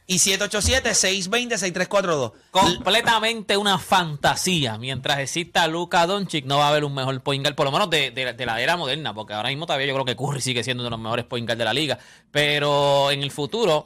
y 0.07 0.17
787-620-6342. 0.19 2.31
Completamente 2.51 3.57
una 3.57 3.77
fantasía. 3.77 4.77
Mientras 4.77 5.19
exista 5.19 5.67
Luka 5.67 6.05
Doncic, 6.07 6.45
no 6.45 6.57
va 6.57 6.65
a 6.65 6.69
haber 6.69 6.83
un 6.85 6.93
mejor 6.93 7.19
point 7.21 7.43
guard, 7.43 7.55
por 7.55 7.65
lo 7.65 7.71
menos 7.71 7.89
de, 7.89 8.11
de- 8.11 8.33
de 8.33 8.45
la 8.45 8.61
era 8.61 8.77
moderna, 8.77 9.13
porque 9.13 9.33
ahora 9.33 9.49
mismo 9.49 9.65
todavía 9.65 9.87
yo 9.87 9.93
creo 9.93 10.05
que 10.05 10.15
Curry 10.15 10.41
sigue 10.41 10.63
siendo 10.63 10.81
uno 10.81 10.87
de 10.89 10.91
los 10.91 10.99
mejores 10.99 11.25
point 11.25 11.47
guard 11.47 11.57
de 11.57 11.65
la 11.65 11.73
liga. 11.73 11.99
Pero 12.31 13.11
en 13.11 13.21
el 13.23 13.31
futuro, 13.31 13.85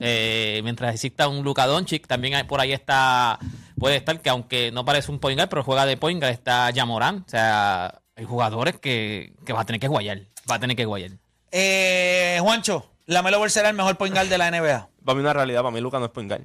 eh, 0.00 0.60
mientras 0.64 0.94
exista 0.94 1.28
un 1.28 1.44
Luka 1.44 1.66
Doncic, 1.66 2.06
también 2.06 2.34
hay- 2.34 2.44
por 2.44 2.60
ahí 2.60 2.72
está, 2.72 3.38
puede 3.78 3.96
estar 3.96 4.20
que 4.20 4.30
aunque 4.30 4.70
no 4.72 4.84
parece 4.84 5.10
un 5.10 5.18
point 5.18 5.38
guard, 5.38 5.48
pero 5.48 5.62
juega 5.64 5.86
de 5.86 5.96
point 5.96 6.20
guard, 6.20 6.32
está 6.32 6.70
Jamoran. 6.74 7.24
O 7.26 7.28
sea, 7.28 8.00
hay 8.16 8.24
jugadores 8.24 8.78
que, 8.78 9.32
que 9.44 9.52
va 9.52 9.60
a 9.62 9.64
tener 9.64 9.80
que 9.80 9.88
guayar. 9.88 10.20
Va 10.50 10.56
a 10.56 10.58
tener 10.60 10.76
que 10.76 10.84
guayar. 10.84 11.10
Eh, 11.50 12.38
Juancho, 12.40 12.90
la 13.06 13.22
Melo 13.22 13.38
Ball 13.38 13.50
será 13.50 13.68
el 13.70 13.76
mejor 13.76 13.96
point 13.96 14.14
guard 14.14 14.28
de 14.28 14.38
la 14.38 14.50
NBA. 14.50 14.88
Para 15.04 15.14
mí 15.16 15.20
una 15.20 15.32
realidad, 15.32 15.62
para 15.62 15.70
mí 15.70 15.80
Luca 15.80 15.98
no 15.98 16.06
es 16.06 16.10
point 16.10 16.30
guard. 16.30 16.42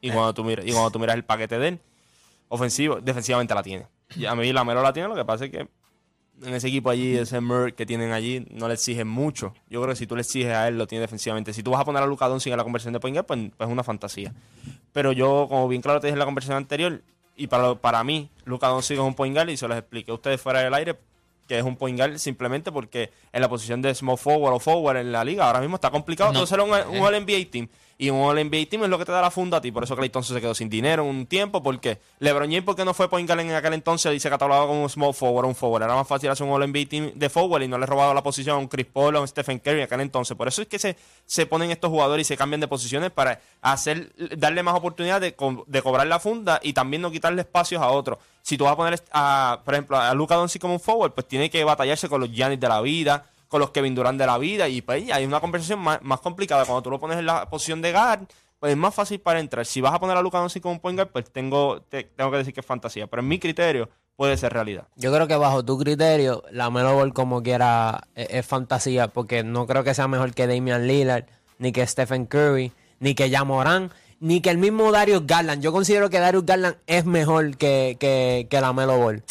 Y, 0.00 0.10
cuando 0.10 0.34
tú 0.34 0.44
miras, 0.44 0.64
y 0.66 0.72
cuando 0.72 0.90
tú 0.90 0.98
miras 0.98 1.16
el 1.16 1.24
paquete 1.24 1.58
de 1.58 1.68
él, 1.68 1.80
ofensivo, 2.48 3.00
defensivamente 3.00 3.54
la 3.54 3.62
tiene. 3.62 3.86
Y 4.16 4.26
a 4.26 4.34
mí 4.34 4.52
la 4.52 4.62
Melo 4.64 4.82
la 4.82 4.92
tiene, 4.92 5.08
lo 5.08 5.14
que 5.16 5.24
pasa 5.24 5.46
es 5.46 5.50
que 5.50 5.68
en 6.42 6.54
ese 6.54 6.68
equipo 6.68 6.90
allí, 6.90 7.16
ese 7.16 7.40
Merck 7.40 7.74
que 7.74 7.86
tienen 7.86 8.12
allí, 8.12 8.46
no 8.50 8.68
le 8.68 8.74
exigen 8.74 9.08
mucho. 9.08 9.54
Yo 9.70 9.80
creo 9.80 9.94
que 9.94 9.98
si 9.98 10.06
tú 10.06 10.16
le 10.16 10.22
exiges 10.22 10.52
a 10.52 10.68
él, 10.68 10.76
lo 10.78 10.86
tiene 10.86 11.00
defensivamente. 11.02 11.52
Si 11.52 11.62
tú 11.62 11.70
vas 11.70 11.80
a 11.80 11.84
poner 11.84 12.02
a 12.02 12.06
Luca 12.06 12.28
Doncic 12.28 12.52
en 12.52 12.58
la 12.58 12.64
conversión 12.64 12.92
de 12.92 13.00
point 13.00 13.14
guard, 13.14 13.26
pues, 13.26 13.40
pues 13.56 13.68
es 13.68 13.72
una 13.72 13.82
fantasía. 13.82 14.34
Pero 14.92 15.12
yo, 15.12 15.46
como 15.48 15.68
bien 15.68 15.82
claro 15.82 16.00
te 16.00 16.08
dije 16.08 16.14
en 16.14 16.18
la 16.18 16.24
conversación 16.24 16.56
anterior, 16.58 17.02
y 17.36 17.46
para, 17.48 17.74
para 17.74 18.02
mí, 18.04 18.30
Luca 18.44 18.68
Doncic 18.68 18.96
es 18.98 19.02
un 19.02 19.14
point 19.14 19.34
guard, 19.34 19.48
y 19.48 19.56
se 19.56 19.66
los 19.68 19.76
expliqué 19.76 20.10
a 20.10 20.14
ustedes 20.14 20.40
fuera 20.40 20.60
del 20.60 20.74
aire, 20.74 20.96
que 21.46 21.58
es 21.58 21.64
un 21.64 21.76
point 21.76 21.96
guard 21.98 22.18
simplemente 22.18 22.72
porque 22.72 23.12
en 23.32 23.40
la 23.40 23.48
posición 23.48 23.80
de 23.80 23.94
small 23.94 24.18
forward 24.18 24.54
o 24.54 24.58
forward 24.58 24.96
en 24.96 25.12
la 25.12 25.24
liga 25.24 25.46
ahora 25.46 25.60
mismo 25.60 25.76
está 25.76 25.90
complicado 25.90 26.32
No. 26.32 26.40
entonces 26.40 26.52
era 26.54 26.64
un, 26.64 26.96
un 26.96 27.06
All-NBA 27.06 27.50
team 27.50 27.68
y 27.98 28.10
un 28.10 28.20
All-NBA 28.20 28.68
team 28.68 28.84
es 28.84 28.90
lo 28.90 28.98
que 28.98 29.04
te 29.04 29.12
da 29.12 29.22
la 29.22 29.30
funda 29.30 29.58
a 29.58 29.60
ti. 29.60 29.72
Por 29.72 29.84
eso 29.84 29.96
Clay 29.96 30.10
Thompson 30.10 30.36
se 30.36 30.40
quedó 30.40 30.54
sin 30.54 30.68
dinero 30.68 31.04
un 31.04 31.26
tiempo 31.26 31.62
porque 31.62 31.98
LeBron 32.18 32.50
James 32.50 32.64
porque 32.64 32.84
no 32.84 32.92
fue 32.92 33.08
point 33.08 33.26
guard 33.26 33.40
en 33.40 33.52
aquel 33.52 33.72
entonces 33.72 34.14
y 34.14 34.20
se 34.20 34.28
catalogaba 34.28 34.66
como 34.66 34.82
un 34.82 34.90
small 34.90 35.14
forward 35.14 35.46
un 35.46 35.54
forward. 35.54 35.84
Era 35.84 35.94
más 35.94 36.06
fácil 36.06 36.28
hacer 36.28 36.46
un 36.46 36.52
All-NBA 36.52 36.88
team 36.88 37.12
de 37.14 37.28
forward 37.30 37.62
y 37.62 37.68
no 37.68 37.78
le 37.78 37.86
robaba 37.86 38.12
la 38.12 38.22
posición 38.22 38.64
a 38.64 38.68
Chris 38.68 38.86
Paul 38.86 39.16
o 39.16 39.22
un 39.22 39.28
Stephen 39.28 39.58
Curry 39.58 39.78
en 39.78 39.84
aquel 39.84 40.00
entonces. 40.00 40.36
Por 40.36 40.48
eso 40.48 40.62
es 40.62 40.68
que 40.68 40.78
se, 40.78 40.96
se 41.24 41.46
ponen 41.46 41.70
estos 41.70 41.90
jugadores 41.90 42.26
y 42.26 42.28
se 42.28 42.36
cambian 42.36 42.60
de 42.60 42.68
posiciones 42.68 43.10
para 43.10 43.40
hacer 43.62 44.12
darle 44.36 44.62
más 44.62 44.74
oportunidad 44.74 45.20
de, 45.20 45.34
de 45.66 45.82
cobrar 45.82 46.06
la 46.06 46.20
funda 46.20 46.60
y 46.62 46.74
también 46.74 47.02
no 47.02 47.10
quitarle 47.10 47.40
espacios 47.42 47.80
a 47.80 47.88
otros. 47.88 48.18
Si 48.42 48.58
tú 48.58 48.64
vas 48.64 48.74
a 48.74 48.76
poner, 48.76 49.02
a, 49.12 49.62
por 49.64 49.74
ejemplo, 49.74 49.96
a 49.96 50.14
Luca 50.14 50.36
Doncic 50.36 50.60
como 50.60 50.74
un 50.74 50.80
forward, 50.80 51.12
pues 51.12 51.26
tiene 51.26 51.50
que 51.50 51.64
batallarse 51.64 52.08
con 52.08 52.20
los 52.20 52.30
Giannis 52.30 52.60
de 52.60 52.68
la 52.68 52.80
vida, 52.80 53.26
con 53.48 53.60
los 53.60 53.70
Kevin 53.70 53.94
Durant 53.94 54.18
de 54.18 54.26
la 54.26 54.38
vida. 54.38 54.68
Y 54.68 54.82
pues 54.82 55.10
hay 55.10 55.24
una 55.24 55.40
conversación 55.40 55.78
más, 55.80 56.20
complicada. 56.20 56.64
Cuando 56.64 56.82
tú 56.82 56.90
lo 56.90 56.98
pones 57.00 57.18
en 57.18 57.26
la 57.26 57.48
posición 57.48 57.82
de 57.82 57.92
guard, 57.92 58.26
pues 58.58 58.70
es 58.72 58.76
más 58.78 58.94
fácil 58.94 59.20
para 59.20 59.38
entrar. 59.40 59.66
Si 59.66 59.80
vas 59.80 59.92
a 59.94 60.00
poner 60.00 60.16
a 60.16 60.22
Luka 60.22 60.38
Doncic 60.38 60.62
como 60.62 60.74
un 60.74 60.80
point 60.80 61.00
pues 61.12 61.30
tengo, 61.30 61.82
te- 61.82 62.04
tengo 62.04 62.30
que 62.30 62.38
decir 62.38 62.54
que 62.54 62.60
es 62.60 62.66
fantasía. 62.66 63.06
Pero 63.06 63.20
en 63.22 63.28
mi 63.28 63.38
criterio 63.38 63.88
puede 64.16 64.36
ser 64.38 64.52
realidad. 64.52 64.88
Yo 64.96 65.12
creo 65.12 65.26
que 65.28 65.36
bajo 65.36 65.62
tu 65.64 65.76
criterio, 65.78 66.42
la 66.50 66.70
Melo 66.70 66.94
Ball 66.94 67.12
como 67.12 67.42
quiera 67.42 68.04
es, 68.14 68.28
es 68.30 68.46
fantasía, 68.46 69.08
porque 69.08 69.44
no 69.44 69.66
creo 69.66 69.84
que 69.84 69.92
sea 69.94 70.08
mejor 70.08 70.32
que 70.32 70.46
Damian 70.46 70.86
Lillard, 70.86 71.24
ni 71.58 71.70
que 71.72 71.86
Stephen 71.86 72.24
Curry, 72.24 72.72
ni 72.98 73.14
que 73.14 73.30
Jamoran, 73.30 73.90
ni 74.20 74.40
que 74.40 74.48
el 74.48 74.56
mismo 74.56 74.90
Darius 74.90 75.26
Garland. 75.26 75.62
Yo 75.62 75.70
considero 75.70 76.08
que 76.08 76.18
Darius 76.18 76.46
Garland 76.46 76.76
es 76.86 77.04
mejor 77.04 77.58
que, 77.58 77.98
que, 78.00 78.46
que 78.48 78.60
la 78.62 78.72
Melo 78.72 78.96
Ball. 78.98 79.22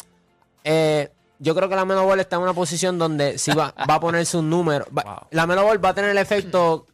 Eh, 0.62 1.10
yo 1.38 1.54
creo 1.54 1.68
que 1.68 1.76
la 1.76 1.84
Melo 1.84 2.04
Ball 2.06 2.20
está 2.20 2.36
en 2.36 2.42
una 2.42 2.54
posición 2.54 2.98
donde 2.98 3.38
sí 3.38 3.52
va, 3.52 3.74
va 3.88 3.94
a 3.94 4.00
ponerse 4.00 4.36
un 4.36 4.48
número. 4.50 4.86
Va- 4.96 5.26
La 5.30 5.46
Melo 5.46 5.64
Ball 5.64 5.84
va 5.84 5.90
a 5.90 5.94
tener 5.94 6.10
el 6.10 6.18
efecto 6.18 6.86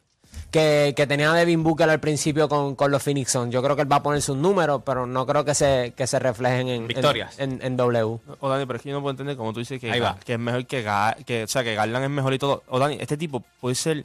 que, 0.51 0.93
que 0.97 1.07
tenía 1.07 1.33
Devin 1.33 1.63
Booker 1.63 1.89
al 1.89 2.01
principio 2.01 2.49
con, 2.49 2.75
con 2.75 2.91
los 2.91 3.03
Phoenix 3.03 3.31
Suns. 3.33 3.51
Yo 3.53 3.63
creo 3.63 3.75
que 3.75 3.83
él 3.83 3.91
va 3.91 3.97
a 3.97 4.03
ponerse 4.03 4.33
un 4.33 4.43
número, 4.43 4.81
pero 4.81 5.07
no 5.07 5.25
creo 5.27 5.45
que 5.45 5.55
se, 5.55 5.95
que 5.97 6.07
se 6.07 6.19
reflejen 6.19 6.69
en, 6.69 6.87
Victorias. 6.87 7.39
en, 7.39 7.59
en 7.63 7.77
W. 7.77 8.19
O 8.41 8.49
Dani, 8.49 8.67
pero 8.67 8.77
es 8.77 8.83
que 8.83 8.91
yo 8.91 8.95
no 8.97 9.01
puedo 9.01 9.13
entender 9.13 9.37
como 9.37 9.53
tú 9.55 9.61
dices 9.61 9.81
que, 9.81 9.91
Ahí 9.91 10.01
va. 10.01 10.19
que 10.25 10.35
es 10.35 10.39
mejor 10.39 10.67
que, 10.67 10.87
que 11.25 11.45
o 11.45 11.49
sea 11.49 11.65
que 11.65 11.75
Garland 11.75 12.05
es 12.05 12.11
mejor 12.11 12.35
y 12.35 12.39
todo. 12.39 12.63
O 12.69 12.79
Dani, 12.79 12.99
este 13.01 13.17
tipo 13.17 13.43
puede 13.61 13.75
ser 13.75 14.05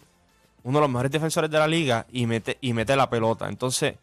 uno 0.63 0.77
de 0.79 0.81
los 0.81 0.89
mejores 0.89 1.11
defensores 1.11 1.49
de 1.51 1.59
la 1.59 1.67
liga 1.67 2.05
y 2.11 2.25
mete 2.27 2.57
y 2.61 2.71
mete 2.73 2.95
la 2.95 3.09
pelota. 3.09 3.49
Entonces, 3.49 3.95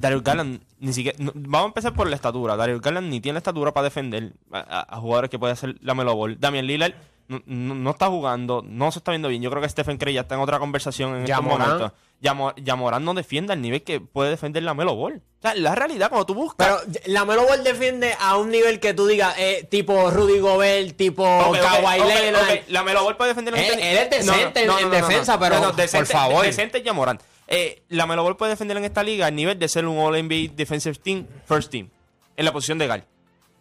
Darius 0.00 0.22
Garland 0.24 0.60
ni 0.78 0.92
siquiera 0.92 1.16
no- 1.20 1.32
vamos 1.34 1.66
a 1.66 1.68
empezar 1.68 1.94
por 1.94 2.08
la 2.08 2.16
estatura. 2.16 2.56
Darius 2.56 2.80
Garland 2.80 3.08
ni 3.10 3.20
tiene 3.20 3.34
la 3.34 3.38
estatura 3.38 3.72
para 3.72 3.84
defender 3.84 4.32
a, 4.52 4.58
a- 4.58 4.96
a 4.96 5.00
jugadores 5.00 5.30
que 5.30 5.38
puede 5.38 5.52
hacer 5.52 5.76
la 5.82 5.94
Melo 5.94 6.14
Ball. 6.16 6.38
Damian 6.40 6.66
Lillard 6.66 6.94
no, 7.28 7.40
no- 7.46 7.74
no 7.76 7.90
está 7.90 8.08
jugando, 8.08 8.64
no 8.66 8.90
se 8.90 8.98
está 8.98 9.12
viendo 9.12 9.28
bien. 9.28 9.40
Yo 9.40 9.50
creo 9.50 9.62
que 9.62 9.68
Stephen 9.68 9.98
Curry 9.98 10.14
ya 10.14 10.22
está 10.22 10.34
en 10.34 10.40
otra 10.40 10.58
conversación 10.58 11.14
en 11.16 11.22
estos 11.24 11.36
momentos. 11.68 11.92
Yamo- 12.22 12.52
Yamoran 12.56 13.02
no 13.04 13.14
defiende 13.14 13.52
al 13.54 13.62
nivel 13.62 13.82
que 13.82 14.00
puede 14.00 14.30
defender 14.30 14.62
la 14.62 14.74
Melo 14.74 14.94
Ball. 14.96 15.22
O 15.38 15.42
sea, 15.42 15.54
la 15.54 15.74
realidad 15.74 16.08
cuando 16.10 16.26
tú 16.26 16.34
buscas 16.34 16.66
Pero 16.66 16.80
la 17.06 17.24
Melo 17.24 17.46
Ball 17.46 17.62
defiende 17.64 18.14
a 18.20 18.36
un 18.36 18.50
nivel 18.50 18.78
que 18.80 18.92
tú 18.94 19.06
digas, 19.06 19.34
eh, 19.38 19.66
tipo 19.70 20.10
Rudy 20.10 20.38
Gobert, 20.40 20.96
tipo 20.96 21.22
Ok, 21.24 21.56
ok, 21.56 21.62
Kawhi 21.62 21.98
Leonard. 22.08 22.58
La 22.68 22.82
Melo 22.82 23.04
Ball 23.04 23.16
puede 23.16 23.30
defender 23.30 23.54
en 23.54 23.60
Él- 23.60 23.70
este- 23.70 23.90
él 23.92 23.98
es 23.98 24.10
decente 24.26 24.64
en- 24.64 24.70
en 24.70 24.90
defensa, 24.90 25.38
pero, 25.38 25.56
por 25.72 26.06
favor. 26.06 26.44
Decente 26.44 26.78
es 26.78 26.84
Yamoran. 26.84 27.18
Eh, 27.52 27.82
la 27.88 28.06
Melo 28.06 28.22
Ball 28.22 28.36
puede 28.36 28.50
defender 28.52 28.76
en 28.76 28.84
esta 28.84 29.02
liga 29.02 29.26
al 29.26 29.34
nivel 29.34 29.58
de 29.58 29.68
ser 29.68 29.84
un 29.84 29.98
All 29.98 30.14
NBA 30.22 30.52
Defensive 30.54 30.96
Team, 31.02 31.26
First 31.46 31.70
Team, 31.72 31.90
en 32.36 32.44
la 32.44 32.52
posición 32.52 32.78
de 32.78 32.86
guard. 32.86 33.02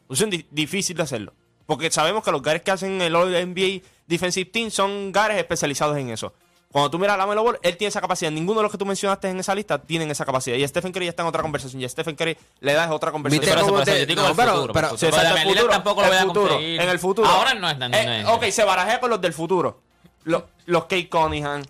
Posición 0.08 0.30
di- 0.30 0.46
difícil 0.52 0.96
de 0.96 1.04
hacerlo. 1.04 1.34
Porque 1.66 1.90
sabemos 1.92 2.24
que 2.24 2.32
los 2.32 2.42
guards 2.42 2.62
que 2.62 2.72
hacen 2.72 3.02
el 3.02 3.16
All 3.16 3.32
NBA 3.34 3.82
Defensive 4.08 4.50
Team 4.52 4.70
son 4.70 5.12
guards 5.12 5.36
especializados 5.38 5.98
en 5.98 6.10
eso. 6.12 6.34
Cuando 6.72 6.92
tú 6.92 7.00
miras 7.00 7.16
a 7.16 7.18
la 7.18 7.26
Melo 7.26 7.42
Ball, 7.42 7.58
él 7.64 7.78
tiene 7.78 7.90
esa 7.90 8.00
capacidad. 8.00 8.30
Ninguno 8.30 8.60
de 8.60 8.64
los 8.64 8.72
que 8.72 8.78
tú 8.78 8.86
mencionaste 8.86 9.28
en 9.28 9.40
esa 9.40 9.56
lista 9.56 9.82
tienen 9.82 10.12
esa 10.12 10.24
capacidad. 10.24 10.56
Y 10.56 10.68
Stephen 10.68 10.92
Curry 10.92 11.06
ya 11.06 11.10
está 11.10 11.24
en 11.24 11.30
otra 11.30 11.42
conversación. 11.42 11.82
Y 11.82 11.86
a 11.86 11.90
Stephen 11.90 12.16
Curry 12.16 12.38
le 12.60 12.74
das 12.74 12.92
otra 12.92 13.12
conversación. 13.12 13.42
¿Viste 13.42 13.52
Por 13.56 13.58
eso, 13.58 13.66
cómo 13.66 13.80
por 13.80 13.90
eso, 13.90 13.92
te- 13.96 14.00
yo 14.02 14.06
digo 14.06 14.22
no, 14.22 14.30
el 14.30 14.36
pero- 14.36 14.52
futuro, 14.54 14.74
pero- 14.74 14.88
el 14.88 14.92
futuro. 14.92 14.98
Sí, 15.00 15.06
exacto, 15.08 15.28
Damian 15.30 15.42
el 15.42 15.48
Lillard 15.48 15.62
futuro, 15.64 15.74
tampoco 15.74 16.02
lo 16.02 16.06
el 16.06 16.10
voy 16.14 16.18
a 16.20 16.22
futuro, 16.26 16.50
conseguir. 16.54 16.82
En 16.82 16.90
el 16.90 17.00
futuro. 17.00 17.28
Ahora 17.28 17.54
no 17.56 17.70
es. 17.72 17.78
No 17.80 17.86
Eh, 17.88 18.20
es- 18.22 18.28
ok, 18.28 18.44
se 18.52 18.64
barajea 18.64 19.00
con 19.00 19.10
los 19.10 19.20
del 19.20 19.34
futuro. 19.34 19.82
Los, 20.26 20.44
los 20.68 20.84
Kate 20.84 21.10
Cunningham, 21.10 21.64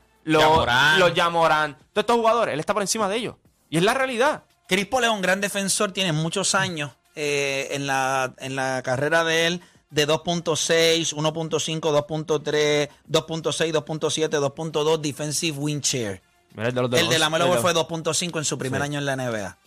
los 1.00 1.14
Yamoran. 1.14 1.76
Todos 1.94 2.04
estos 2.04 2.16
jugadores, 2.18 2.54
él 2.54 2.60
está 2.60 2.74
por 2.74 2.84
encima 2.84 3.08
de 3.10 3.18
ellos. 3.18 3.36
Y 3.70 3.78
es 3.78 3.84
la 3.84 3.94
realidad. 3.94 4.44
Chris 4.68 4.86
Paul 4.86 5.04
es 5.04 5.10
un 5.10 5.22
gran 5.22 5.42
defensor, 5.42 5.92
tiene 5.92 6.14
muchos 6.14 6.54
años 6.56 6.92
eh, 7.16 7.70
en, 7.72 7.88
la, 7.88 8.34
en 8.38 8.56
la 8.56 8.82
carrera 8.84 9.24
de 9.24 9.48
él 9.48 9.62
de 9.90 10.08
2.6, 10.08 11.14
1.5, 11.16 11.80
2.3, 11.80 12.90
2.6, 13.10 13.72
2.7, 13.74 14.30
2.2 14.30 14.98
defensive 15.00 15.58
win 15.58 15.82
share. 15.82 16.22
Mira, 16.56 16.70
el 16.70 16.76
de 16.76 16.82
los 16.82 16.92
de 16.92 17.00
El 17.00 17.10
de 17.10 17.20
la 17.20 17.30
Melo 17.30 17.52
fue 17.62 17.74
2.5 17.74 18.38
en 18.38 18.46
su 18.46 18.58
primer 18.58 18.82
Sí. 18.82 18.86
año 18.86 19.00
en 19.00 19.06
la 19.06 19.16
NBA. 19.16 19.58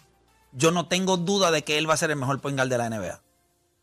Yo 0.52 0.70
no 0.70 0.86
tengo 0.86 1.16
duda 1.16 1.50
de 1.50 1.62
que 1.64 1.78
él 1.78 1.88
va 1.88 1.94
a 1.94 1.96
ser 1.96 2.10
el 2.10 2.16
mejor 2.16 2.40
point 2.40 2.56
guard 2.56 2.68
de 2.68 2.78
la 2.78 2.88
NBA. 2.90 3.20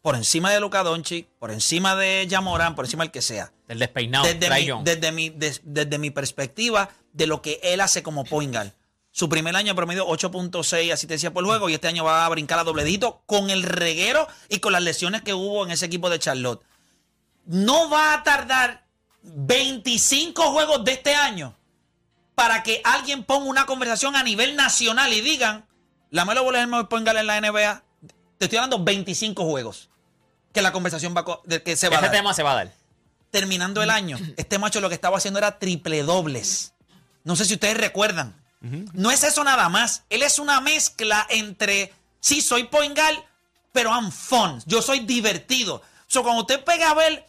Por 0.01 0.15
encima 0.15 0.51
de 0.51 0.59
Luka 0.61 0.81
Doncic, 0.83 1.27
por 1.39 1.51
encima 1.51 1.95
de 1.95 2.25
Jamoran, 2.29 2.73
por 2.75 2.85
encima 2.85 3.03
del 3.03 3.11
que 3.11 3.21
sea. 3.21 3.51
El 3.67 3.79
despeinado. 3.79 4.25
desde, 4.25 4.39
mi, 4.49 4.53
desde, 4.83 5.11
mi, 5.11 5.29
des- 5.29 5.61
desde 5.63 5.97
mi 5.97 6.09
perspectiva 6.09 6.89
de 7.11 7.27
lo 7.27 7.41
que 7.41 7.59
él 7.63 7.81
hace 7.81 8.01
como 8.01 8.23
point 8.23 8.53
guard. 8.53 8.71
Su 9.11 9.27
primer 9.27 9.55
año 9.55 9.75
promedio 9.75 10.07
8.6 10.07 10.93
asistencia 10.93 11.33
por 11.33 11.43
juego 11.43 11.67
y 11.69 11.73
este 11.73 11.87
año 11.89 12.03
va 12.05 12.25
a 12.25 12.29
brincar 12.29 12.59
a 12.59 12.63
dobledito 12.63 13.23
con 13.25 13.49
el 13.49 13.63
reguero 13.63 14.27
y 14.47 14.59
con 14.59 14.71
las 14.71 14.83
lesiones 14.83 15.21
que 15.23 15.33
hubo 15.33 15.65
en 15.65 15.71
ese 15.71 15.87
equipo 15.87 16.09
de 16.09 16.19
Charlotte. 16.19 16.61
No 17.45 17.89
va 17.89 18.13
a 18.13 18.23
tardar 18.23 18.85
25 19.23 20.41
juegos 20.51 20.83
de 20.85 20.93
este 20.93 21.15
año 21.15 21.55
para 22.35 22.63
que 22.63 22.81
alguien 22.85 23.23
ponga 23.23 23.49
una 23.49 23.65
conversación 23.65 24.15
a 24.15 24.23
nivel 24.23 24.55
nacional 24.55 25.11
y 25.11 25.21
digan, 25.21 25.65
la 26.09 26.23
Melo 26.23 26.43
Ball 26.43 26.55
es 26.55 26.61
el 26.61 26.67
mejor 26.67 26.87
point 26.87 27.05
guard 27.05 27.17
en 27.17 27.27
la 27.27 27.41
NBA. 27.41 27.83
Te 28.39 28.45
estoy 28.45 28.57
hablando 28.57 28.83
25 28.83 29.43
juegos 29.43 29.89
que 30.53 30.61
la 30.61 30.71
conversación 30.71 31.13
va 31.15 31.25
de 31.43 31.61
que 31.61 31.75
se 31.75 31.89
va 31.89 31.97
a 31.97 32.01
dar 32.01 32.11
tema 32.11 32.33
se 32.33 32.41
va 32.41 32.53
a 32.53 32.55
dar. 32.55 32.73
terminando 33.31 33.83
el 33.83 33.89
año, 33.91 34.17
este 34.37 34.57
macho 34.57 34.79
lo 34.79 34.87
que 34.89 34.95
estaba 34.95 35.17
haciendo 35.17 35.37
era 35.39 35.59
triple 35.59 36.01
dobles. 36.03 36.73
No 37.25 37.35
sé 37.35 37.45
si 37.45 37.53
ustedes 37.53 37.77
recuerdan. 37.77 38.35
No 38.61 39.11
es 39.11 39.23
eso 39.23 39.43
nada 39.43 39.69
más. 39.69 40.03
Él 40.09 40.23
es 40.23 40.39
una 40.39 40.59
mezcla 40.61 41.25
entre, 41.29 41.93
sí, 42.19 42.41
soy 42.41 42.63
point 42.63 42.97
guard, 42.97 43.17
pero 43.71 43.89
I'm 43.91 44.11
fun. 44.11 44.61
Yo 44.65 44.81
soy 44.81 45.01
divertido. 45.01 45.81
So, 46.07 46.23
cuando 46.23 46.41
usted 46.41 46.63
pega 46.63 46.89
a 46.89 46.93
ver 46.93 47.25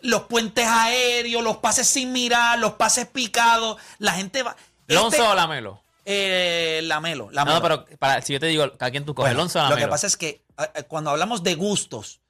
los 0.00 0.22
puentes 0.22 0.66
aéreos, 0.66 1.42
los 1.42 1.58
pases 1.58 1.86
sin 1.86 2.12
mirar, 2.12 2.58
los 2.58 2.72
pases 2.72 3.06
picados, 3.06 3.78
la 3.98 4.12
gente 4.12 4.42
va... 4.42 4.56
¿Lonzo 4.88 5.16
Este- 5.16 5.28
o 5.28 5.34
Lamelo? 5.34 5.82
Eh, 6.10 6.80
Lamelo, 6.84 7.28
Lamelo. 7.30 7.56
No, 7.56 7.62
pero 7.62 7.84
para, 7.98 8.22
si 8.22 8.32
yo 8.32 8.40
te 8.40 8.46
digo, 8.46 8.64
¿a 8.78 8.90
quién 8.90 9.04
tú 9.04 9.14
coges? 9.14 9.30
Bueno, 9.30 9.40
¿Lonzo 9.42 9.58
o 9.58 9.62
lo 9.64 9.68
Lamelo? 9.70 9.86
que 9.86 9.90
pasa 9.90 10.06
es 10.06 10.16
que 10.16 10.28
eh, 10.28 10.70
eh, 10.74 10.82
cuando 10.84 11.10
hablamos 11.10 11.42
de 11.42 11.54
gustos, 11.54 12.20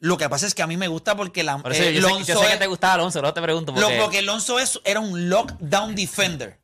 lo 0.00 0.18
que 0.18 0.28
pasa 0.28 0.46
es 0.46 0.54
que 0.54 0.62
a 0.62 0.66
mí 0.66 0.76
me 0.76 0.88
gusta 0.88 1.16
porque 1.16 1.42
la, 1.42 1.56
Por 1.58 1.72
eso 1.72 1.82
eh, 1.82 1.94
yo, 1.94 2.08
sé, 2.24 2.24
yo 2.34 2.40
que 2.40 2.56
te 2.58 2.66
gustaba 2.66 2.94
Alonso, 2.94 3.22
no 3.22 3.32
te 3.32 3.40
pregunto. 3.40 3.72
Lo- 3.72 3.80
Porque, 3.80 3.98
porque 4.00 4.18
Alonso 4.18 4.58
es, 4.58 4.80
era 4.84 5.00
un 5.00 5.28
lockdown 5.30 5.94
defender. 5.94 6.60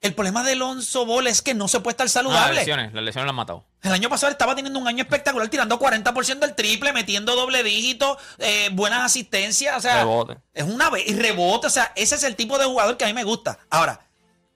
El 0.00 0.14
problema 0.14 0.44
de 0.44 0.52
Alonso 0.52 1.04
Ball 1.04 1.26
es 1.26 1.42
que 1.42 1.52
no 1.54 1.68
se 1.68 1.80
puede 1.80 1.92
estar 1.94 2.04
Ah, 2.04 2.06
las 2.06 2.12
saludable. 2.12 2.54
lesiones, 2.60 2.92
las 2.94 3.02
lesiones 3.02 3.24
lo 3.26 3.30
han 3.30 3.36
matado. 3.36 3.64
el 3.82 3.92
año 3.92 4.08
pasado 4.08 4.30
estaba 4.30 4.54
teniendo 4.54 4.78
un 4.78 4.86
año 4.86 5.02
espectacular, 5.02 5.48
tirando 5.48 5.78
40% 5.80 6.38
del 6.38 6.54
triple, 6.54 6.92
metiendo 6.92 7.34
doble 7.34 7.62
dígito, 7.64 8.16
eh, 8.38 8.68
buenas 8.72 9.04
asistencias. 9.04 9.76
O 9.76 9.80
sea, 9.80 9.96
Rebote. 10.00 10.36
es 10.54 10.64
una 10.64 10.90
vez. 10.90 11.04
Rebote. 11.16 11.66
O 11.66 11.70
sea, 11.70 11.92
ese 11.96 12.14
es 12.14 12.22
el 12.22 12.36
tipo 12.36 12.56
de 12.58 12.66
jugador 12.66 12.96
que 12.96 13.04
a 13.04 13.08
mí 13.08 13.14
me 13.14 13.24
gusta. 13.24 13.58
Ahora, 13.70 14.06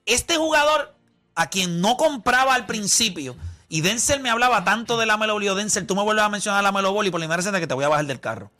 este 0.05 0.37
jugador 0.37 0.95
a 1.35 1.49
quien 1.49 1.81
no 1.81 1.97
compraba 1.97 2.53
al 2.55 2.65
principio, 2.65 3.35
y 3.69 3.81
Denzel 3.81 4.19
me 4.19 4.29
hablaba 4.29 4.63
tanto 4.63 4.97
de 4.97 5.05
la 5.05 5.15
Melo 5.17 5.39
Denzel, 5.55 5.87
tú 5.87 5.95
me 5.95 6.03
vuelves 6.03 6.25
a 6.25 6.29
mencionar 6.29 6.63
la 6.63 6.71
Melo 6.71 6.89
y 7.03 7.09
por 7.09 7.19
la 7.21 7.27
primera 7.27 7.41
vez 7.51 7.59
que 7.61 7.67
te 7.67 7.73
voy 7.73 7.85
a 7.85 7.89
bajar 7.89 8.05
del 8.05 8.19
carro. 8.19 8.51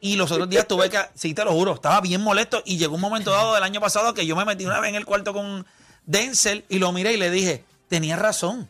Y 0.00 0.16
los 0.16 0.32
otros 0.32 0.50
días 0.50 0.66
tuve 0.66 0.90
que, 0.90 0.98
sí 1.14 1.32
te 1.32 1.44
lo 1.44 1.52
juro, 1.52 1.74
estaba 1.74 2.00
bien 2.00 2.22
molesto 2.22 2.60
y 2.66 2.76
llegó 2.76 2.96
un 2.96 3.00
momento 3.00 3.30
dado 3.30 3.54
del 3.54 3.62
año 3.62 3.80
pasado 3.80 4.14
que 4.14 4.26
yo 4.26 4.34
me 4.34 4.44
metí 4.44 4.66
una 4.66 4.80
vez 4.80 4.88
en 4.88 4.96
el 4.96 5.06
cuarto 5.06 5.32
con 5.32 5.64
Denzel 6.06 6.64
y 6.68 6.80
lo 6.80 6.90
miré 6.90 7.12
y 7.12 7.18
le 7.18 7.30
dije, 7.30 7.64
tenía 7.88 8.16
razón. 8.16 8.68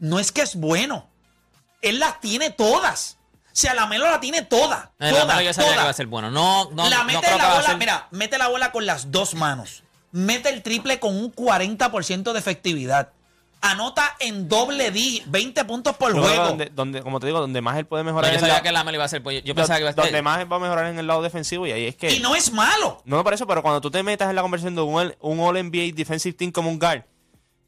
No 0.00 0.18
es 0.18 0.32
que 0.32 0.42
es 0.42 0.56
bueno. 0.56 1.06
Él 1.80 2.00
las 2.00 2.20
tiene 2.20 2.50
todas. 2.50 3.18
O 3.44 3.48
sea, 3.52 3.72
la 3.72 3.86
Melo 3.86 4.10
la 4.10 4.18
tiene 4.18 4.42
toda. 4.42 4.90
No, 4.98 5.08
toda, 5.10 5.24
Lamelo 5.26 5.40
yo 5.42 5.54
sabía 5.54 5.68
toda. 5.70 5.76
que 5.76 5.82
iba 5.82 5.90
a 5.90 5.94
ser 5.94 6.06
bueno. 6.08 6.30
No, 6.32 6.70
no, 6.72 6.90
la 6.90 6.98
no 6.98 7.04
mete 7.04 7.20
creo 7.20 7.36
que 7.36 7.42
la 7.42 7.54
bola, 7.54 7.66
ser- 7.66 7.76
mira, 7.78 8.08
mete 8.10 8.36
la 8.36 8.48
bola 8.48 8.72
con 8.72 8.84
las 8.84 9.12
dos 9.12 9.34
manos. 9.34 9.84
Mete 10.12 10.48
el 10.48 10.62
triple 10.62 10.98
con 10.98 11.16
un 11.16 11.32
40% 11.34 12.32
de 12.32 12.38
efectividad. 12.38 13.10
Anota 13.62 14.14
en 14.20 14.48
doble 14.48 14.90
D, 14.90 15.22
20 15.26 15.64
puntos 15.64 15.96
por 15.96 16.14
Yo 16.14 16.22
juego. 16.22 16.44
Donde, 16.44 16.66
donde, 16.66 17.02
como 17.02 17.18
te 17.18 17.26
digo, 17.26 17.40
donde 17.40 17.60
más 17.62 17.76
él 17.78 17.86
puede 17.86 18.04
No, 18.04 18.10
mejorar 18.10 18.30
yo 18.30 18.36
es 18.36 18.42
en 18.42 18.48
sabía 18.48 18.54
la- 18.58 18.62
que 18.62 18.70
Lamelo 18.72 18.96
iba 18.96 19.04
a 19.04 19.08
ser. 19.08 19.22
pues, 19.22 19.42
Yo 19.42 19.54
do- 19.54 19.56
pensaba 19.56 19.78
que 19.78 19.82
iba 19.82 19.90
a 19.90 19.94
donde 19.94 20.10
ser. 20.12 20.22
más 20.22 20.40
él 20.40 20.52
va 20.52 20.56
a 20.56 20.60
mejorar 20.60 20.86
en 20.86 20.98
el 20.98 21.06
lado 21.06 21.22
defensivo 21.22 21.66
y 21.66 21.72
ahí 21.72 21.84
es 21.86 21.96
que 21.96 22.12
Y 22.14 22.20
no 22.20 22.36
es 22.36 22.52
malo. 22.52 23.02
No, 23.06 23.24
por 23.24 23.32
eso, 23.34 23.46
pero 23.46 23.62
cuando 23.62 23.80
tú 23.80 23.90
te 23.90 24.02
metas 24.02 24.28
en 24.30 24.36
la 24.36 24.42
conversación 24.42 24.74
de 24.76 24.82
un, 24.82 25.14
un 25.20 25.40
All 25.40 25.56
NBA 25.56 25.92
Defensive 25.94 26.34
Team 26.36 26.52
como 26.52 26.68
un 26.70 26.78
guard, 26.78 27.02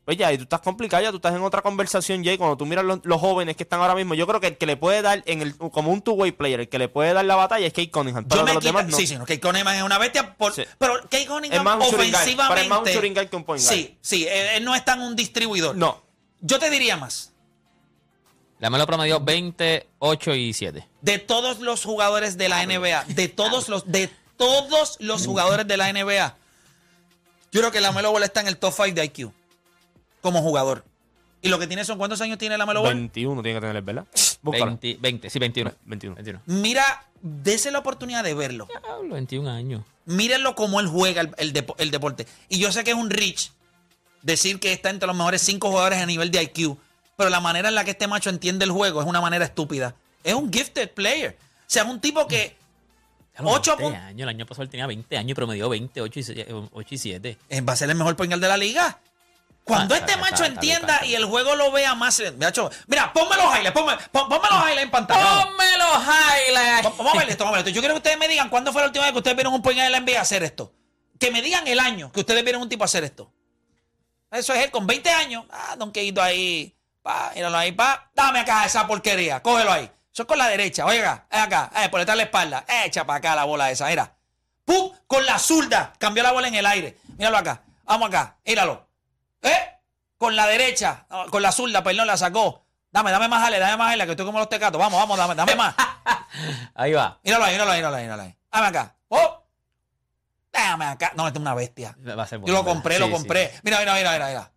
pues 0.09 0.17
ya, 0.17 0.33
y 0.33 0.39
tú 0.39 0.45
estás 0.45 0.61
complicado, 0.61 1.03
ya 1.03 1.11
tú 1.11 1.17
estás 1.17 1.35
en 1.35 1.43
otra 1.43 1.61
conversación 1.61 2.25
ya, 2.25 2.33
y 2.33 2.39
cuando 2.39 2.57
tú 2.57 2.65
miras 2.65 2.83
los, 2.83 3.01
los 3.03 3.21
jóvenes 3.21 3.57
que 3.59 3.65
están 3.65 3.79
ahora 3.83 3.95
mismo, 3.95 4.15
yo 4.15 4.27
creo 4.27 4.41
que 4.41 4.47
el 4.47 4.57
que 4.57 4.65
le 4.65 4.79
puede 4.79 5.03
dar, 5.03 5.23
en 5.27 5.43
el 5.43 5.55
como 5.59 5.93
un 5.93 6.01
two-way 6.01 6.33
player, 6.33 6.61
el 6.61 6.69
que 6.71 6.79
le 6.79 6.89
puede 6.89 7.13
dar 7.13 7.27
la 7.27 7.37
batalla 7.37 7.67
es 7.67 7.75
Kate 7.75 7.91
Cunningham. 7.91 8.25
Pero 8.27 8.41
Yo 8.41 8.47
me 8.47 8.55
los 8.55 8.63
quita- 8.63 8.69
demás 8.79 8.91
no. 8.91 8.97
Sí, 8.97 9.07
sí, 9.07 9.17
no, 9.17 9.27
Kate 9.27 9.39
Cunningham 9.39 9.75
es 9.75 9.83
una 9.83 9.99
bestia. 9.99 10.35
por- 10.35 10.55
Sí. 10.55 10.65
Pero 10.79 10.95
Kate 11.03 11.27
Cunningham 11.27 11.59
Es 11.59 11.63
más 11.63 11.75
un 11.77 11.83
ofensivamente. 11.95 12.43
pero 12.49 12.61
es 12.63 12.69
más 12.71 12.79
un 12.79 13.27
que 13.27 13.37
un 13.37 13.45
point 13.45 13.63
guard. 13.63 13.75
Sí, 13.77 13.99
sí, 14.01 14.27
él, 14.27 14.47
él 14.55 14.65
no 14.65 14.75
es 14.75 14.83
tan 14.83 15.03
un 15.03 15.15
distribuidor. 15.15 15.77
No. 15.77 16.03
Yo 16.41 16.59
te 16.59 16.71
diría 16.71 16.97
más. 16.97 17.35
Lamelo 18.61 18.87
promedió 18.87 19.21
20, 19.21 19.89
8 19.99 20.35
y 20.35 20.55
7. 20.55 20.89
De 21.03 21.19
todos 21.19 21.59
los 21.59 21.85
jugadores 21.85 22.39
de 22.39 22.49
la 22.49 22.63
NBA, 22.63 23.05
de 23.09 23.29
todos 23.29 23.69
los, 23.69 23.93
de 23.93 24.09
todos 24.39 24.97
los 25.01 25.27
jugadores 25.27 25.67
de 25.69 25.77
la 25.77 25.93
NBA, 25.93 26.35
yo 27.53 27.61
creo 27.61 27.71
que 27.73 27.83
la 27.83 27.93
Melo 27.93 28.11
Ball 28.11 28.23
está 28.23 28.41
en 28.41 28.49
el 28.49 28.57
top 28.57 28.73
5 28.75 28.95
de 28.95 29.05
IQ 29.05 29.33
como 30.21 30.43
jugador. 30.43 30.85
Y 31.41 31.49
lo 31.49 31.59
que 31.59 31.67
tiene 31.69 31.85
son 31.85 31.99
cuántos 31.99 32.21
años 32.21 32.37
tiene 32.39 32.59
la 32.59 32.67
Melo 32.67 32.83
Ball? 32.83 32.95
21 32.95 33.43
tiene 33.43 33.61
que 33.61 33.67
tener, 33.67 33.83
¿verdad? 33.83 34.07
Búscalo. 34.43 34.67
20, 34.67 34.97
20, 35.01 35.31
sí, 35.31 35.39
21. 35.39 35.73
21. 35.85 36.15
21. 36.17 36.43
Mira, 36.47 37.07
dese 37.23 37.71
la 37.71 37.79
oportunidad 37.79 38.25
de 38.25 38.35
verlo. 38.35 38.67
Diablo, 38.83 39.15
21 39.15 39.49
años. 39.51 39.83
Mírenlo 40.07 40.55
como 40.57 40.81
él 40.81 40.89
juega 40.89 41.21
el, 41.21 41.35
el 41.39 41.53
depo- 41.53 41.77
el 41.79 41.91
deporte. 41.93 42.27
Y 42.49 42.59
yo 42.59 42.73
sé 42.73 42.83
que 42.83 42.91
es 42.91 42.97
un 42.97 43.11
rich 43.11 43.53
decir 44.23 44.59
que 44.59 44.73
está 44.73 44.91
entre 44.91 45.07
los 45.07 45.15
mejores 45.17 45.41
cinco 45.43 45.69
jugadores 45.69 46.01
a 46.01 46.07
nivel 46.07 46.31
de 46.33 46.43
IQ, 46.43 46.77
pero 47.17 47.31
la 47.31 47.41
manera 47.41 47.69
en 47.69 47.75
la 47.77 47.85
que 47.85 47.93
este 47.93 48.09
macho 48.09 48.31
entiende 48.31 48.65
el 48.65 48.73
juego 48.73 49.01
es 49.01 49.07
una 49.07 49.21
manera 49.21 49.45
estúpida. 49.45 49.95
Es 50.25 50.35
un 50.35 50.53
gifted 50.53 50.91
player. 50.93 51.37
O 51.41 51.65
sea, 51.67 51.85
es 51.85 51.89
un 51.89 52.01
tipo 52.01 52.27
que 52.27 52.57
Diablo, 53.35 53.53
Ocho 53.53 53.77
20 53.77 53.97
pun- 53.97 54.01
años. 54.03 54.23
El 54.23 54.29
año 54.29 54.47
pasado 54.47 54.65
él 54.65 54.71
tenía 54.71 54.87
20 54.89 55.17
años 55.17 55.31
y 55.31 55.35
promedió 55.35 55.69
20, 55.69 56.01
8 56.01 56.19
y, 56.19 56.23
se- 56.25 56.47
8 56.73 56.95
y 56.95 56.99
7. 56.99 57.39
eh, 57.49 57.61
va 57.61 57.75
a 57.75 57.77
ser 57.77 57.89
el 57.91 57.97
mejor 57.97 58.17
point 58.17 58.33
guard 58.33 58.41
de 58.43 58.49
la 58.49 58.57
liga. 58.57 58.99
Cuando 59.69 59.95
este 59.95 60.17
macho 60.17 60.45
entienda 60.45 61.05
y 61.05 61.15
el 61.15 61.25
juego 61.25 61.55
lo 61.55 61.71
vea 61.71 61.95
más. 61.95 62.21
Macho, 62.39 62.71
mira, 62.87 63.13
ponme 63.13 63.37
los 63.37 63.45
highlights, 63.55 63.73
ponme, 63.73 63.97
pon- 64.11 64.29
ponme 64.29 64.49
los 64.51 64.61
highlights 64.65 64.83
en 64.83 64.91
pantalla. 64.91 65.45
¡Ponme 65.45 65.65
los 65.79 66.03
highlights! 66.03 66.87
Va- 66.87 66.91
Vamos 66.97 67.15
a 67.15 67.19
ver 67.19 67.29
esto, 67.31 67.45
vamos 67.45 67.55
a 67.59 67.63
ver 67.63 67.69
esto. 67.69 67.75
Yo 67.77 67.81
quiero 67.83 67.95
que 67.95 67.99
ustedes 67.99 68.19
me 68.19 68.29
digan 68.29 68.49
cuándo 68.49 68.73
fue 68.73 68.83
la 68.83 68.87
última 68.89 69.05
vez 69.05 69.13
que 69.13 69.19
ustedes 69.19 69.37
vieron 69.37 69.53
un 69.55 69.63
point 69.63 69.79
de 69.79 69.91
la 69.91 70.01
NBA 70.01 70.21
hacer 70.21 70.43
esto. 70.43 70.73
Que 71.21 71.31
me 71.31 71.43
digan 71.43 71.67
el 71.69 71.81
año 71.81 72.11
que 72.13 72.21
ustedes 72.21 72.43
vieron 72.45 72.63
un 72.63 72.69
tipo 72.69 72.85
hacer 72.85 73.05
esto. 73.05 73.33
Eso 74.31 74.53
es 74.53 74.65
él 74.65 74.71
con 74.71 74.87
20 74.87 75.11
años. 75.11 75.45
Ah, 75.51 75.75
donqueito 75.77 76.23
ahí. 76.23 76.75
Pa, 77.03 77.33
míralo 77.35 77.57
ahí, 77.57 77.73
pa. 77.73 78.11
Dame 78.15 78.41
acá 78.41 78.65
esa 78.67 78.87
porquería. 78.87 79.43
Cógelo 79.43 79.73
ahí. 79.73 79.85
Eso 80.13 80.23
es 80.23 80.27
con 80.29 80.39
la 80.39 80.49
derecha. 80.49 80.85
Oiga, 80.85 81.27
acá. 81.31 81.71
Eh, 81.77 81.89
por 81.89 82.01
detrás 82.01 82.15
de 82.15 82.19
la 82.19 82.23
espalda. 82.25 82.65
Echa 82.85 83.07
para 83.07 83.19
acá 83.19 83.35
la 83.35 83.45
bola 83.45 83.71
esa. 83.71 83.87
Mira. 83.87 84.15
¡Pum! 84.65 84.93
Con 85.07 85.25
la 85.25 85.39
zurda. 85.39 85.93
Cambió 85.99 86.23
la 86.23 86.33
bola 86.33 86.49
en 86.49 86.55
el 86.57 86.67
aire. 86.67 86.99
Míralo 87.17 87.39
acá. 87.39 87.63
Vamos 87.85 88.09
acá. 88.09 88.37
Míralo. 88.45 88.88
¿Eh? 89.43 89.79
Con 90.17 90.35
la 90.37 90.47
derecha. 90.47 91.07
Con 91.31 91.43
la 91.43 91.53
zurda, 91.53 91.83
perdón, 91.83 92.07
la 92.07 92.17
sacó. 92.17 92.65
Dame, 92.91 93.11
dame 93.11 93.29
más 93.29 93.43
jale, 93.43 93.59
dame 93.59 93.77
más 93.77 93.91
jale, 93.91 94.05
que 94.07 94.13
estoy 94.13 94.27
como 94.27 94.39
los 94.39 94.49
tecatos. 94.49 94.79
Vamos, 94.79 94.99
vamos, 94.99 95.17
dame, 95.19 95.35
dame 95.35 95.55
más. 95.55 95.75
Ahí 96.75 96.93
va. 96.93 97.19
Míralo 97.23 97.45
ahí, 97.45 97.53
míralo 97.53 97.71
ahí, 97.71 97.79
míralo 97.79 97.97
ahí, 97.97 98.03
míralo 98.05 98.23
ahí. 98.23 98.37
Dame 98.51 98.67
acá. 98.67 98.97
¡Oh! 99.09 99.45
Dame 100.53 100.85
acá. 100.87 101.13
No, 101.17 101.27
este 101.27 101.39
es 101.39 101.41
una 101.41 101.55
bestia. 101.55 101.97
Va 102.07 102.23
a 102.23 102.27
ser 102.27 102.41
Yo 102.45 102.53
lo 102.53 102.65
compré, 102.65 102.95
sí, 102.95 103.01
lo 103.01 103.07
sí. 103.07 103.13
compré. 103.13 103.53
Mira, 103.63 103.79
mira, 103.81 103.95
mira, 103.95 104.13
mira, 104.13 104.29
mira. 104.29 104.53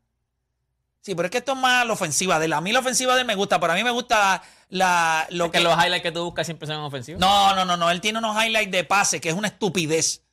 Sí, 1.02 1.16
pero 1.16 1.26
es 1.26 1.32
que 1.32 1.40
esto 1.40 1.54
es 1.54 1.58
más 1.58 1.86
la 1.86 1.94
ofensiva 1.94 2.38
de 2.40 2.46
él. 2.46 2.54
A 2.54 2.62
mí 2.62 2.72
la 2.72 2.80
ofensiva 2.80 3.16
de 3.16 3.22
él 3.22 3.28
me 3.28 3.36
gusta, 3.36 3.60
pero 3.60 3.74
a 3.74 3.76
mí 3.76 3.84
me 3.84 3.90
gusta 3.92 4.42
la, 4.70 5.26
lo 5.32 5.46
Es 5.46 5.52
que... 5.52 5.58
que 5.58 5.64
los 5.64 5.74
highlights 5.76 6.04
que 6.04 6.12
tú 6.12 6.24
buscas 6.26 6.46
siempre 6.46 6.68
son 6.68 6.78
ofensivos. 6.78 7.20
No, 7.20 7.56
no, 7.56 7.66
no, 7.66 7.76
no. 7.76 7.90
Él 7.90 8.02
tiene 8.02 8.20
unos 8.20 8.36
highlights 8.42 8.72
de 8.72 8.84
pase 8.84 9.20
que 9.20 9.30
es 9.30 9.36
una 9.36 9.48
estupidez. 9.48 10.24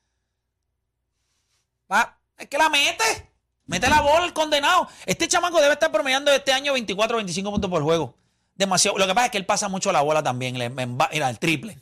Va, 1.91 2.17
es 2.37 2.47
que 2.47 2.57
la 2.57 2.69
mete. 2.69 3.28
Mete 3.69 3.87
la 3.87 4.01
bola 4.01 4.25
el 4.25 4.33
condenado. 4.33 4.87
Este 5.05 5.27
chamaco 5.27 5.61
debe 5.61 5.73
estar 5.73 5.91
promediando 5.91 6.31
este 6.31 6.51
año 6.51 6.73
24 6.73 7.15
o 7.15 7.19
25 7.19 7.51
puntos 7.51 7.69
por 7.69 7.83
juego. 7.83 8.15
Demasiado. 8.55 8.97
Lo 8.97 9.05
que 9.05 9.13
pasa 9.13 9.25
es 9.27 9.31
que 9.31 9.37
él 9.37 9.45
pasa 9.45 9.69
mucho 9.69 9.91
la 9.91 10.01
bola 10.01 10.23
también. 10.23 10.57
Le- 10.57 10.69
mira, 10.69 11.29
el 11.29 11.37
triple. 11.37 11.77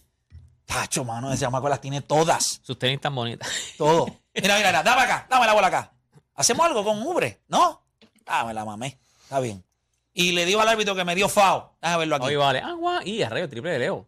Tacho, 0.65 1.05
mano, 1.05 1.31
ese 1.31 1.45
chamaco 1.45 1.69
las 1.69 1.79
tiene 1.79 2.01
todas. 2.01 2.59
Sus 2.61 2.77
tenis 2.77 2.99
tan 2.99 3.15
bonitas. 3.15 3.49
Todo. 3.77 4.05
Mira, 4.35 4.55
mira, 4.57 4.67
mira, 4.69 4.83
dame 4.83 5.01
acá, 5.01 5.25
dame 5.29 5.45
la 5.47 5.53
bola 5.53 5.67
acá. 5.67 5.91
¿Hacemos 6.35 6.63
algo 6.67 6.83
con 6.83 7.01
Ubre? 7.01 7.39
¿No? 7.47 7.81
Ah, 8.27 8.43
me 8.45 8.53
la 8.53 8.63
mamé. 8.65 8.99
Está 9.23 9.39
bien. 9.39 9.63
Y 10.13 10.33
le 10.33 10.45
digo 10.45 10.61
al 10.61 10.67
árbitro 10.67 10.93
que 10.93 11.03
me 11.05 11.15
dio 11.15 11.27
FAO. 11.29 11.73
Déjame 11.81 11.99
verlo 11.99 12.15
aquí. 12.17 12.25
Hoy 12.27 12.35
vale. 12.35 12.59
Agua 12.59 12.99
y 13.03 13.23
arreo, 13.23 13.49
triple 13.49 13.71
de 13.71 13.79
Leo. 13.79 14.07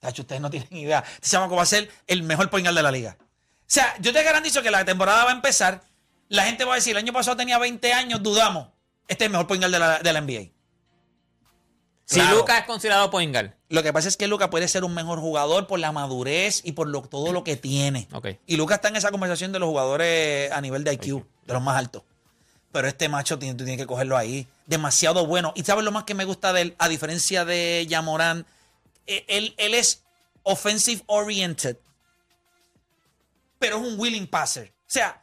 Tacho, 0.00 0.22
ustedes 0.22 0.42
no 0.42 0.50
tienen 0.50 0.76
idea. 0.76 1.02
Este 1.14 1.30
chamaco 1.30 1.54
va 1.56 1.62
a 1.62 1.66
ser 1.66 1.88
el 2.08 2.24
mejor 2.24 2.50
point 2.50 2.66
guard 2.66 2.76
de 2.76 2.82
la 2.82 2.90
liga. 2.90 3.16
O 3.20 3.24
sea, 3.66 3.94
yo 4.00 4.12
te 4.12 4.22
garantizo 4.22 4.60
que 4.62 4.70
la 4.70 4.84
temporada 4.84 5.24
va 5.24 5.30
a 5.30 5.34
empezar. 5.34 5.80
La 6.32 6.44
gente 6.44 6.64
va 6.64 6.72
a 6.72 6.76
decir, 6.76 6.92
el 6.92 6.96
año 6.96 7.12
pasado 7.12 7.36
tenía 7.36 7.58
20 7.58 7.92
años, 7.92 8.22
dudamos. 8.22 8.68
Este 9.06 9.24
es 9.24 9.26
el 9.26 9.32
mejor 9.32 9.46
point 9.46 9.62
guard 9.62 9.70
de 9.70 9.78
la, 9.78 9.98
de 9.98 10.12
la 10.14 10.20
NBA. 10.22 10.50
Si. 12.06 12.22
Lucas 12.22 12.60
es 12.60 12.64
considerado 12.64 13.10
point 13.10 13.34
guard. 13.34 13.50
Lo 13.68 13.82
que 13.82 13.92
pasa 13.92 14.08
es 14.08 14.16
que 14.16 14.26
Lucas 14.28 14.48
puede 14.48 14.66
ser 14.66 14.82
un 14.82 14.94
mejor 14.94 15.20
jugador 15.20 15.66
por 15.66 15.78
la 15.78 15.92
madurez 15.92 16.62
y 16.64 16.72
por 16.72 16.88
lo, 16.88 17.02
todo 17.02 17.32
lo 17.32 17.44
que 17.44 17.56
tiene. 17.56 18.08
Ok. 18.14 18.28
Y 18.46 18.56
Lucas 18.56 18.76
está 18.76 18.88
en 18.88 18.96
esa 18.96 19.10
conversación 19.10 19.52
de 19.52 19.58
los 19.58 19.68
jugadores 19.68 20.50
a 20.52 20.62
nivel 20.62 20.84
de 20.84 20.94
IQ, 20.94 21.22
de 21.44 21.52
los 21.52 21.62
más 21.62 21.76
altos. 21.76 22.02
Pero 22.72 22.88
este 22.88 23.10
macho 23.10 23.38
tiene, 23.38 23.54
tú 23.54 23.64
tienes 23.64 23.82
que 23.82 23.86
cogerlo 23.86 24.16
ahí. 24.16 24.48
Demasiado 24.64 25.26
bueno. 25.26 25.52
Y 25.54 25.64
sabes 25.64 25.84
lo 25.84 25.92
más 25.92 26.04
que 26.04 26.14
me 26.14 26.24
gusta 26.24 26.54
de 26.54 26.62
él, 26.62 26.76
a 26.78 26.88
diferencia 26.88 27.44
de 27.44 27.86
Yamorán, 27.86 28.46
él, 29.06 29.54
él 29.58 29.74
es 29.74 30.02
offensive 30.44 31.02
oriented, 31.08 31.76
pero 33.58 33.76
es 33.76 33.82
un 33.82 34.00
willing 34.00 34.26
passer. 34.26 34.68
O 34.68 34.90
sea, 34.94 35.21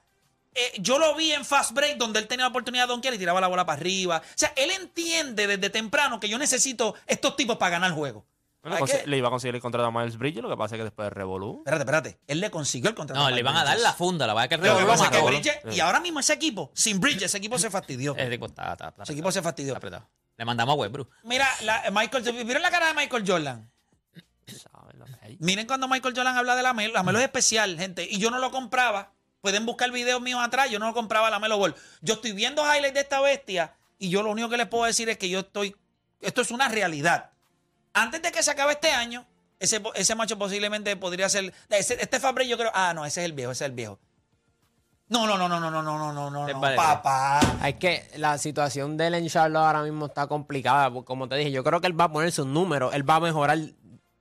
eh, 0.56 0.74
yo 0.80 1.00
lo 1.00 1.16
vi 1.16 1.32
en 1.32 1.46
fast 1.46 1.72
break 1.74 1.98
donde 1.98 2.20
él 2.20 2.28
tenía 2.28 2.46
la 2.46 2.50
oportunidad 2.50 2.84
de 2.84 2.90
donkear 2.94 3.14
y 3.14 3.18
tiraba 3.18 3.40
la 3.42 3.48
bola 3.48 3.66
para 3.66 3.80
arriba. 3.80 4.22
O 4.26 4.32
sea, 4.36 4.54
él 4.56 4.72
entiende 4.72 5.48
desde 5.48 5.70
temprano 5.70 6.20
que 6.20 6.30
yo 6.30 6.38
necesito 6.38 6.96
estos 7.08 7.36
tipos 7.36 7.58
para 7.58 7.72
ganar 7.72 7.92
el 7.92 7.96
juego. 7.96 8.26
Bueno, 8.62 8.86
le 9.06 9.18
iba 9.18 9.30
a 9.30 9.32
conseguir 9.32 9.56
el 9.56 9.62
contrato 9.62 9.88
a 9.88 9.92
Miles 9.92 10.18
Bridges, 10.18 10.44
lo 10.44 10.50
que 10.50 10.58
pasa 10.58 10.76
es 10.76 10.80
que 10.80 10.84
después 10.84 11.06
de 11.06 11.12
Revolú. 11.12 11.60
Espérate, 11.60 11.82
espérate. 11.84 12.20
Él 12.28 12.42
le 12.42 12.52
consiguió 12.52 12.90
el 12.90 12.96
contrato. 12.96 13.22
No, 13.24 13.30
le 13.30 13.42
van 13.42 13.56
a 13.56 13.64
dar 13.64 13.80
la 13.80 13.94
funda. 13.94 14.28
La 14.28 14.34
va 14.34 14.44
a 14.44 14.48
que 14.50 14.58
Lo 14.58 14.64
que 14.64 14.70
Revolú 14.70 14.88
pasa 14.88 15.06
es 15.06 15.12
que. 15.12 15.22
Bridges- 15.24 15.76
y 15.76 15.80
ahora 15.80 16.02
mismo 16.02 16.20
ese 16.20 16.34
equipo, 16.34 16.70
sin 16.74 17.00
Bridges, 17.00 17.24
ese 17.24 17.38
equipo 17.38 17.58
se 17.58 17.70
fastidió. 17.70 18.16
Ese 18.18 18.30
tipo 18.30 18.48
está, 18.48 18.74
está, 18.74 18.90
está 18.90 19.04
Ese 19.04 19.14
equipo 19.14 19.32
se 19.32 19.42
fastidió. 19.42 19.74
está 19.74 19.78
apretado. 19.78 20.10
Le 20.36 20.44
mandamos 20.46 20.74
a 20.74 20.76
Westbrook. 20.78 21.10
Mira, 21.24 21.48
la, 21.62 21.84
Michael, 21.92 22.24
¿vieron 22.46 22.62
la 22.62 22.72
cara 22.72 22.88
de 22.88 22.94
Michael 22.96 23.24
Jordan? 23.26 23.72
¿sabes 24.46 24.96
lo? 24.96 25.06
Miren 25.40 25.66
cuando 25.68 25.88
Michael 25.88 26.14
Jordan 26.16 26.36
habla 26.36 26.56
de 26.56 26.64
la 26.64 26.74
Melo. 26.74 26.94
La 26.94 27.04
Melo 27.04 27.20
es 27.20 27.26
especial, 27.26 27.78
gente. 27.78 28.08
Y 28.10 28.18
yo 28.20 28.30
no 28.30 28.40
lo 28.40 28.52
compraba. 28.52 29.14
Pueden 29.42 29.66
buscar 29.66 29.92
videos 29.92 30.22
míos 30.22 30.40
atrás. 30.44 30.70
Yo 30.70 30.80
no 30.80 30.88
lo 30.88 30.94
compraba 30.94 31.30
la 31.30 31.40
Melo 31.40 31.58
Ball. 31.58 31.76
Yo 32.02 32.16
estoy 32.16 32.34
viendo 32.34 32.62
highlights 32.64 32.94
de 32.94 33.00
esta 33.02 33.22
bestia. 33.22 33.74
Y 33.98 34.10
yo 34.10 34.24
lo 34.24 34.32
único 34.32 34.50
que 34.50 34.58
les 34.58 34.68
puedo 34.68 34.86
decir 34.86 35.10
es 35.10 35.18
que 35.18 35.30
yo 35.30 35.40
estoy. 35.40 35.76
Esto 36.22 36.42
es 36.42 36.52
una 36.52 36.68
realidad. 36.68 37.32
Antes 37.94 38.22
de 38.22 38.32
que 38.32 38.44
se 38.44 38.52
acabe 38.52 38.74
este 38.74 38.92
año, 38.92 39.26
ese, 39.60 39.82
ese 39.96 40.16
macho 40.16 40.38
posiblemente 40.38 40.96
podría 40.96 41.28
ser. 41.30 41.54
ese- 41.70 42.02
este 42.02 42.20
Fabre, 42.20 42.48
yo 42.48 42.58
creo. 42.58 42.72
Ah, 42.74 42.94
no, 42.94 43.06
ese 43.06 43.22
es 43.22 43.26
el 43.26 43.34
viejo, 43.34 43.52
ese 43.52 43.66
es 43.66 43.70
el 43.70 43.76
viejo. 43.76 44.00
No, 45.08 45.26
no, 45.26 45.38
no, 45.40 45.50
no, 45.50 45.60
no, 45.60 45.72
no, 45.72 45.82
no, 45.82 45.98
no, 45.98 46.14
no, 46.14 46.30
no, 46.30 46.60
papá. 46.76 47.40
Es 47.66 47.76
que 47.76 48.08
la 48.18 48.38
situación 48.38 48.96
de 48.96 49.08
él 49.08 49.16
en 49.16 49.28
Charlotte 49.28 49.64
ahora 49.66 49.82
mismo 49.82 50.06
está 50.06 50.28
complicada. 50.28 50.92
Como 51.04 51.28
te 51.28 51.36
dije, 51.36 51.52
yo 51.52 51.64
creo 51.64 51.82
que 51.82 51.88
él 51.88 52.00
va 52.00 52.06
a 52.06 52.12
poner 52.12 52.32
sus 52.32 52.46
números. 52.46 52.94
Él 52.94 53.10
va 53.10 53.16
a 53.16 53.20
mejorar. 53.20 53.58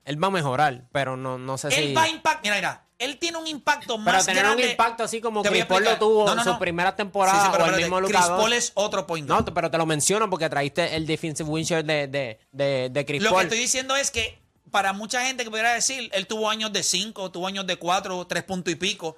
Él 0.09 0.23
va 0.23 0.29
a 0.29 0.31
mejorar, 0.31 0.85
pero 0.93 1.17
no, 1.17 1.39
no 1.39 1.59
sé 1.59 1.71
si. 1.71 1.77
Él 1.81 1.97
va 1.97 2.03
a 2.05 2.09
impactar. 2.09 2.43
Mira, 2.43 2.55
mira. 2.57 2.85
Él 2.99 3.17
tiene 3.19 3.39
un 3.39 3.47
impacto 3.47 3.95
pero 3.97 3.99
más 4.17 4.27
tener 4.27 4.43
grande. 4.43 4.65
un 4.65 4.71
impacto 4.71 5.05
así 5.05 5.21
como 5.21 5.41
que 5.45 5.63
a 5.63 5.69
Paul 5.69 5.85
lo 5.85 5.97
tuvo 5.99 6.27
No, 6.27 6.35
no, 6.35 6.41
en 6.41 6.45
sus 6.45 6.55
no. 6.55 6.59
primeras 6.59 6.95
Sí, 6.95 6.97
temporadas 6.97 7.45
sí, 7.45 7.49
pero 7.53 7.63
o 7.65 7.67
el 7.69 7.75
espérate, 7.75 7.95
mismo 8.03 8.09
Chris 8.09 8.27
Paul 8.29 8.53
es 8.53 8.73
otro 8.75 9.07
point 9.07 9.29
guard. 9.29 9.47
No, 9.47 9.55
pero 9.55 9.71
te 9.71 9.79
lo 9.79 9.87
menciono 9.87 10.29
porque 10.29 10.49
trajiste 10.51 10.97
el 10.97 11.07
defensive 11.07 11.49
win 11.49 11.65
share 11.65 11.85
de, 11.85 12.09
de, 12.09 12.41
de, 12.51 12.89
de 12.91 13.07
Chris 13.07 13.23
Lo 13.23 13.29
que 13.29 13.35
Paul. 13.35 13.43
estoy 13.45 13.59
diciendo 13.61 13.95
es 13.95 14.11
que 14.11 14.41
para 14.73 14.93
mucha 14.93 15.25
gente 15.25 15.45
que 15.45 15.51
pudiera 15.51 15.73
decir, 15.75 16.11
él 16.13 16.27
tuvo 16.27 16.51
años 16.51 16.73
de 16.73 16.83
5, 16.83 17.31
tuvo 17.31 17.47
años 17.47 17.67
de 17.69 17.77
4, 17.77 18.27
3 18.27 18.43
puntos 18.43 18.73
y 18.73 18.77
pico. 18.77 19.17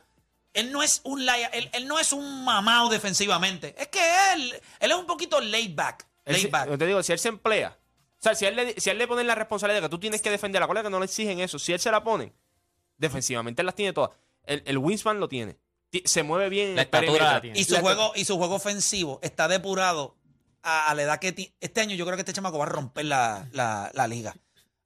Él 0.53 0.73
no 0.73 0.83
es 0.83 1.01
un 1.05 1.25
laya- 1.25 1.49
él, 1.55 1.71
él 1.73 1.87
no 1.89 1.99
es 1.99 2.13
un 2.13 2.45
mamado 2.45 2.91
defensivamente. 2.91 3.75
Es 3.79 3.89
que 3.89 4.01
él, 4.35 4.61
él 4.81 4.91
es 4.91 4.97
un 4.99 5.07
poquito 5.07 5.41
laid 5.41 5.75
back. 5.75 6.07
Laid 6.27 6.51
back. 6.51 6.69
yo 6.69 6.77
te 6.77 6.87
digo, 6.87 7.03
si 7.03 7.13
él 7.13 7.19
se 7.19 7.29
emplea, 7.29 7.79
o 8.21 8.23
sea, 8.23 8.35
si 8.35 8.45
a 8.45 8.49
él 8.51 8.57
le, 8.57 8.75
si 8.81 8.91
a 8.91 8.93
él 8.93 8.99
le 8.99 9.09
ponen 9.09 9.27
la 9.27 9.35
responsabilidad 9.35 9.81
de 9.81 9.87
que 9.87 9.91
tú 9.91 9.99
tienes 9.99 10.21
que 10.23 10.31
defender 10.31 10.61
la 10.61 10.67
cola, 10.69 10.83
que 10.83 10.91
no 10.91 10.99
le 10.99 11.07
exigen 11.07 11.41
eso, 11.41 11.59
si 11.59 11.73
él 11.73 11.81
se 11.81 11.91
la 11.91 12.05
pone, 12.05 12.33
defensivamente 12.99 13.63
él 13.63 13.67
las 13.67 13.75
tiene 13.75 13.93
todas. 13.93 14.11
El, 14.45 14.63
el 14.67 14.79
wingspan 14.79 15.21
lo 15.21 15.29
tiene. 15.29 15.57
Ti- 15.91 16.03
Se 16.05 16.23
mueve 16.23 16.49
bien 16.49 16.71
en 16.71 16.77
La 16.77 16.83
el 16.83 16.87
estatura 16.87 17.33
la 17.35 17.41
tiene. 17.41 17.59
Y 17.59 17.65
su 17.65 17.75
La- 17.75 17.81
juego, 17.81 18.13
y 18.15 18.25
su 18.25 18.37
juego 18.37 18.55
ofensivo 18.57 19.19
está 19.23 19.49
depurado 19.49 20.17
a, 20.63 20.89
a 20.91 20.95
la 20.95 21.03
edad 21.03 21.19
que 21.19 21.33
tiene. 21.33 21.53
Este 21.61 21.81
año 21.81 21.95
yo 21.97 22.05
creo 22.05 22.17
que 22.17 22.21
este 22.23 22.33
chamaco 22.33 22.59
va 22.59 22.65
a 22.65 22.69
romper 22.69 23.07
la, 23.07 23.49
la- 23.53 23.91
la 23.95 24.07
liga. 24.09 24.35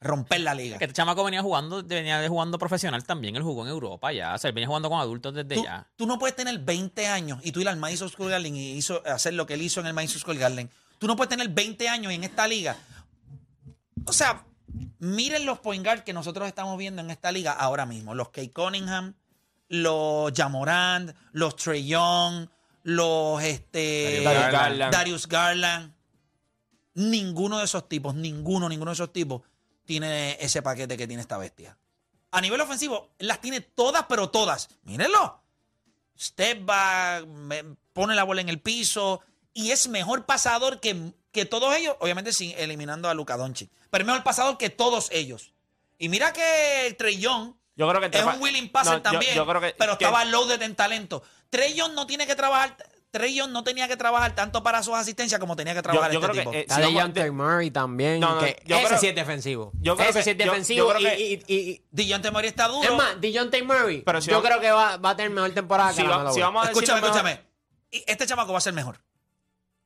Romper 0.01 0.41
la 0.43 0.55
liga. 0.55 0.77
Que 0.79 0.85
este 0.85 0.95
chamaco 0.95 1.25
venía 1.25 1.41
jugando, 1.43 1.83
venía 1.83 2.19
de 2.21 2.29
jugando 2.29 2.59
profesional 2.59 3.05
también. 3.05 3.37
Él 3.37 3.43
jugó 3.43 3.63
en 3.65 3.71
Europa 3.71 4.13
ya. 4.13 4.35
O 4.35 4.39
sea, 4.39 4.49
él 4.49 4.55
venía 4.55 4.69
jugando 4.69 4.91
con 4.91 5.01
adultos 5.01 5.35
desde 5.35 5.55
Tú, 5.55 5.65
ya. 5.65 5.89
tú 5.97 6.07
no 6.07 6.19
puedes 6.19 6.37
tener 6.37 6.59
20 6.59 7.07
años 7.09 7.39
y 7.43 7.53
tú 7.53 7.61
ir 7.61 7.69
al 7.69 7.79
Madison 7.79 8.11
Square 8.11 8.33
Garden 8.33 8.55
y 8.55 8.73
hizo, 8.73 9.03
hacer 9.07 9.33
lo 9.35 9.47
que 9.47 9.55
él 9.55 9.63
hizo 9.63 9.81
en 9.81 9.87
el 9.87 9.95
Madison 9.95 10.21
Square 10.21 10.39
Garden. 10.39 10.71
Tú 10.99 11.07
no 11.07 11.17
puedes 11.17 11.31
tener 11.31 11.49
20 11.49 11.89
años 11.89 12.13
en 12.13 12.23
esta 12.23 12.47
liga. 12.47 12.77
O 14.07 14.13
sea, 14.13 14.45
miren 14.99 15.47
los 15.47 15.59
point 15.61 15.85
guard 15.85 16.05
que 16.05 16.13
nosotros 16.13 16.47
estamos 16.47 16.77
viendo 16.79 17.03
en 17.03 17.11
esta 17.11 17.33
liga 17.33 17.53
ahora 17.53 17.87
mismo. 17.87 18.15
Los 18.15 18.31
Kay 18.31 18.49
Cunningham, 18.49 19.15
los 19.69 20.33
Jamorand, 20.35 21.15
los 21.33 21.57
Trey 21.57 21.87
Young, 21.87 22.49
los 22.83 23.43
este, 23.43 24.23
Darius 24.23 24.53
Garland. 24.53 24.93
Darius 24.93 25.27
Garland. 25.27 25.95
Ninguno 26.95 27.59
de 27.59 27.65
esos 27.65 27.89
tipos, 27.89 28.15
ninguno, 28.15 28.69
ninguno 28.69 28.91
de 28.91 28.95
esos 28.95 29.13
tipos 29.13 29.43
tiene 29.85 30.37
ese 30.41 30.63
paquete 30.63 30.97
que 30.97 31.07
tiene 31.07 31.23
esta 31.23 31.39
bestia. 31.39 31.77
A 32.31 32.41
nivel 32.41 32.61
ofensivo, 32.61 33.11
las 33.19 33.41
tiene 33.41 33.61
todas, 33.61 34.05
pero 34.09 34.31
todas. 34.31 34.69
Mírenlo. 34.83 35.43
Step 36.19 36.65
back, 36.65 37.27
pone 37.93 38.15
la 38.15 38.25
bola 38.25 38.41
en 38.41 38.49
el 38.49 38.61
piso 38.61 39.21
y 39.53 39.71
es 39.71 39.89
mejor 39.89 40.27
pasador 40.27 40.81
que, 40.81 41.13
que 41.35 41.45
todos 41.45 41.75
ellos, 41.77 41.97
obviamente 42.01 42.33
sin 42.33 42.57
eliminando 42.57 43.11
a 43.11 43.15
Luka 43.15 43.37
Doncic, 43.37 43.71
pero 43.91 44.03
es 44.03 44.07
mejor 44.07 44.23
pasador 44.23 44.57
que 44.57 44.71
todos 44.71 45.09
ellos. 45.13 45.53
Y 45.99 46.09
mira 46.09 46.33
que 46.33 46.95
Trey 46.99 47.19
Young 47.19 47.53
Yo 47.77 47.89
creo 47.89 48.01
que 48.09 48.17
es 48.17 48.25
un 48.25 48.41
willing 48.41 48.71
passer 48.71 48.93
No, 48.93 48.99
yo- 48.99 49.03
también, 49.03 49.35
yo 49.35 49.47
creo 49.47 49.61
que- 49.61 49.75
pero 49.79 49.99
que- 49.99 50.05
estaba 50.05 50.25
loaded 50.25 50.63
en 50.63 50.75
talento. 50.75 51.23
Trey 51.51 51.75
Young 51.75 51.93
no 51.95 52.07
tiene 52.07 52.27
que 52.27 52.35
trabajar 52.35 52.77
Trey 53.11 53.33
Young 53.33 53.53
no 53.53 53.63
tenía 53.63 53.87
que 53.87 53.97
trabajar 53.97 54.35
tanto 54.35 54.65
para 54.65 54.83
sus 54.83 54.95
asistencias 54.95 55.39
como 55.39 55.55
tenía 55.55 55.73
que 55.73 55.83
trabajar 55.83 56.11
yo 56.11 56.19
este 56.19 56.27
creo 56.33 56.35
que, 56.35 56.41
tipo. 56.41 56.53
eh, 56.53 56.61
Está 56.63 56.75
si 56.85 57.13
de 57.13 57.31
Murray 57.31 57.71
también. 57.71 58.19
No, 58.19 58.35
no, 58.35 58.41
que 58.41 58.61
yo 58.67 58.75
ese 58.77 58.87
creo- 58.89 58.99
sí 58.99 59.07
es 59.07 59.15
defensivo. 59.15 59.71
yo 59.81 59.95
creo 59.97 60.09
ese 60.09 60.19
que- 60.19 60.25
sí 60.25 60.31
es 60.31 60.37
yo- 60.37 60.45
yo 60.47 60.51
defensivo. 60.51 60.89
creo 60.89 61.01
que- 61.01 61.21
y, 61.21 61.33
y, 61.47 61.83
y- 61.97 62.31
Murray 62.33 62.49
está 62.49 62.67
duro. 62.67 62.83
es 62.83 62.93
más, 62.97 63.21
Dejounte 63.21 63.63
Murray, 63.63 64.03
Pero 64.03 64.21
si 64.21 64.31
yo 64.31 64.37
vamos- 64.43 64.49
creo 64.49 64.61
que 64.61 64.71
va, 64.73 64.97
va 64.97 65.11
a 65.11 65.17
tener 65.17 65.31
mejor 65.31 65.53
temporada 65.53 65.93
Si 65.93 65.99
que 65.99 66.03
va- 66.09 66.09
la 66.11 66.19
Melo 66.19 66.33
si 66.33 66.41
Ball. 66.41 66.49
vamos 66.49 66.67
a 66.67 66.71
escúchame, 66.73 67.01
mejor- 67.03 67.17
escúchame. 67.17 67.41
Este 67.93 68.27
chamaco 68.27 68.51
va 68.53 68.59
a 68.59 68.63
ser 68.63 68.73
mejor. 68.73 68.99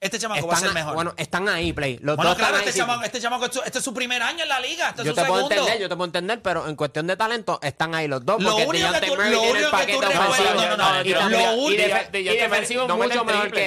Este 0.00 0.16
chamaco 0.20 0.46
va 0.46 0.54
a 0.54 0.56
ser 0.56 0.68
Están, 0.68 0.74
mejor. 0.80 0.94
bueno, 0.94 1.14
están 1.16 1.48
ahí, 1.48 1.72
Play. 1.72 1.98
Los 2.00 2.14
Bueno, 2.14 2.30
dos 2.30 2.38
claro, 2.38 2.54
están 2.58 2.62
ahí. 2.62 2.68
este 2.68 2.72
sí. 2.72 2.78
chamaco, 2.78 3.02
este 3.04 3.20
chamaco, 3.20 3.44
esto- 3.46 3.64
este 3.64 3.78
es 3.78 3.84
su 3.84 3.92
primer 3.92 4.22
año 4.22 4.44
en 4.44 4.48
la 4.48 4.60
liga. 4.60 4.90
Este 4.90 5.02
es 5.02 5.06
yo 5.06 5.12
su 5.12 5.16
te 5.16 5.24
puedo 5.26 5.34
segundo. 5.40 5.54
entender, 5.56 5.80
yo 5.82 5.88
te 5.88 5.96
puedo 5.96 6.04
entender, 6.06 6.40
pero 6.40 6.68
en 6.68 6.76
cuestión 6.76 7.06
de 7.08 7.16
talento 7.16 7.58
están 7.62 7.96
ahí 7.96 8.06
los 8.06 8.24
dos. 8.24 8.40
Lo 8.40 8.54
único 8.58 8.92
que 8.92 9.00
tú- 9.06 9.16
lo 9.16 9.42
único 9.42 9.70
que 9.70 9.86
recuerdas- 9.86 10.54
no, 10.54 10.76
no, 10.76 10.76
no, 10.76 11.02
y 11.02 11.08
lo 11.08 11.20
único- 11.54 11.82
defensivo 12.12 12.88
mucho 12.88 13.24
mejor 13.24 13.50
que, 13.50 13.66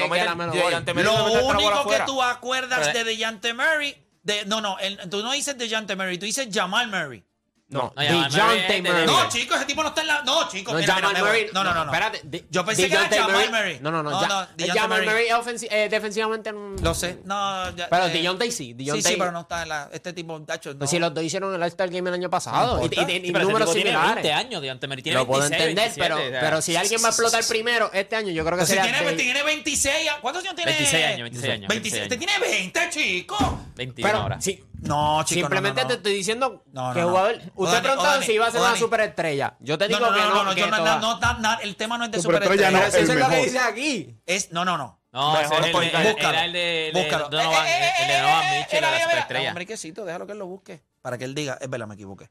Lo 1.04 1.26
único 1.50 1.90
que 1.90 2.00
tú 2.06 2.22
acuerdas 2.24 2.94
de 2.94 3.04
DeJounte 3.04 3.54
Murray, 3.54 3.98
de, 4.24 4.46
no, 4.46 4.62
no, 4.62 4.78
tú 5.10 5.22
no 5.24 5.32
dices 5.34 5.58
DeJounte 5.58 5.96
Murray, 5.96 6.18
tú 6.18 6.26
dices 6.26 6.48
Jamal 6.52 6.88
Murray. 6.88 7.24
No, 7.72 7.94
No, 7.96 8.02
Dejounte 8.02 8.82
Murray. 8.82 9.06
No, 9.06 9.30
chicos, 9.30 9.58
ese 9.58 9.66
tipo 9.66 9.82
no 9.82 9.90
está 9.90 10.02
en 10.02 10.08
la. 10.08 10.22
No, 10.24 10.48
chicos, 10.50 10.74
No, 10.74 10.80
mira. 10.80 11.00
Murray. 11.20 11.48
No, 11.54 11.64
no, 11.64 11.74
no. 11.74 11.86
no. 11.86 11.92
Espérate. 11.94 12.20
De- 12.24 12.46
Yo 12.50 12.66
pensé 12.66 12.88
que 12.90 12.94
era 12.96 13.08
Dejounte 13.08 13.32
Jamal 13.34 13.50
Murray. 13.52 13.80
No, 13.82 13.92
no, 13.92 14.04
no. 14.04 14.12
No, 14.12 14.22
ya- 14.22 14.28
no, 14.28 14.48
Dejounte 14.58 14.80
Jamal 14.80 15.06
Murray. 15.06 15.26
Eh, 15.72 15.88
defensivamente. 15.90 16.52
un- 16.52 16.76
Lo 16.84 16.94
sé. 16.94 17.20
No, 17.24 17.76
ya, 17.76 17.88
Pero 17.90 18.06
eh, 18.08 18.10
Dejounte 18.10 18.46
sí. 18.52 18.52
Sí, 18.52 18.74
Dejounte 18.74 19.10
sí, 19.10 19.16
pero 19.18 19.32
no 19.32 19.42
está 19.42 19.64
en 19.64 19.70
la. 19.70 19.90
Este 19.94 20.12
tipo, 20.14 20.40
tacho, 20.42 20.74
no. 20.74 20.80
Pues 20.80 20.90
si 20.90 21.00
los 21.00 21.14
dos 21.14 21.24
hicieron 21.24 21.54
el 21.56 21.62
All-Star 21.64 21.90
Game 21.90 22.10
el 22.10 22.14
año 22.16 22.30
pasado. 22.30 22.78
No 22.78 22.84
y, 22.84 22.86
y- 22.86 22.88
y 22.88 23.26
Sí, 23.28 23.32
pero 23.32 23.40
ese 23.40 23.46
números 23.46 23.60
tipo 23.70 23.74
tiene 23.74 23.90
similares. 23.92 24.16
20 24.24 24.34
años, 24.34 24.62
de 24.62 24.88
Murray 24.88 25.02
tiene 25.04 25.20
Lo 25.20 25.26
puedo 25.28 25.42
26, 25.42 25.70
entender, 25.70 25.86
27, 25.96 26.02
pero, 26.02 26.30
sea, 26.30 26.40
pero 26.42 26.62
si 26.62 26.76
alguien 26.76 27.02
va 27.02 27.08
a 27.08 27.10
explotar 27.12 27.44
primero 27.46 27.90
este 27.94 28.16
año, 28.18 28.30
yo 28.32 28.44
creo 28.44 28.58
que 28.58 28.66
Pues 28.66 28.70
si 28.70 28.76
sería. 28.76 28.92
tiene, 28.92 29.12
de- 29.12 29.18
tiene 29.18 29.44
26. 29.44 29.96
¿Cuántos 30.22 30.44
años 30.44 30.56
tiene? 30.56 30.72
26 30.72 31.06
años, 31.06 31.22
26 31.22 31.54
años, 31.54 31.68
26. 31.70 31.70
26 31.70 32.04
Este 32.04 32.18
tiene 32.18 32.40
20, 32.40 32.90
chico. 32.90 33.60
21 33.76 34.08
pero 34.10 34.22
ahora. 34.24 34.42
sí, 34.42 34.62
No, 34.82 35.24
chico. 35.24 35.42
simplemente 35.42 35.82
no, 35.82 35.84
no, 35.84 35.88
te 35.90 35.94
estoy 35.96 36.14
diciendo 36.14 36.64
No, 36.72 36.94
que 36.94 37.04
jugador. 37.04 37.40
Usted 37.56 37.84
Dani, 37.84 38.26
si 38.26 38.34
iba 38.34 38.48
a 38.48 38.52
ser 38.52 38.62
una 38.62 38.76
superestrella. 38.76 39.56
Yo 39.60 39.78
te 39.78 39.88
No, 39.88 39.98
digo 39.98 40.10
no, 40.10 40.16
que 40.16 40.22
no, 40.22 40.28
no. 40.30 40.34
no, 40.36 40.44
no, 40.46 40.56
que 40.56 40.62
no, 40.68 40.78
toda- 40.78 41.00
no, 41.00 41.20
no, 41.20 41.40
no, 41.40 41.60
el 41.62 41.76
tema 41.76 41.98
no 41.98 42.06
es 42.06 42.12
de 42.12 42.22
Superestrella 42.22 42.88
eso 42.88 42.98
es 42.98 43.10
lo 43.16 43.30
que 43.30 43.36
dice 43.44 43.60
aquí. 43.60 44.18
Es, 44.26 44.52
no, 44.52 44.66
no, 44.66 44.78
no. 44.78 45.00
No, 45.14 45.34
Mejor 45.34 45.66
el, 45.66 45.76
el- 45.76 46.18
era 46.20 46.46
el 46.46 46.54
de, 46.54 46.92
de 46.94 47.02
Búscalo. 47.02 47.30
Donovan, 47.30 47.68
Eh, 47.68 47.70
eh, 47.70 47.92
el 48.02 48.08
de 48.08 48.14
eh, 48.14 48.22
Donovan 48.22 48.44
eh, 48.46 48.60
Mitchell, 48.60 48.78
era, 48.78 48.92
la 48.92 49.04
superestrella. 49.04 49.50
Hombre, 49.50 49.66
quesito, 49.66 50.06
déjalo 50.06 50.26
que 50.26 50.32
él 50.32 50.40
lo 50.40 50.46
busque. 50.48 50.82
Para 51.02 51.18
que 51.18 51.26
él 51.26 51.36
diga, 51.36 51.58
es 51.60 51.70
verdad, 51.70 51.86
me 51.88 51.96
equivoqué. 51.96 52.30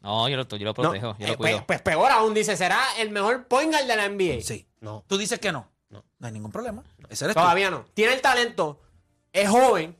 No, 0.00 0.28
yo 0.28 0.36
lo, 0.36 0.44
yo 0.48 0.58
lo 0.58 0.64
No, 0.66 0.74
protejo, 0.74 1.16
yo 1.18 1.26
lo 1.28 1.36
pues, 1.36 1.52
cuido. 1.52 1.66
pues 1.66 1.82
peor 1.82 2.10
aún, 2.10 2.34
dice, 2.34 2.56
¿será 2.56 2.80
el 2.98 3.10
mejor 3.10 3.46
point 3.46 3.74
de 3.74 3.96
la 3.96 4.08
NBA? 4.08 4.42
Sí. 4.42 4.66
No, 4.80 5.04
¿Tú 5.06 5.16
dices 5.18 5.38
que 5.38 5.52
no? 5.52 5.68
No. 5.90 6.04
No 6.18 6.26
hay 6.26 6.32
ningún 6.32 6.50
problema. 6.50 6.82
Ese 7.08 7.24
eres 7.26 7.34
tú. 7.36 7.40
todavía 7.42 7.70
no. 7.70 7.84
Tiene 7.94 8.14
el 8.14 8.20
talento, 8.20 8.80
es 9.32 9.48
joven, 9.48 9.96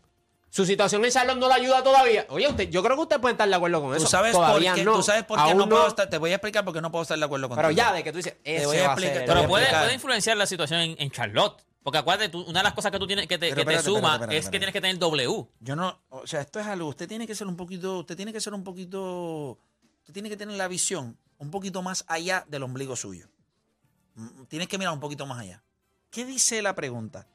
su 0.55 0.66
situación 0.66 1.03
en 1.03 1.11
Charlotte 1.11 1.38
no 1.38 1.48
le 1.48 1.55
ayuda 1.55 1.82
todavía. 1.82 2.26
Oye, 2.28 2.46
usted, 2.46 2.68
yo 2.68 2.82
creo 2.82 2.94
que 2.94 3.03
usted 3.05 3.20
puede 3.20 3.32
estar 3.32 3.48
de 3.48 3.55
acuerdo 3.55 3.80
con 3.80 3.94
eso. 3.94 4.05
¿Tú 4.05 4.11
sabes, 4.11 4.36
por 4.36 4.61
qué, 4.61 4.84
no. 4.84 4.96
tú 4.96 5.03
sabes 5.03 5.24
por 5.24 5.42
qué 5.42 5.55
no 5.55 5.66
puedo 5.66 5.88
estar? 5.88 6.11
Te 6.11 6.18
voy 6.18 6.30
a 6.30 6.34
explicar 6.34 6.62
por 6.62 6.74
qué 6.74 6.82
no 6.82 6.90
puedo 6.92 7.03
estar 7.03 7.18
de 7.18 7.24
acuerdo 7.24 7.48
contigo. 7.48 7.62
Pero 7.68 7.74
ya, 7.74 7.90
de 7.94 8.05
que 8.05 8.12
tú 8.12 8.18
dices, 8.18 8.36
ese 8.44 8.66
voy 8.66 8.76
a 8.76 8.88
va 8.88 8.92
a 8.92 8.98
ser 8.98 9.12
voy 9.18 9.26
Pero 9.26 9.40
a 9.40 9.48
puede, 9.48 9.62
explicar. 9.64 9.82
puede 9.84 9.94
influenciar 9.94 10.36
la 10.36 10.44
situación 10.46 10.80
en, 10.80 10.96
en 10.98 11.11
Charlotte. 11.11 11.62
Porque 11.82 11.98
acuérdate, 11.98 12.28
tú- 12.28 12.42
una 12.42 12.61
de 12.61 12.64
las 12.64 12.74
cosas 12.74 12.92
que 12.92 12.98
tú 12.98 13.07
tienes 13.07 13.26
que 13.26 13.38
te, 13.38 13.48
que 13.48 13.55
te 13.55 13.61
espérate, 13.62 13.84
suma 13.84 13.96
espérate, 13.98 14.14
espérate, 14.24 14.36
es 14.36 14.44
que 14.50 14.59
tienes 14.59 14.72
que 14.74 14.80
tener 14.82 14.98
W. 14.98 15.46
Yo 15.61 15.74
no, 15.74 16.00
o 16.11 16.26
sea, 16.26 16.42
esto 16.42 16.61
es 16.61 16.66
algo, 16.66 16.86
usted 16.88 17.09
tiene 17.09 17.26
que 17.26 17.34
ser 17.34 17.46
un 17.46 17.57
poquito, 17.57 18.00
usted 18.00 18.14
tiene 18.14 18.32
que 18.32 18.40
ser 18.40 18.53
un 18.55 18.62
poquito, 18.62 19.59
usted 20.00 20.12
tiene 20.12 20.28
que 20.28 20.36
tener 20.36 20.57
la 20.57 20.68
visión 20.68 21.16
un 21.38 21.50
poquito 21.50 21.80
más 21.82 22.05
allá 22.09 22.44
del 22.46 22.62
ombligo 22.62 22.94
suyo. 22.94 23.26
Mm, 24.14 24.44
Tienes 24.44 24.68
que 24.68 24.76
mirar 24.78 24.92
un 24.92 25.00
poquito 25.00 25.24
más 25.26 25.40
allá. 25.40 25.62
¿Qué 26.11 26.24
dice 26.26 26.61
la 26.62 26.74
pregunta? 26.74 27.26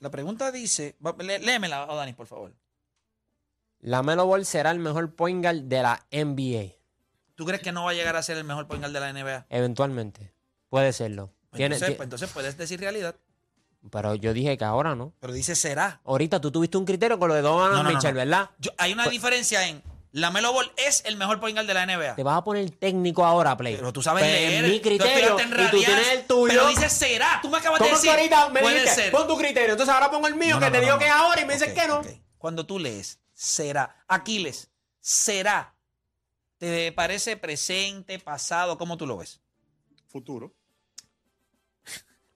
La 0.00 0.10
pregunta 0.10 0.52
dice, 0.52 0.96
lé- 1.18 1.38
léemela, 1.38 1.86
oh, 1.88 1.96
Dani, 1.96 2.12
por 2.12 2.26
favor. 2.26 2.52
La 3.80 4.02
Melo 4.02 4.26
Ball 4.26 4.44
será 4.44 4.70
el 4.70 4.78
mejor 4.78 5.14
point 5.14 5.42
guard 5.42 5.62
de 5.62 5.82
la 5.82 6.04
NBA. 6.10 6.74
¿Tú 7.34 7.44
crees 7.44 7.60
que 7.62 7.72
no 7.72 7.84
va 7.84 7.90
a 7.90 7.94
llegar 7.94 8.16
a 8.16 8.22
ser 8.22 8.36
el 8.38 8.44
mejor 8.44 8.66
point 8.66 8.82
guard 8.82 8.92
de 8.92 9.00
la 9.00 9.12
NBA? 9.12 9.46
Eventualmente. 9.50 10.32
Puede 10.68 10.92
serlo. 10.92 11.30
Pues 11.50 11.58
Tiene- 11.58 11.74
entonces, 11.76 11.96
pues 11.96 12.06
entonces 12.06 12.30
puedes 12.30 12.56
decir 12.56 12.80
realidad, 12.80 13.14
pero 13.90 14.14
yo 14.16 14.32
dije 14.32 14.58
que 14.58 14.64
ahora 14.64 14.94
no. 14.94 15.12
pero 15.20 15.32
dice 15.32 15.54
será. 15.54 16.00
Ahorita 16.04 16.40
tú 16.40 16.50
tuviste 16.50 16.76
un 16.76 16.84
criterio 16.84 17.18
con 17.18 17.28
lo 17.28 17.34
de 17.34 17.42
Donovan 17.42 17.72
No, 17.72 17.82
no, 17.82 17.90
Mitchell, 17.90 18.12
no. 18.14 18.18
¿verdad? 18.18 18.50
Yo- 18.58 18.72
hay 18.78 18.92
una 18.92 19.08
diferencia 19.08 19.66
en 19.68 19.82
la 20.16 20.30
Melo 20.30 20.50
Ball 20.52 20.72
es 20.78 21.02
el 21.04 21.16
mejor 21.16 21.40
point 21.40 21.54
guard 21.56 21.66
de 21.66 21.74
la 21.74 21.84
NBA. 21.84 22.14
Te 22.14 22.22
vas 22.22 22.38
a 22.38 22.42
poner 22.44 22.70
técnico 22.70 23.22
ahora, 23.24 23.54
Play. 23.56 23.76
Pero 23.76 23.92
tú 23.92 24.02
sabes 24.02 24.22
Pues, 24.24 24.32
leer. 24.32 24.64
mi 24.64 24.80
criterio 24.80 25.36
y 25.38 25.70
tú 25.70 25.76
tienes 25.84 26.08
el 26.08 26.24
tuyo. 26.26 26.48
Pero 26.54 26.68
dice 26.68 26.88
será. 26.88 27.38
Tú 27.42 27.50
me 27.50 27.58
acabas 27.58 27.80
de 27.80 27.84
¿Cómo 27.84 28.00
que 28.00 28.06
decir. 28.06 28.18
ahorita 28.18 28.48
me 28.48 28.60
puede 28.60 28.80
dijiste? 28.80 29.02
ser. 29.02 29.12
Pon 29.12 29.26
tu 29.28 29.36
criterio. 29.36 29.72
Entonces 29.72 29.94
ahora 29.94 30.10
pongo 30.10 30.26
el 30.26 30.34
mío 30.34 30.54
No, 30.54 30.60
que 30.60 30.66
no, 30.66 30.72
te 30.72 30.78
no, 30.78 30.84
digo 30.84 30.92
no. 30.94 30.98
que 30.98 31.04
es 31.04 31.10
ahora 31.12 31.40
y 31.40 31.44
me 31.44 31.52
dices 31.52 31.68
Ok, 31.68 31.74
que 31.82 31.86
no. 31.88 32.02
Cuando 32.38 32.64
tú 32.64 32.78
lees 32.78 33.20
será, 33.34 33.94
Aquiles, 34.08 34.70
será, 35.00 35.74
¿te 36.56 36.92
parece 36.92 37.36
presente, 37.36 38.18
pasado? 38.18 38.78
¿Cómo 38.78 38.96
tú 38.96 39.06
lo 39.06 39.18
ves? 39.18 39.40
Futuro. 40.08 40.55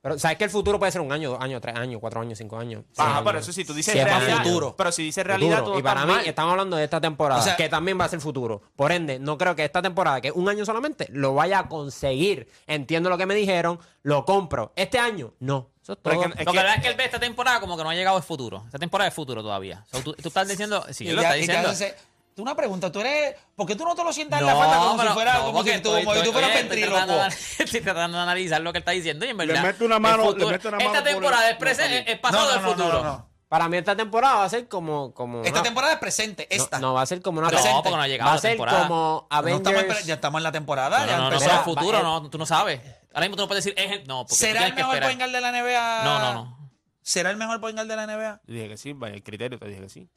Pero 0.02 0.18
sabes 0.18 0.38
que 0.38 0.44
el 0.44 0.50
futuro 0.50 0.78
puede 0.78 0.90
ser 0.92 1.02
un 1.02 1.12
año, 1.12 1.30
dos 1.30 1.40
años, 1.42 1.60
tres 1.60 1.76
años, 1.76 2.00
cuatro 2.00 2.20
años, 2.22 2.38
cinco 2.38 2.58
años. 2.58 2.84
Ajá, 2.96 3.10
años. 3.18 3.22
pero 3.26 3.38
eso 3.38 3.52
sí, 3.52 3.64
tú 3.66 3.74
dices 3.74 3.94
realidad. 3.94 4.42
futuro. 4.42 4.74
Pero 4.76 4.92
si 4.92 5.02
dices 5.02 5.24
realidad, 5.26 5.58
Futuro. 5.58 5.78
Y 5.78 5.82
para 5.82 6.00
estás 6.00 6.06
mí 6.06 6.12
mal. 6.20 6.26
estamos 6.26 6.50
hablando 6.52 6.76
de 6.78 6.84
esta 6.84 7.00
temporada, 7.00 7.40
O 7.40 7.44
sea- 7.44 7.56
que 7.56 7.68
también 7.68 8.00
va 8.00 8.06
a 8.06 8.08
ser 8.08 8.20
futuro. 8.20 8.62
Por 8.76 8.92
ende, 8.92 9.18
no 9.18 9.36
creo 9.36 9.54
que 9.54 9.64
esta 9.64 9.82
temporada, 9.82 10.20
que 10.22 10.28
es 10.28 10.34
un 10.34 10.48
año 10.48 10.64
solamente, 10.64 11.06
lo 11.10 11.34
vaya 11.34 11.58
a 11.58 11.68
conseguir. 11.68 12.48
Entiendo 12.66 13.10
lo 13.10 13.18
que 13.18 13.26
me 13.26 13.34
dijeron, 13.34 13.78
lo 14.02 14.24
compro. 14.24 14.72
Este 14.74 14.98
año, 14.98 15.34
no. 15.40 15.68
Eso 15.82 15.92
es 15.94 15.98
todo. 16.02 16.14
Pero 16.14 16.22
es 16.30 16.34
que- 16.36 16.44
Lo 16.44 16.50
que 16.52 16.56
la 16.56 16.62
verdad 16.62 16.76
es 16.78 16.82
que 16.82 16.88
él 16.88 16.94
ve 16.96 17.04
esta 17.04 17.20
temporada 17.20 17.60
como 17.60 17.76
que 17.76 17.82
no 17.82 17.90
ha 17.90 17.94
llegado 17.94 18.16
al 18.16 18.22
futuro. 18.22 18.62
Esta 18.66 18.78
temporada 18.78 19.08
es 19.08 19.14
futuro 19.14 19.42
todavía. 19.42 19.84
So, 19.92 20.00
tú, 20.00 20.14
tú 20.14 20.28
estás 20.28 20.48
diciendo, 20.48 20.84
sí, 20.90 21.04
Y 21.04 21.08
él 21.08 21.16
lo 21.16 21.22
ya- 21.22 21.28
está 21.28 21.36
y 21.38 21.46
te 21.46 21.52
diciendo. 21.52 21.96
Tú 22.34 22.42
una 22.42 22.54
pregunta, 22.54 22.90
tú 22.92 23.00
eres, 23.00 23.34
¿por 23.56 23.66
qué 23.66 23.76
tú 23.76 23.84
no 23.84 23.94
te 23.94 24.02
lo 24.04 24.12
sientas 24.12 24.40
en 24.40 24.46
la 24.46 24.56
falda 24.56 24.76
como 24.78 24.96
pero- 24.96 25.08
si 25.08 25.14
fuera, 25.14 25.34
no, 25.38 25.44
como 25.46 25.62
si 25.62 25.70
tú, 25.70 25.74
estoy- 25.76 26.04
como 26.04 26.16
si 26.16 26.22
tú 26.24 26.32
fueras 26.32 26.50
oye, 26.50 26.60
estoy 26.60 27.80
tratando 27.82 28.16
de- 28.18 28.22
analizar 28.22 28.60
lo 28.60 28.72
que 28.72 28.78
está 28.78 28.92
diciendo 28.92 29.26
y 29.26 29.28
en 29.30 29.36
verdad. 29.36 29.62
mete 29.62 29.84
una 29.84 29.96
el 29.96 30.00
mano- 30.00 30.24
futuro- 30.24 30.46
le 30.46 30.52
mete 30.52 30.68
una 30.68 30.76
mano 30.78 30.90
Esta 30.90 31.02
por 31.02 31.10
temporada 31.12 31.46
el- 31.48 31.52
es, 31.52 31.58
presente, 31.58 32.04
no, 32.04 32.12
es 32.12 32.18
pasado 32.20 32.44
No, 32.44 32.50
del 32.52 32.60
no, 32.62 32.66
no, 32.68 32.72
futuro. 32.74 32.92
no, 32.98 33.02
no, 33.04 33.16
no. 33.18 33.30
Para 33.50 33.68
mí 33.68 33.76
esta 33.78 33.96
temporada 33.96 34.36
va 34.36 34.44
a 34.44 34.48
ser 34.48 34.68
como... 34.68 35.12
como 35.12 35.40
Esta 35.42 35.54
una- 35.58 35.62
temporada 35.64 35.92
es 35.94 35.98
presente, 35.98 36.46
no, 36.48 36.56
esta. 36.56 36.78
No, 36.78 36.94
va 36.94 37.02
a 37.02 37.06
ser 37.06 37.20
como 37.20 37.40
una... 37.40 37.48
No, 37.48 37.52
Presente. 37.52 37.74
porque 37.82 37.96
no 37.96 38.02
ha 38.02 38.06
llegado 38.06 38.28
va 38.28 38.32
a 38.32 38.36
la 38.36 38.40
ser 38.40 38.50
temporada. 38.52 38.82
como 38.86 39.26
No 39.28 39.36
estamos 39.36 39.66
en 39.66 39.66
Avengers... 39.76 40.06
ya 40.06 40.14
estamos 40.14 40.38
en 40.38 40.42
la 40.44 40.52
temporada, 40.52 40.98
No, 41.00 41.06
ya 41.06 41.16
no, 41.16 41.30
no, 41.30 41.30
no, 41.30 41.44
el 41.44 41.50
futuro 41.64 41.96
va- 41.98 42.02
no, 42.04 42.30
tú 42.30 42.38
no 42.38 42.46
sabes. 42.46 42.80
Ahora 43.12 43.22
mismo 43.22 43.34
tú 43.34 43.42
no 43.42 43.48
puedes 43.48 43.64
decir, 43.64 43.76
es 43.76 43.90
el- 43.90 44.06
no, 44.06 44.20
porque 44.24 44.36
¿Será 44.36 44.66
el 44.68 44.74
mejor 44.74 45.00
point 45.00 45.18
guard 45.18 45.32
de 45.32 45.40
la 45.40 45.48
NBA? 45.50 46.04
No, 46.04 46.18
no, 46.20 46.34
no. 46.34 46.70
¿Será 47.02 47.30
el 47.32 47.36
mejor 47.38 47.60
point 47.60 47.76
guard 47.76 47.88
de 47.88 47.96
la 47.96 48.04
NBA? 48.06 48.40
Yo 48.46 48.54
dije 48.54 48.68
que 48.68 48.76
sí, 48.76 48.92
vaya, 48.92 49.16
el 49.16 49.22
criterio 49.24 49.58
te 49.58 49.66
dije 49.66 49.80
que 49.80 49.88
sí. 49.88 50.08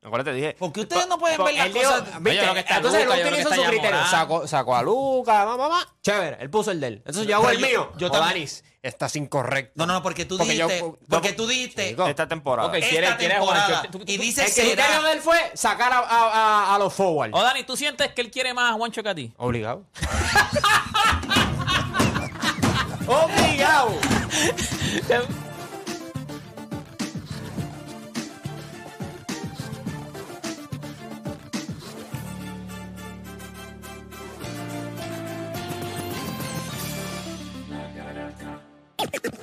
Acuérdate, 0.00 0.32
dije. 0.32 0.56
Porque 0.58 0.80
ustedes 0.82 1.08
no 1.08 1.18
pueden 1.18 1.42
ver 1.44 1.54
las 1.54 1.68
cosas. 1.70 2.04
¿viste? 2.22 2.36
Yo 2.36 2.42
creo 2.42 2.54
que 2.54 2.60
está 2.60 2.76
Entonces 2.76 3.04
Luka, 3.04 3.14
él 3.16 3.20
yo 3.20 3.26
creo 3.26 3.36
que 3.36 3.42
utilizó 3.42 3.50
está 3.50 3.64
su 3.64 3.68
criterio. 3.70 4.06
Sacó, 4.06 4.46
sacó 4.46 4.76
a 4.76 4.82
Luca, 4.82 5.44
mamá, 5.44 5.56
mamá. 5.68 5.94
Chévere, 6.02 6.36
él 6.40 6.50
puso 6.50 6.70
el 6.70 6.80
de 6.80 6.86
él. 6.86 6.94
Entonces 6.98 7.26
yo 7.26 7.34
hago 7.36 7.46
Pero 7.46 7.58
el 7.58 7.64
yo- 7.64 7.68
mío. 7.68 7.92
yo 7.98 8.06
Oh, 8.06 8.10
también- 8.12 8.34
Danis, 8.34 8.64
estás 8.80 9.16
incorrecto. 9.16 9.72
No, 9.74 9.86
no, 9.86 9.94
no, 9.94 10.02
porque 10.02 10.24
tú 10.24 10.38
Porque 10.38 10.56
yo- 10.56 10.68
dijiste, 10.68 10.92
porque 11.08 11.32
tú 11.32 11.46
dijiste 11.48 11.88
chico. 11.90 12.06
Esta 12.06 12.28
temporada. 12.28 12.68
Ok, 12.68 12.76
esta 12.76 12.88
quieres 12.88 13.18
temporada 13.18 13.66
Juancho, 13.66 13.88
tú- 13.90 13.98
tú- 13.98 14.04
y 14.06 14.16
tú- 14.16 14.22
dice 14.22 14.44
El 14.44 14.52
criterio 14.52 14.84
será. 14.84 15.02
de 15.02 15.12
él 15.12 15.20
fue 15.20 15.50
sacar 15.54 15.92
a, 15.92 15.98
a, 15.98 16.30
a, 16.70 16.74
a 16.76 16.78
los 16.78 16.94
forward. 16.94 17.34
O 17.34 17.42
Dani, 17.42 17.64
¿tú 17.64 17.76
sientes 17.76 18.12
que 18.14 18.20
él 18.20 18.30
quiere 18.30 18.54
más 18.54 18.70
a 18.70 18.74
Juancho 18.74 19.02
que 19.02 19.08
a 19.08 19.14
ti? 19.16 19.32
Obligado. 19.36 19.84
Obligado. 23.08 23.98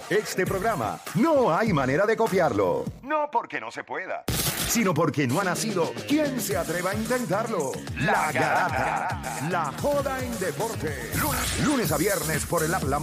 Este 0.09 0.45
programa 0.45 0.99
no 1.15 1.55
hay 1.55 1.73
manera 1.73 2.05
de 2.05 2.15
copiarlo. 2.15 2.85
No 3.01 3.27
porque 3.31 3.59
no 3.59 3.71
se 3.71 3.83
pueda, 3.83 4.23
sino 4.67 4.93
porque 4.93 5.25
no 5.25 5.41
ha 5.41 5.43
nacido. 5.43 5.91
¿Quién 6.07 6.39
se 6.39 6.55
atreva 6.55 6.91
a 6.91 6.93
intentarlo? 6.93 7.71
La 7.97 8.31
Garata. 8.31 9.39
La 9.49 9.73
joda 9.81 10.19
en 10.23 10.37
deporte. 10.37 11.09
Lunes, 11.19 11.65
lunes 11.65 11.91
a 11.91 11.97
viernes 11.97 12.45
por 12.45 12.63
el 12.63 12.71
app 12.75 12.83
La 12.83 12.99